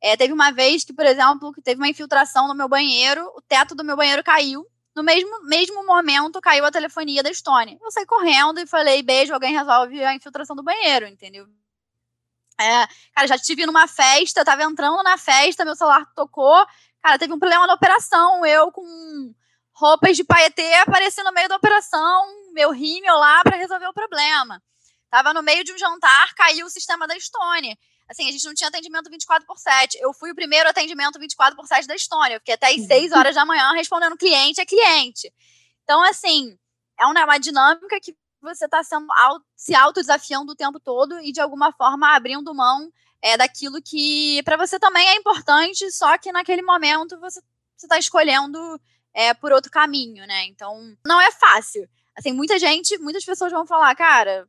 É, 0.01 0.17
teve 0.17 0.33
uma 0.33 0.51
vez 0.51 0.85
que, 0.85 0.93
por 0.93 1.07
exemplo, 1.07 1.53
que 1.53 1.63
teve 1.63 1.81
uma 1.81 1.89
infiltração 1.89 2.49
no 2.49 2.55
meu 2.55 2.69
banheiro, 2.69 3.25
o 3.37 3.43
teto 3.43 3.75
do 3.75 3.85
meu 3.85 3.97
banheiro 3.97 4.25
caiu. 4.25 4.67
No 4.95 5.03
mesmo, 5.03 5.43
mesmo 5.45 5.87
momento, 5.87 6.41
caiu 6.41 6.65
a 6.65 6.71
telefonia 6.71 7.23
da 7.23 7.31
Estônia. 7.31 7.79
Eu 7.81 7.91
saí 7.91 8.05
correndo 8.07 8.59
e 8.59 8.67
falei, 8.67 9.03
beijo, 9.03 9.33
alguém 9.33 9.53
resolve 9.53 10.03
a 10.03 10.15
infiltração 10.15 10.57
do 10.57 10.63
banheiro, 10.63 11.07
entendeu? 11.07 11.47
É, 12.61 12.87
cara, 13.15 13.27
já 13.27 13.37
estive 13.37 13.65
numa 13.65 13.87
festa, 13.89 14.45
tava 14.45 14.65
entrando 14.65 15.03
na 15.03 15.17
festa, 15.17 15.65
meu 15.65 15.75
celular 15.75 16.05
tocou, 16.15 16.67
Cara, 17.03 17.19
teve 17.19 17.33
um 17.33 17.39
problema 17.39 17.67
na 17.67 17.75
operação, 17.75 18.45
eu 18.45 18.71
com 18.71 19.35
roupas 19.73 20.17
de 20.17 20.25
paetê 20.25 20.75
apareci 20.75 21.23
no 21.23 21.33
meio 21.33 21.49
da 21.49 21.57
operação, 21.57 22.53
meu 22.53 22.71
rímel 22.71 23.17
lá 23.17 23.43
para 23.43 23.57
resolver 23.57 23.87
o 23.87 23.95
problema. 23.95 24.63
Tava 25.09 25.33
no 25.33 25.43
meio 25.43 25.65
de 25.65 25.73
um 25.73 25.79
jantar, 25.79 26.35
caiu 26.35 26.67
o 26.67 26.71
sistema 26.71 27.07
da 27.07 27.17
Estônia. 27.17 27.77
Assim, 28.11 28.29
a 28.29 28.33
gente 28.33 28.45
não 28.45 28.55
tinha 28.55 28.67
atendimento 28.67 29.09
24 29.09 29.47
por 29.47 29.57
7. 29.57 29.97
Eu 30.01 30.13
fui 30.13 30.33
o 30.33 30.35
primeiro 30.35 30.69
atendimento 30.69 31.17
24 31.17 31.55
por 31.55 31.65
7 31.65 31.87
da 31.87 31.95
Estônia. 31.95 32.35
Eu 32.35 32.41
fiquei 32.41 32.55
até 32.55 32.67
às 32.67 32.85
6 32.85 33.13
horas 33.13 33.37
da 33.37 33.47
manhã 33.47 33.71
respondendo 33.71 34.17
cliente 34.17 34.61
a 34.61 34.67
cliente. 34.67 35.33
Então, 35.85 36.03
assim, 36.03 36.59
é 36.99 37.07
uma 37.07 37.39
dinâmica 37.39 38.01
que 38.01 38.17
você 38.43 38.65
está 38.65 38.81
se 39.55 39.75
autodesafiando 39.77 40.51
o 40.51 40.57
tempo 40.57 40.81
todo 40.81 41.21
e, 41.21 41.31
de 41.31 41.41
alguma 41.41 41.71
forma, 41.73 42.17
abrindo 42.17 42.53
mão 42.53 42.91
é 43.23 43.37
daquilo 43.37 43.81
que 43.81 44.43
para 44.45 44.57
você 44.57 44.79
também 44.79 45.07
é 45.07 45.15
importante, 45.15 45.91
só 45.93 46.17
que 46.19 46.33
naquele 46.33 46.63
momento 46.63 47.21
você 47.21 47.41
está 47.77 47.99
escolhendo 47.99 48.81
é, 49.15 49.35
por 49.35 49.53
outro 49.53 49.71
caminho, 49.71 50.27
né? 50.27 50.47
Então, 50.47 50.97
não 51.07 51.21
é 51.21 51.31
fácil. 51.31 51.89
Assim, 52.17 52.33
muita 52.33 52.59
gente, 52.59 52.99
muitas 52.99 53.25
pessoas 53.25 53.53
vão 53.53 53.67
falar, 53.67 53.95
cara, 53.95 54.49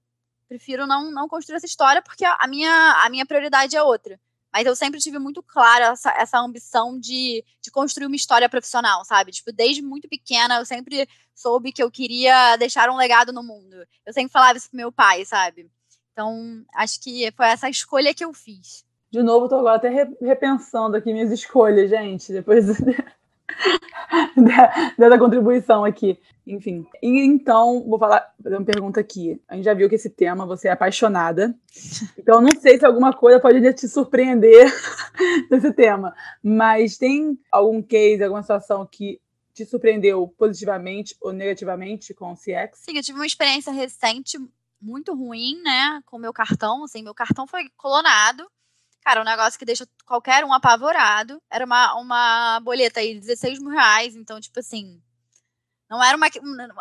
prefiro 0.52 0.86
não, 0.86 1.10
não 1.12 1.30
construir 1.30 1.56
essa 1.56 1.66
história 1.66 2.02
porque 2.02 2.26
a 2.26 2.46
minha, 2.46 3.06
a 3.06 3.10
minha 3.10 3.26
prioridade 3.26 3.78
é 3.78 3.82
outra. 3.82 4.20
Mas 4.52 4.66
eu 4.66 4.76
sempre 4.76 5.00
tive 5.00 5.18
muito 5.18 5.42
clara 5.42 5.94
essa, 5.94 6.12
essa 6.12 6.38
ambição 6.38 7.00
de, 7.00 7.42
de 7.62 7.72
construir 7.72 8.08
uma 8.08 8.18
história 8.18 8.50
profissional, 8.50 9.06
sabe? 9.06 9.32
Tipo, 9.32 9.54
desde 9.54 9.82
muito 9.82 10.10
pequena, 10.10 10.60
eu 10.60 10.66
sempre 10.66 11.08
soube 11.34 11.72
que 11.72 11.82
eu 11.82 11.90
queria 11.90 12.58
deixar 12.58 12.90
um 12.90 12.98
legado 12.98 13.32
no 13.32 13.42
mundo. 13.42 13.78
Eu 14.06 14.12
sempre 14.12 14.30
falava 14.30 14.58
isso 14.58 14.70
pro 14.70 14.76
meu 14.76 14.92
pai, 14.92 15.24
sabe? 15.24 15.72
Então, 16.12 16.66
acho 16.76 17.02
que 17.02 17.32
foi 17.32 17.46
essa 17.46 17.70
escolha 17.70 18.14
que 18.14 18.26
eu 18.26 18.34
fiz. 18.34 18.84
De 19.10 19.24
novo, 19.24 19.46
estou 19.46 19.60
agora 19.60 19.78
até 19.78 19.90
repensando 20.20 20.98
aqui 20.98 21.14
minhas 21.14 21.32
escolhas, 21.32 21.90
gente, 21.90 22.34
depois 22.34 22.66
dessa 24.98 25.18
contribuição 25.18 25.84
aqui. 25.86 26.18
Enfim. 26.46 26.86
E, 27.02 27.22
então, 27.22 27.86
vou 27.88 28.00
falar, 28.00 28.34
fazer 28.42 28.56
uma 28.56 28.66
pergunta 28.66 29.00
aqui. 29.00 29.40
A 29.48 29.56
gente 29.56 29.66
já 29.66 29.74
viu 29.74 29.88
que 29.88 29.96
esse 29.96 30.10
tema 30.10 30.46
você 30.46 30.68
é 30.68 30.72
apaixonada. 30.72 31.56
Então, 32.18 32.40
não 32.40 32.52
sei 32.60 32.78
se 32.78 32.86
alguma 32.86 33.12
coisa 33.12 33.40
pode 33.40 33.74
te 33.74 33.88
surpreender 33.88 34.72
desse 35.50 35.74
tema. 35.74 36.14
Mas 36.42 36.98
tem 36.98 37.38
algum 37.52 37.82
case, 37.82 38.24
alguma 38.24 38.44
situação 38.44 38.88
que 38.90 39.20
te 39.54 39.66
surpreendeu 39.66 40.28
positivamente 40.38 41.16
ou 41.20 41.34
negativamente 41.34 42.14
com 42.14 42.32
o 42.32 42.36
CX? 42.36 42.80
Sim, 42.80 42.96
eu 42.96 43.02
tive 43.02 43.18
uma 43.18 43.26
experiência 43.26 43.72
recente 43.74 44.38
muito 44.82 45.14
ruim, 45.16 45.62
né, 45.62 46.02
com 46.06 46.18
meu 46.18 46.34
cartão, 46.34 46.84
assim, 46.84 47.04
meu 47.04 47.14
cartão 47.14 47.46
foi 47.46 47.70
clonado. 47.78 48.50
Cara, 49.02 49.22
um 49.22 49.26
negócio 49.26 49.58
que 49.58 49.66
deixa 49.66 49.88
qualquer 50.06 50.46
um 50.46 50.54
apavorado. 50.54 51.42
Era 51.50 51.66
uma, 51.66 51.96
uma 51.96 52.60
boleta 52.62 53.00
aí 53.00 53.16
de 53.16 53.22
16 53.22 53.60
mil 53.60 53.70
reais, 53.70 54.16
então, 54.16 54.40
tipo 54.40 54.60
assim, 54.60 55.02
não 55.90 56.04
era 56.04 56.16
uma, 56.16 56.28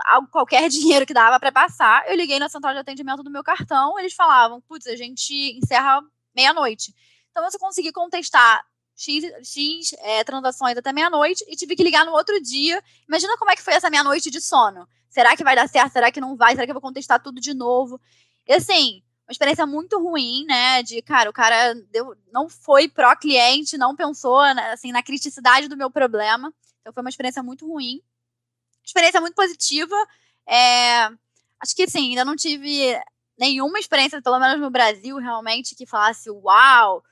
algo 0.07 0.29
qualquer 0.29 0.69
dinheiro 0.71 1.07
que 1.07 1.15
dava 1.15 1.41
para 1.41 1.51
passar. 1.51 2.09
Eu 2.09 2.17
liguei 2.17 2.39
na 2.39 2.49
central 2.49 2.75
de 2.75 2.81
atendimento 2.81 3.23
do 3.23 3.31
meu 3.31 3.43
cartão, 3.43 3.99
eles 3.99 4.15
falavam, 4.15 4.61
putz, 4.61 4.87
a 4.87 4.97
gente 4.97 5.59
encerra 5.59 6.03
meia-noite. 6.35 6.95
Então, 7.31 7.45
eu 7.45 7.59
consegui 7.59 7.91
contestar 7.91 8.65
X, 8.95 9.25
X 9.43 9.93
é, 10.01 10.23
transações 10.23 10.77
até 10.77 10.93
meia-noite 10.93 11.45
e 11.49 11.57
tive 11.57 11.75
que 11.75 11.83
ligar 11.83 12.05
no 12.05 12.13
outro 12.13 12.41
dia. 12.43 12.83
Imagina 13.09 13.37
como 13.39 13.51
é 13.51 13.57
que 13.57 13.63
foi 13.63 13.73
essa 13.75 13.89
meia-noite 13.89 14.31
de 14.31 14.41
sono. 14.43 14.87
Será 15.09 15.37
que 15.37 15.43
vai 15.43 15.57
dar 15.57 15.69
certo? 15.69 15.93
Será 15.93 16.13
que 16.13 16.21
não 16.21 16.37
vai? 16.37 16.53
Será 16.53 16.67
que 16.67 16.71
eu 16.71 16.75
vou 16.75 16.83
contestar 16.83 17.21
tudo 17.23 17.41
de 17.41 17.55
novo? 17.55 18.01
E 18.47 18.53
assim, 18.53 19.03
uma 19.31 19.33
experiência 19.33 19.65
muito 19.65 19.97
ruim, 19.97 20.45
né? 20.45 20.83
De, 20.83 21.01
cara, 21.03 21.31
o 21.31 21.33
cara 21.33 21.73
deu, 21.93 22.17
não 22.33 22.49
foi 22.49 22.89
pró-cliente, 22.89 23.79
não 23.79 23.95
pensou 23.95 24.43
né, 24.55 24.73
assim, 24.73 24.91
na 24.91 25.05
criticidade 25.05 25.69
do 25.69 25.77
meu 25.77 25.89
problema. 25.89 26.53
Então 26.81 26.93
foi 26.93 27.01
uma 27.01 27.11
experiência 27.11 27.41
muito 27.41 27.65
ruim. 27.65 28.03
Experiência 28.85 29.21
muito 29.21 29.35
positiva. 29.35 29.95
É, 30.49 31.05
acho 31.61 31.77
que 31.77 31.89
sim, 31.89 32.11
ainda 32.11 32.25
não 32.25 32.35
tive 32.35 33.01
nenhuma 33.39 33.79
experiência, 33.79 34.21
pelo 34.21 34.41
menos 34.41 34.61
no 34.61 34.69
Brasil, 34.69 35.17
realmente, 35.19 35.77
que 35.77 35.87
falasse 35.87 36.29
uau. 36.29 37.03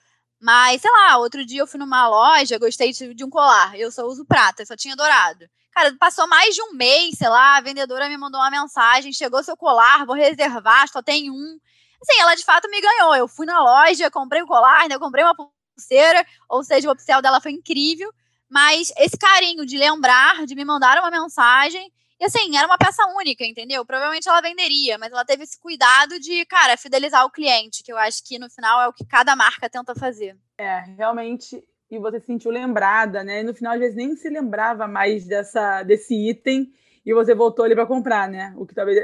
Mas, 0.41 0.83
sei 0.83 0.91
lá, 0.91 1.19
outro 1.19 1.47
dia 1.47 1.61
eu 1.61 1.67
fui 1.69 1.79
numa 1.79 2.09
loja, 2.09 2.59
gostei 2.59 2.93
de 2.93 3.25
um 3.25 3.31
colar. 3.31 3.79
Eu 3.79 3.93
só 3.93 4.05
uso 4.05 4.25
prata, 4.25 4.67
só 4.67 4.75
tinha 4.75 4.97
dourado. 4.97 5.49
Cara, 5.71 5.95
passou 6.01 6.27
mais 6.27 6.53
de 6.53 6.63
um 6.63 6.73
mês, 6.73 7.17
sei 7.17 7.29
lá, 7.29 7.57
a 7.57 7.61
vendedora 7.61 8.09
me 8.09 8.19
mandou 8.19 8.41
uma 8.41 8.51
mensagem, 8.51 9.13
chegou 9.13 9.43
seu 9.45 9.57
colar, 9.57 10.05
vou 10.05 10.17
reservar, 10.17 10.89
só 10.89 11.01
tem 11.01 11.31
um. 11.31 11.61
Assim, 12.01 12.21
ela 12.21 12.35
de 12.35 12.45
fato 12.45 12.69
me 12.71 12.81
ganhou. 12.81 13.15
Eu 13.17 13.29
fui 13.29 13.47
na 13.47 13.61
loja, 13.61 14.11
comprei 14.11 14.43
o 14.43 14.47
colar, 14.47 14.89
né? 14.89 14.95
Eu 14.95 15.01
comprei 15.01 15.25
uma 15.25 15.35
pulseira, 15.35 16.25
ou 16.49 16.63
seja, 16.63 16.89
o 16.89 16.93
upsell 16.93 17.23
dela 17.23 17.41
foi 17.41 17.53
incrível. 17.53 18.13
Mas 18.49 18.93
esse 18.97 19.17
carinho 19.19 19.67
de 19.67 19.77
lembrar, 19.77 20.47
de 20.47 20.55
me 20.55 20.65
mandar 20.65 20.99
uma 20.99 21.11
mensagem. 21.11 21.93
E 22.21 22.25
assim, 22.25 22.57
era 22.57 22.67
uma 22.67 22.79
peça 22.79 23.05
única, 23.17 23.45
entendeu? 23.45 23.85
Provavelmente 23.85 24.29
ela 24.29 24.41
venderia, 24.41 24.99
mas 24.99 25.13
ela 25.13 25.25
teve 25.25 25.45
esse 25.45 25.59
cuidado 25.59 26.19
de, 26.19 26.45
cara, 26.47 26.77
fidelizar 26.77 27.25
o 27.25 27.31
cliente, 27.31 27.83
que 27.85 27.93
eu 27.93 27.99
acho 27.99 28.25
que 28.25 28.39
no 28.39 28.51
final 28.51 28.81
é 28.83 28.89
o 28.89 28.93
que 28.93 29.05
cada 29.05 29.37
marca 29.37 29.71
tenta 29.71 29.95
fazer. 29.95 30.37
É, 30.59 30.81
realmente, 30.97 31.63
e 31.89 31.99
você 31.99 32.19
se 32.19 32.27
sentiu 32.27 32.51
lembrada, 32.51 33.23
né? 33.23 33.41
E 33.41 33.45
no 33.45 33.55
final, 33.55 33.75
às 33.75 33.79
vezes, 33.79 33.95
nem 33.95 34.17
se 34.17 34.29
lembrava 34.29 34.89
mais 34.89 35.27
dessa, 35.27 35.85
desse 35.85 36.15
item 36.29 36.73
e 37.07 37.15
você 37.15 37.35
voltou 37.35 37.65
ali 37.65 37.75
para 37.75 37.87
comprar, 37.87 38.29
né? 38.29 38.53
O 38.57 38.67
que 38.67 38.75
talvez 38.75 38.99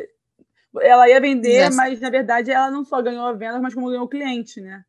ela 0.80 1.08
ia 1.08 1.20
vender, 1.20 1.70
mas 1.72 2.00
na 2.00 2.10
verdade 2.10 2.50
ela 2.50 2.70
não 2.70 2.84
só 2.84 3.00
ganhou 3.00 3.26
a 3.26 3.32
venda, 3.32 3.60
mas 3.60 3.74
como 3.74 3.88
ganhou 3.88 4.04
o 4.04 4.08
cliente, 4.08 4.60
né? 4.60 4.84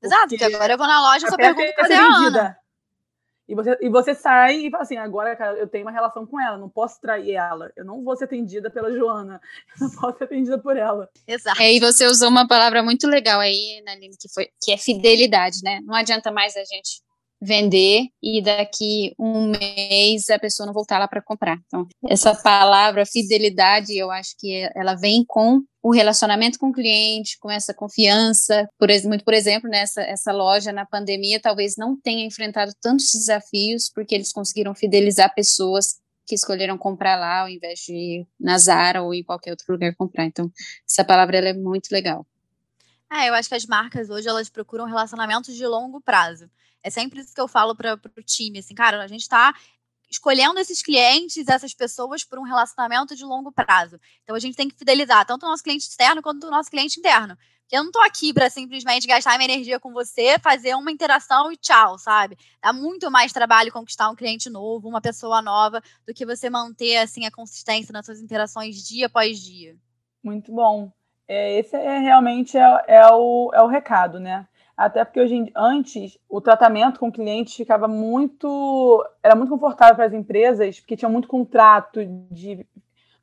Porque 0.00 0.14
Exato, 0.14 0.28
porque 0.28 0.44
agora 0.44 0.72
eu 0.72 0.78
vou 0.78 0.86
na 0.86 1.00
loja 1.00 1.26
e 1.26 1.30
só 1.30 1.36
pergunto 1.36 1.74
cadê 1.74 1.94
a 1.94 2.06
Ana. 2.06 2.58
E 3.48 3.54
você, 3.54 3.78
e 3.80 3.88
você 3.88 4.14
sai 4.14 4.56
e 4.56 4.70
fala 4.70 4.82
assim, 4.82 4.98
agora, 4.98 5.34
cara, 5.34 5.56
eu 5.56 5.66
tenho 5.66 5.86
uma 5.86 5.90
relação 5.90 6.26
com 6.26 6.38
ela, 6.38 6.58
não 6.58 6.68
posso 6.68 7.00
trair 7.00 7.32
ela. 7.32 7.72
Eu 7.74 7.82
não 7.82 8.04
vou 8.04 8.14
ser 8.14 8.24
atendida 8.24 8.70
pela 8.70 8.92
Joana, 8.92 9.40
eu 9.80 9.88
não 9.88 9.94
posso 9.96 10.18
ser 10.18 10.24
atendida 10.24 10.58
por 10.58 10.76
ela. 10.76 11.08
Exato. 11.26 11.60
É, 11.60 11.72
e 11.72 11.80
você 11.80 12.06
usou 12.06 12.28
uma 12.28 12.46
palavra 12.46 12.82
muito 12.82 13.06
legal 13.06 13.40
aí, 13.40 13.82
Naline, 13.86 14.16
que, 14.18 14.28
foi, 14.28 14.50
que 14.62 14.70
é 14.70 14.76
fidelidade, 14.76 15.60
né? 15.62 15.80
Não 15.82 15.94
adianta 15.94 16.30
mais 16.30 16.54
a 16.56 16.64
gente 16.64 17.02
vender 17.40 18.06
e 18.22 18.42
daqui 18.42 19.14
um 19.18 19.50
mês 19.50 20.28
a 20.28 20.38
pessoa 20.38 20.66
não 20.66 20.72
voltar 20.72 20.98
lá 20.98 21.06
para 21.06 21.22
comprar. 21.22 21.58
Então, 21.66 21.86
essa 22.08 22.34
palavra 22.34 23.06
fidelidade, 23.06 23.96
eu 23.96 24.10
acho 24.10 24.34
que 24.38 24.68
ela 24.74 24.94
vem 24.94 25.24
com 25.26 25.62
o 25.82 25.92
relacionamento 25.92 26.58
com 26.58 26.68
o 26.68 26.72
cliente, 26.72 27.38
com 27.38 27.50
essa 27.50 27.72
confiança. 27.72 28.68
Por, 28.78 28.88
muito, 29.04 29.24
por 29.24 29.34
exemplo, 29.34 29.70
nessa 29.70 30.02
essa 30.02 30.32
loja 30.32 30.72
na 30.72 30.84
pandemia 30.84 31.40
talvez 31.40 31.74
não 31.76 31.98
tenha 31.98 32.26
enfrentado 32.26 32.72
tantos 32.80 33.12
desafios 33.12 33.90
porque 33.94 34.14
eles 34.14 34.32
conseguiram 34.32 34.74
fidelizar 34.74 35.32
pessoas 35.34 36.00
que 36.26 36.34
escolheram 36.34 36.76
comprar 36.76 37.16
lá 37.16 37.40
ao 37.40 37.48
invés 37.48 37.80
de 37.80 37.94
ir 37.94 38.26
na 38.38 38.58
Zara 38.58 39.02
ou 39.02 39.14
em 39.14 39.24
qualquer 39.24 39.50
outro 39.50 39.72
lugar 39.72 39.94
comprar. 39.96 40.26
Então, 40.26 40.50
essa 40.86 41.04
palavra 41.04 41.38
é 41.38 41.54
muito 41.54 41.88
legal. 41.90 42.26
É, 43.10 43.30
eu 43.30 43.34
acho 43.34 43.48
que 43.48 43.54
as 43.54 43.64
marcas 43.64 44.10
hoje 44.10 44.28
elas 44.28 44.50
procuram 44.50 44.84
relacionamentos 44.84 45.54
de 45.54 45.66
longo 45.66 46.00
prazo. 46.02 46.50
É 46.82 46.90
sempre 46.90 47.20
isso 47.20 47.34
que 47.34 47.40
eu 47.40 47.48
falo 47.48 47.74
para 47.74 47.94
o 47.94 48.22
time, 48.22 48.60
assim, 48.60 48.74
cara, 48.74 49.02
a 49.02 49.08
gente 49.08 49.22
está 49.22 49.54
escolhendo 50.10 50.58
esses 50.58 50.82
clientes, 50.82 51.48
essas 51.48 51.74
pessoas 51.74 52.24
por 52.24 52.38
um 52.38 52.42
relacionamento 52.42 53.14
de 53.14 53.24
longo 53.24 53.52
prazo. 53.52 54.00
Então 54.22 54.34
a 54.34 54.38
gente 54.38 54.56
tem 54.56 54.68
que 54.68 54.76
fidelizar 54.76 55.26
tanto 55.26 55.44
o 55.44 55.48
nosso 55.48 55.62
cliente 55.62 55.86
externo 55.86 56.22
quanto 56.22 56.46
o 56.46 56.50
nosso 56.50 56.70
cliente 56.70 56.98
interno. 56.98 57.36
Porque 57.62 57.76
eu 57.76 57.82
não 57.82 57.90
estou 57.90 58.02
aqui 58.02 58.32
para 58.32 58.48
simplesmente 58.48 59.06
gastar 59.06 59.36
minha 59.36 59.52
energia 59.52 59.78
com 59.78 59.92
você, 59.92 60.38
fazer 60.38 60.74
uma 60.74 60.90
interação 60.90 61.52
e 61.52 61.56
tchau, 61.58 61.98
sabe? 61.98 62.38
Dá 62.62 62.72
muito 62.72 63.10
mais 63.10 63.30
trabalho 63.30 63.70
conquistar 63.70 64.08
um 64.08 64.16
cliente 64.16 64.48
novo, 64.48 64.88
uma 64.88 65.02
pessoa 65.02 65.42
nova, 65.42 65.82
do 66.06 66.14
que 66.14 66.24
você 66.24 66.48
manter 66.48 66.96
assim 66.96 67.26
a 67.26 67.30
consistência 67.30 67.92
nas 67.92 68.06
suas 68.06 68.22
interações 68.22 68.76
dia 68.76 69.04
após 69.04 69.38
dia. 69.38 69.76
Muito 70.24 70.50
bom. 70.50 70.90
É, 71.28 71.58
esse 71.58 71.76
é 71.76 71.98
realmente 71.98 72.56
é, 72.56 72.84
é, 72.86 73.06
o, 73.12 73.50
é 73.52 73.60
o 73.60 73.66
recado, 73.66 74.18
né? 74.18 74.48
Até 74.78 75.04
porque 75.04 75.20
hoje, 75.20 75.50
antes 75.56 76.16
o 76.28 76.40
tratamento 76.40 77.00
com 77.00 77.10
clientes 77.10 77.56
ficava 77.56 77.88
muito. 77.88 79.04
Era 79.20 79.34
muito 79.34 79.50
confortável 79.50 79.96
para 79.96 80.04
as 80.04 80.12
empresas, 80.12 80.78
porque 80.78 80.96
tinha 80.96 81.08
muito 81.08 81.26
contrato 81.26 81.98
de. 82.30 82.64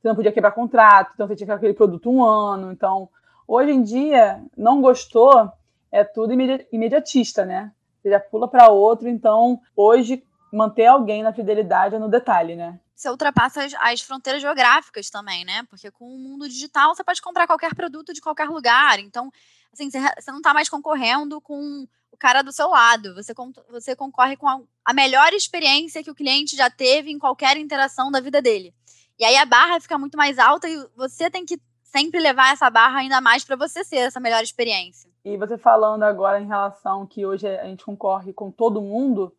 Você 0.02 0.10
não 0.10 0.16
podia 0.16 0.34
quebrar 0.34 0.52
contrato, 0.52 1.12
então 1.14 1.26
você 1.26 1.34
tinha 1.34 1.56
aquele 1.56 1.74
produto 1.74 2.12
um 2.12 2.22
ano. 2.22 2.74
Então, 2.74 3.08
hoje 3.48 3.72
em 3.72 3.82
dia, 3.82 4.44
não 4.58 4.82
gostou, 4.82 5.50
é 5.90 6.04
tudo 6.04 6.34
imediatista, 6.34 7.46
né? 7.46 7.72
Você 8.02 8.10
já 8.10 8.20
pula 8.20 8.50
para 8.50 8.70
outro. 8.70 9.08
Então, 9.08 9.62
hoje, 9.78 10.26
manter 10.52 10.88
alguém 10.88 11.24
na 11.24 11.32
fidelidade 11.32 11.96
é 11.96 12.00
no 12.00 12.10
detalhe, 12.10 12.58
né? 12.58 12.78
Você 12.96 13.10
ultrapassa 13.10 13.64
as, 13.64 13.74
as, 13.74 14.02
fronteiras 14.02 14.42
geográficas 14.42 15.10
também, 15.10 15.44
né? 15.44 15.64
Porque 15.70 15.92
com 15.92 16.06
o 16.06 16.18
mundo 16.18 16.48
digital 16.48 16.96
você 16.96 17.04
pode 17.04 17.22
comprar 17.22 17.46
qualquer 17.46 17.76
produto 17.76 18.14
de 18.14 18.22
qualquer 18.22 18.48
lugar. 18.50 19.00
Então, 19.00 19.30
assim, 19.74 19.92
você, 19.92 20.00
você 20.00 20.32
não 20.32 20.38
está 20.38 20.54
mais 20.54 20.70
concorrendo 20.70 21.42
com 21.42 21.86
o 22.12 22.18
cara 22.18 22.42
do 22.42 22.54
seu 22.54 22.70
lado. 22.70 23.14
Você, 23.16 23.34
você 23.70 23.96
concorre 23.96 24.38
com 24.38 24.48
a, 24.48 24.62
a 24.86 24.94
melhor 24.94 25.34
experiência 25.34 26.02
que 26.02 26.10
o 26.10 26.16
cliente 26.16 26.56
já 26.56 26.70
teve 26.70 27.12
em 27.12 27.20
qualquer 27.20 27.58
interação 27.58 28.10
da 28.10 28.22
vida 28.22 28.42
dele. 28.42 28.74
E 29.20 29.26
aí 29.26 29.36
a 29.36 29.46
barra 29.46 29.80
fica 29.80 29.98
muito 29.98 30.18
mais 30.18 30.40
alta 30.40 30.68
e 30.68 30.88
você 30.96 31.30
tem 31.30 31.46
que 31.46 31.60
sempre 31.84 32.20
levar 32.20 32.52
essa 32.52 32.70
barra 32.70 33.00
ainda 33.00 33.22
mais 33.22 33.44
para 33.44 33.56
você 33.56 33.84
ser 33.84 33.98
essa 33.98 34.20
melhor 34.20 34.44
experiência. 34.44 35.10
E 35.24 35.38
você 35.38 35.58
falando 35.58 36.04
agora 36.04 36.40
em 36.40 36.46
relação 36.46 37.06
que 37.06 37.26
hoje 37.26 37.48
a 37.48 37.64
gente 37.66 37.86
concorre 37.86 38.34
com 38.34 38.52
todo 38.52 38.82
mundo, 38.82 39.34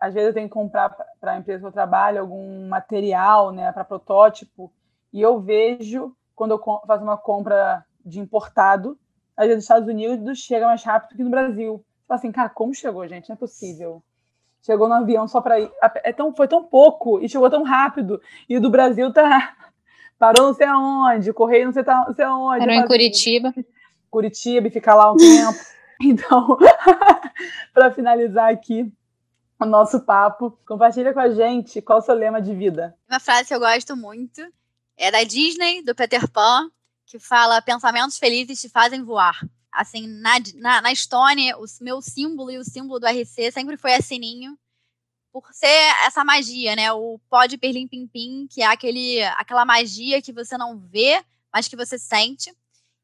às 0.00 0.12
vezes 0.12 0.28
eu 0.28 0.34
tenho 0.34 0.48
que 0.48 0.54
comprar 0.54 0.90
para 1.20 1.32
a 1.32 1.38
empresa 1.38 1.60
que 1.60 1.66
eu 1.66 1.72
trabalho 1.72 2.20
algum 2.20 2.68
material, 2.68 3.52
né, 3.52 3.72
para 3.72 3.84
protótipo, 3.84 4.72
e 5.12 5.20
eu 5.20 5.40
vejo 5.40 6.14
quando 6.34 6.50
eu 6.50 6.62
faço 6.86 7.02
uma 7.02 7.16
compra 7.16 7.84
de 8.04 8.20
importado, 8.20 8.98
às 9.36 9.46
vezes 9.46 9.56
nos 9.56 9.64
Estados 9.64 9.88
Unidos 9.88 10.38
chega 10.38 10.66
mais 10.66 10.82
rápido 10.84 11.16
que 11.16 11.24
no 11.24 11.30
Brasil. 11.30 11.84
Tipo 12.02 12.14
assim, 12.14 12.30
cara, 12.30 12.48
como 12.48 12.74
chegou, 12.74 13.08
gente? 13.08 13.28
Não 13.28 13.34
é 13.34 13.38
possível. 13.38 14.02
Chegou 14.62 14.86
no 14.88 14.94
avião 14.94 15.26
só 15.26 15.40
para 15.40 15.58
ir. 15.58 15.70
É 16.04 16.12
tão, 16.12 16.34
foi 16.34 16.46
tão 16.46 16.62
pouco 16.62 17.20
e 17.20 17.28
chegou 17.28 17.50
tão 17.50 17.62
rápido. 17.62 18.20
E 18.48 18.56
o 18.56 18.60
do 18.60 18.70
Brasil 18.70 19.12
tá. 19.12 19.56
Parou 20.18 20.46
não 20.46 20.54
sei 20.54 20.66
aonde, 20.66 21.32
correio 21.32 21.66
não 21.66 21.72
sei, 21.72 21.84
tá, 21.84 22.04
não 22.06 22.14
sei 22.14 22.24
aonde. 22.24 22.60
Parou 22.60 22.74
em 22.74 22.86
Curitiba. 22.86 23.52
Curitiba 24.10 24.68
e 24.68 24.70
ficar 24.70 24.94
lá 24.94 25.12
um 25.12 25.16
tempo. 25.16 25.58
Então, 25.98 26.58
para 27.72 27.90
finalizar 27.90 28.52
aqui 28.52 28.92
o 29.58 29.64
nosso 29.64 30.00
papo, 30.00 30.50
compartilha 30.66 31.12
com 31.12 31.20
a 31.20 31.30
gente 31.30 31.80
qual 31.80 31.98
o 31.98 32.02
seu 32.02 32.14
lema 32.14 32.40
de 32.40 32.54
vida. 32.54 32.96
Uma 33.08 33.20
frase 33.20 33.48
que 33.48 33.54
eu 33.54 33.60
gosto 33.60 33.96
muito 33.96 34.40
é 34.96 35.10
da 35.10 35.22
Disney, 35.24 35.82
do 35.82 35.94
Peter 35.94 36.30
Pan, 36.30 36.70
que 37.06 37.18
fala 37.18 37.62
pensamentos 37.62 38.18
felizes 38.18 38.60
te 38.60 38.68
fazem 38.68 39.02
voar. 39.02 39.38
Assim, 39.72 40.06
na, 40.06 40.34
na, 40.56 40.80
na 40.82 40.92
Estônia, 40.92 41.56
o 41.58 41.64
meu 41.80 42.00
símbolo 42.00 42.50
e 42.50 42.58
o 42.58 42.64
símbolo 42.64 42.98
do 42.98 43.06
RC 43.06 43.52
sempre 43.52 43.76
foi 43.76 43.94
a 43.94 44.00
sininho, 44.00 44.58
por 45.32 45.52
ser 45.52 45.92
essa 46.06 46.24
magia, 46.24 46.74
né? 46.74 46.90
O 46.92 47.20
pó 47.28 47.44
de 47.44 47.58
perlim 47.58 47.86
pim 47.86 48.06
pim, 48.06 48.46
que 48.50 48.62
é 48.62 48.66
aquele, 48.66 49.22
aquela 49.22 49.66
magia 49.66 50.22
que 50.22 50.32
você 50.32 50.56
não 50.56 50.78
vê, 50.78 51.22
mas 51.52 51.68
que 51.68 51.76
você 51.76 51.98
sente. 51.98 52.54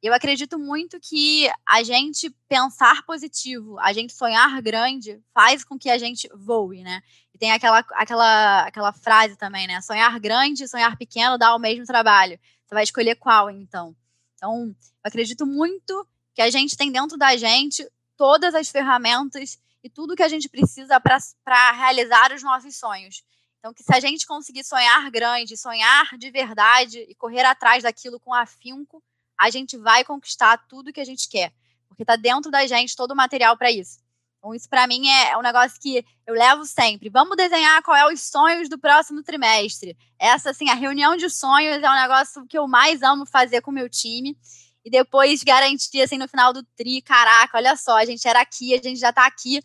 Eu 0.03 0.13
acredito 0.13 0.59
muito 0.59 0.99
que 0.99 1.49
a 1.65 1.85
gente 1.85 2.29
pensar 2.49 3.05
positivo, 3.05 3.79
a 3.79 3.93
gente 3.93 4.13
sonhar 4.13 4.61
grande, 4.61 5.23
faz 5.33 5.63
com 5.63 5.79
que 5.79 5.89
a 5.89 5.97
gente 5.97 6.29
voe, 6.35 6.83
né? 6.83 7.01
E 7.33 7.39
tem 7.39 7.53
aquela, 7.53 7.85
aquela, 7.93 8.63
aquela 8.63 8.93
frase 8.93 9.37
também, 9.37 9.69
né? 9.69 9.81
Sonhar 9.81 10.19
grande, 10.19 10.67
sonhar 10.67 10.97
pequeno 10.97 11.39
dá 11.39 11.55
o 11.55 11.59
mesmo 11.59 11.87
trabalho. 11.87 12.37
Você 12.67 12.75
vai 12.75 12.83
escolher 12.83 13.15
qual, 13.15 13.49
então. 13.49 13.95
Então, 14.35 14.75
eu 14.75 14.75
acredito 15.05 15.47
muito 15.47 16.05
que 16.35 16.43
a 16.43 16.51
gente 16.51 16.77
tem 16.77 16.91
dentro 16.91 17.17
da 17.17 17.37
gente 17.37 17.89
todas 18.17 18.57
as 18.57 18.69
ferramentas 18.69 19.57
e 19.85 19.89
tudo 19.89 20.17
que 20.17 20.23
a 20.23 20.29
gente 20.29 20.49
precisa 20.49 21.01
para 21.01 21.71
realizar 21.73 22.33
os 22.33 22.43
nossos 22.43 22.77
sonhos. 22.77 23.23
Então, 23.61 23.73
que 23.73 23.85
se 23.85 23.95
a 23.95 24.01
gente 24.01 24.27
conseguir 24.27 24.65
sonhar 24.65 25.09
grande, 25.13 25.57
sonhar 25.57 26.19
de 26.19 26.29
verdade 26.33 27.07
e 27.09 27.15
correr 27.15 27.45
atrás 27.45 27.85
daquilo 27.85 28.19
com 28.19 28.35
afinco, 28.35 29.01
a 29.43 29.51
gente 29.51 29.77
vai 29.77 30.05
conquistar 30.05 30.57
tudo 30.69 30.93
que 30.93 31.01
a 31.01 31.05
gente 31.05 31.29
quer. 31.29 31.53
Porque 31.89 32.05
está 32.05 32.15
dentro 32.15 32.51
da 32.51 32.65
gente 32.65 32.95
todo 32.95 33.11
o 33.11 33.17
material 33.17 33.57
para 33.57 33.73
isso. 33.73 33.99
Então, 34.39 34.55
isso 34.55 34.69
para 34.69 34.87
mim 34.87 35.09
é, 35.09 35.31
é, 35.31 35.37
um 35.37 35.43
negócio 35.43 35.81
que 35.81 36.05
eu 36.27 36.35
levo 36.35 36.65
sempre. 36.65 37.09
Vamos 37.09 37.37
desenhar 37.37 37.83
qual 37.83 37.97
é 37.97 38.13
os 38.13 38.21
sonhos 38.21 38.69
do 38.69 38.79
próximo 38.79 39.23
trimestre. 39.23 39.97
Essa, 40.17 40.51
assim, 40.51 40.69
a 40.71 40.75
reunião 40.75 41.17
de 41.17 41.29
sonhos 41.29 41.83
é 41.83 41.91
um 41.91 42.03
negócio 42.03 42.47
que 42.47 42.57
eu 42.57 42.69
mais 42.69 43.03
amo 43.03 43.27
fazer 43.27 43.61
com 43.61 43.73
o 43.73 43.75
meu 43.75 43.89
time. 43.89 44.37
E 44.85 44.91
depois 44.91 45.43
garantir, 45.43 46.03
assim, 46.03 46.19
no 46.19 46.29
final 46.29 46.53
do 46.53 46.63
tri, 46.77 47.03
caraca, 47.03 47.57
olha 47.57 47.77
só, 47.77 47.99
a 47.99 48.05
gente 48.05 48.27
era 48.27 48.41
aqui, 48.41 48.75
a 48.75 48.83
gente 48.83 48.99
já 48.99 49.13
tá 49.13 49.27
aqui. 49.27 49.61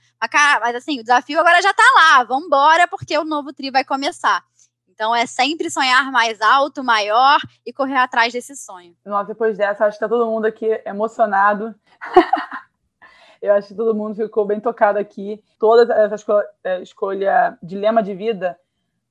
Mas, 0.62 0.76
assim, 0.76 1.00
o 1.00 1.04
desafio 1.04 1.40
agora 1.40 1.62
já 1.62 1.74
tá 1.74 1.84
lá. 1.96 2.24
Vamos 2.24 2.46
embora, 2.46 2.88
porque 2.88 3.18
o 3.18 3.24
novo 3.24 3.54
tri 3.54 3.70
vai 3.70 3.84
começar. 3.84 4.44
Então 4.98 5.16
é 5.16 5.28
sempre 5.28 5.70
sonhar 5.70 6.12
mais 6.12 6.42
alto, 6.42 6.84
maior 6.84 7.38
e 7.64 7.72
correr 7.72 7.98
atrás 7.98 8.34
desse 8.34 8.56
sonho. 8.56 8.96
Nossa, 9.06 9.28
depois 9.28 9.56
dessa, 9.56 9.86
acho 9.86 9.96
que 9.96 10.04
tá 10.04 10.10
todo 10.10 10.26
mundo 10.26 10.46
aqui 10.46 10.82
emocionado. 10.84 11.76
Eu 13.40 13.54
acho 13.54 13.68
que 13.68 13.76
todo 13.76 13.94
mundo 13.94 14.16
ficou 14.16 14.44
bem 14.44 14.60
tocado 14.60 14.98
aqui. 14.98 15.40
Toda 15.60 15.94
essa 15.94 16.16
escolha, 16.16 16.46
é, 16.64 16.82
escolha 16.82 17.56
dilema 17.62 18.02
de 18.02 18.16
vida 18.16 18.60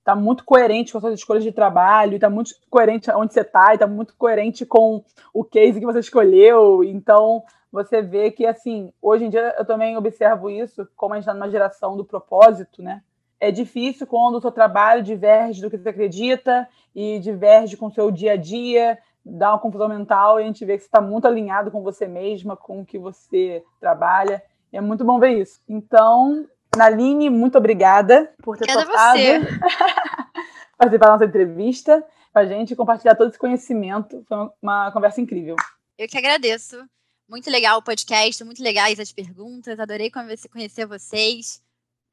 está 0.01 0.17
muito 0.17 0.45
coerente 0.45 0.91
com 0.91 0.99
as 0.99 1.03
suas 1.03 1.15
escolhas 1.15 1.45
de 1.45 1.53
trabalho, 1.53 2.17
está 2.17 2.29
muito 2.29 2.51
coerente 2.69 3.09
onde 3.13 3.33
você 3.33 3.43
está, 3.43 3.73
está 3.73 3.87
muito 3.87 4.13
coerente 4.17 4.67
com 4.67 5.05
o 5.33 5.45
case 5.45 5.79
que 5.79 5.87
você 5.87 6.01
escolheu. 6.01 6.83
Então, 6.83 7.45
você 7.71 8.03
vê 8.03 8.33
que, 8.33 8.45
assim, 8.45 8.93
hoje 9.01 9.27
em 9.27 9.31
dia 9.31 9.55
eu 9.57 9.65
também 9.65 9.97
observo 9.97 10.51
isso, 10.51 10.89
como 10.97 11.15
a 11.15 11.17
gente 11.17 11.23
está 11.23 11.33
numa 11.33 11.49
geração 11.49 11.97
do 11.97 12.05
propósito, 12.05 12.83
né? 12.83 13.05
É 13.39 13.51
difícil 13.51 14.07
quando 14.07 14.37
o 14.37 14.41
seu 14.41 14.51
trabalho 14.51 15.03
diverge 15.03 15.61
do 15.61 15.71
que 15.71 15.77
você 15.77 15.91
acredita 15.91 16.67
e 16.95 17.19
diverge 17.19 17.77
com 17.77 17.87
o 17.87 17.93
seu 17.93 18.11
dia 18.11 18.33
a 18.33 18.37
dia, 18.37 18.99
dá 19.25 19.51
uma 19.53 19.59
confusão 19.59 19.89
mental 19.89 20.41
e 20.41 20.45
a 20.45 20.47
gente 20.47 20.65
vê 20.65 20.75
que 20.77 20.83
você 20.85 20.89
está 20.89 21.01
muito 21.01 21.27
alinhado 21.27 21.71
com 21.71 21.83
você 21.83 22.07
mesma, 22.07 22.57
com 22.57 22.81
o 22.81 22.87
que 22.87 22.99
você 22.99 23.63
trabalha. 23.81 24.43
E 24.73 24.77
é 24.77 24.81
muito 24.81 25.05
bom 25.05 25.19
ver 25.19 25.39
isso. 25.39 25.61
Então, 25.69 26.47
Naline, 26.77 27.29
muito 27.29 27.59
obrigada 27.59 28.33
por 28.43 28.57
ter 28.57 28.65
Obrigada 28.65 28.87
topado 28.87 29.19
você. 29.19 29.41
participar 30.79 31.07
da 31.07 31.13
nossa 31.13 31.25
entrevista 31.25 32.05
com 32.33 32.39
a 32.39 32.45
gente 32.45 32.77
compartilhar 32.77 33.15
todo 33.15 33.29
esse 33.29 33.39
conhecimento. 33.39 34.25
Foi 34.29 34.51
uma- 34.63 34.91
conversa 34.93 35.21
incrível. 35.21 35.57
Eu 35.99 36.07
que 36.07 36.19
agradeço. 36.19 36.85
Muito 37.29 37.51
legal 37.51 37.79
o 37.79 37.83
podcast, 37.83 38.45
muito 38.45 38.63
legais 38.63 39.01
as 39.01 39.11
perguntas. 39.11 39.81
Adorei 39.81 40.11
conhecer 40.11 40.87
vocês. 40.87 41.61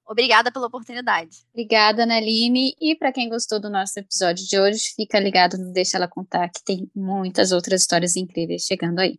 Obrigada 0.05 0.51
pela 0.51 0.67
oportunidade. 0.67 1.37
Obrigada, 1.53 2.05
Naline. 2.05 2.75
E 2.79 2.95
para 2.95 3.11
quem 3.11 3.29
gostou 3.29 3.59
do 3.59 3.69
nosso 3.69 3.97
episódio 3.99 4.45
de 4.45 4.59
hoje, 4.59 4.93
fica 4.95 5.19
ligado 5.19 5.57
no 5.57 5.71
Deixa 5.71 5.97
Ela 5.97 6.07
Contar, 6.07 6.49
que 6.49 6.63
tem 6.63 6.89
muitas 6.95 7.51
outras 7.51 7.81
histórias 7.81 8.15
incríveis 8.15 8.63
chegando 8.63 8.99
aí. 8.99 9.17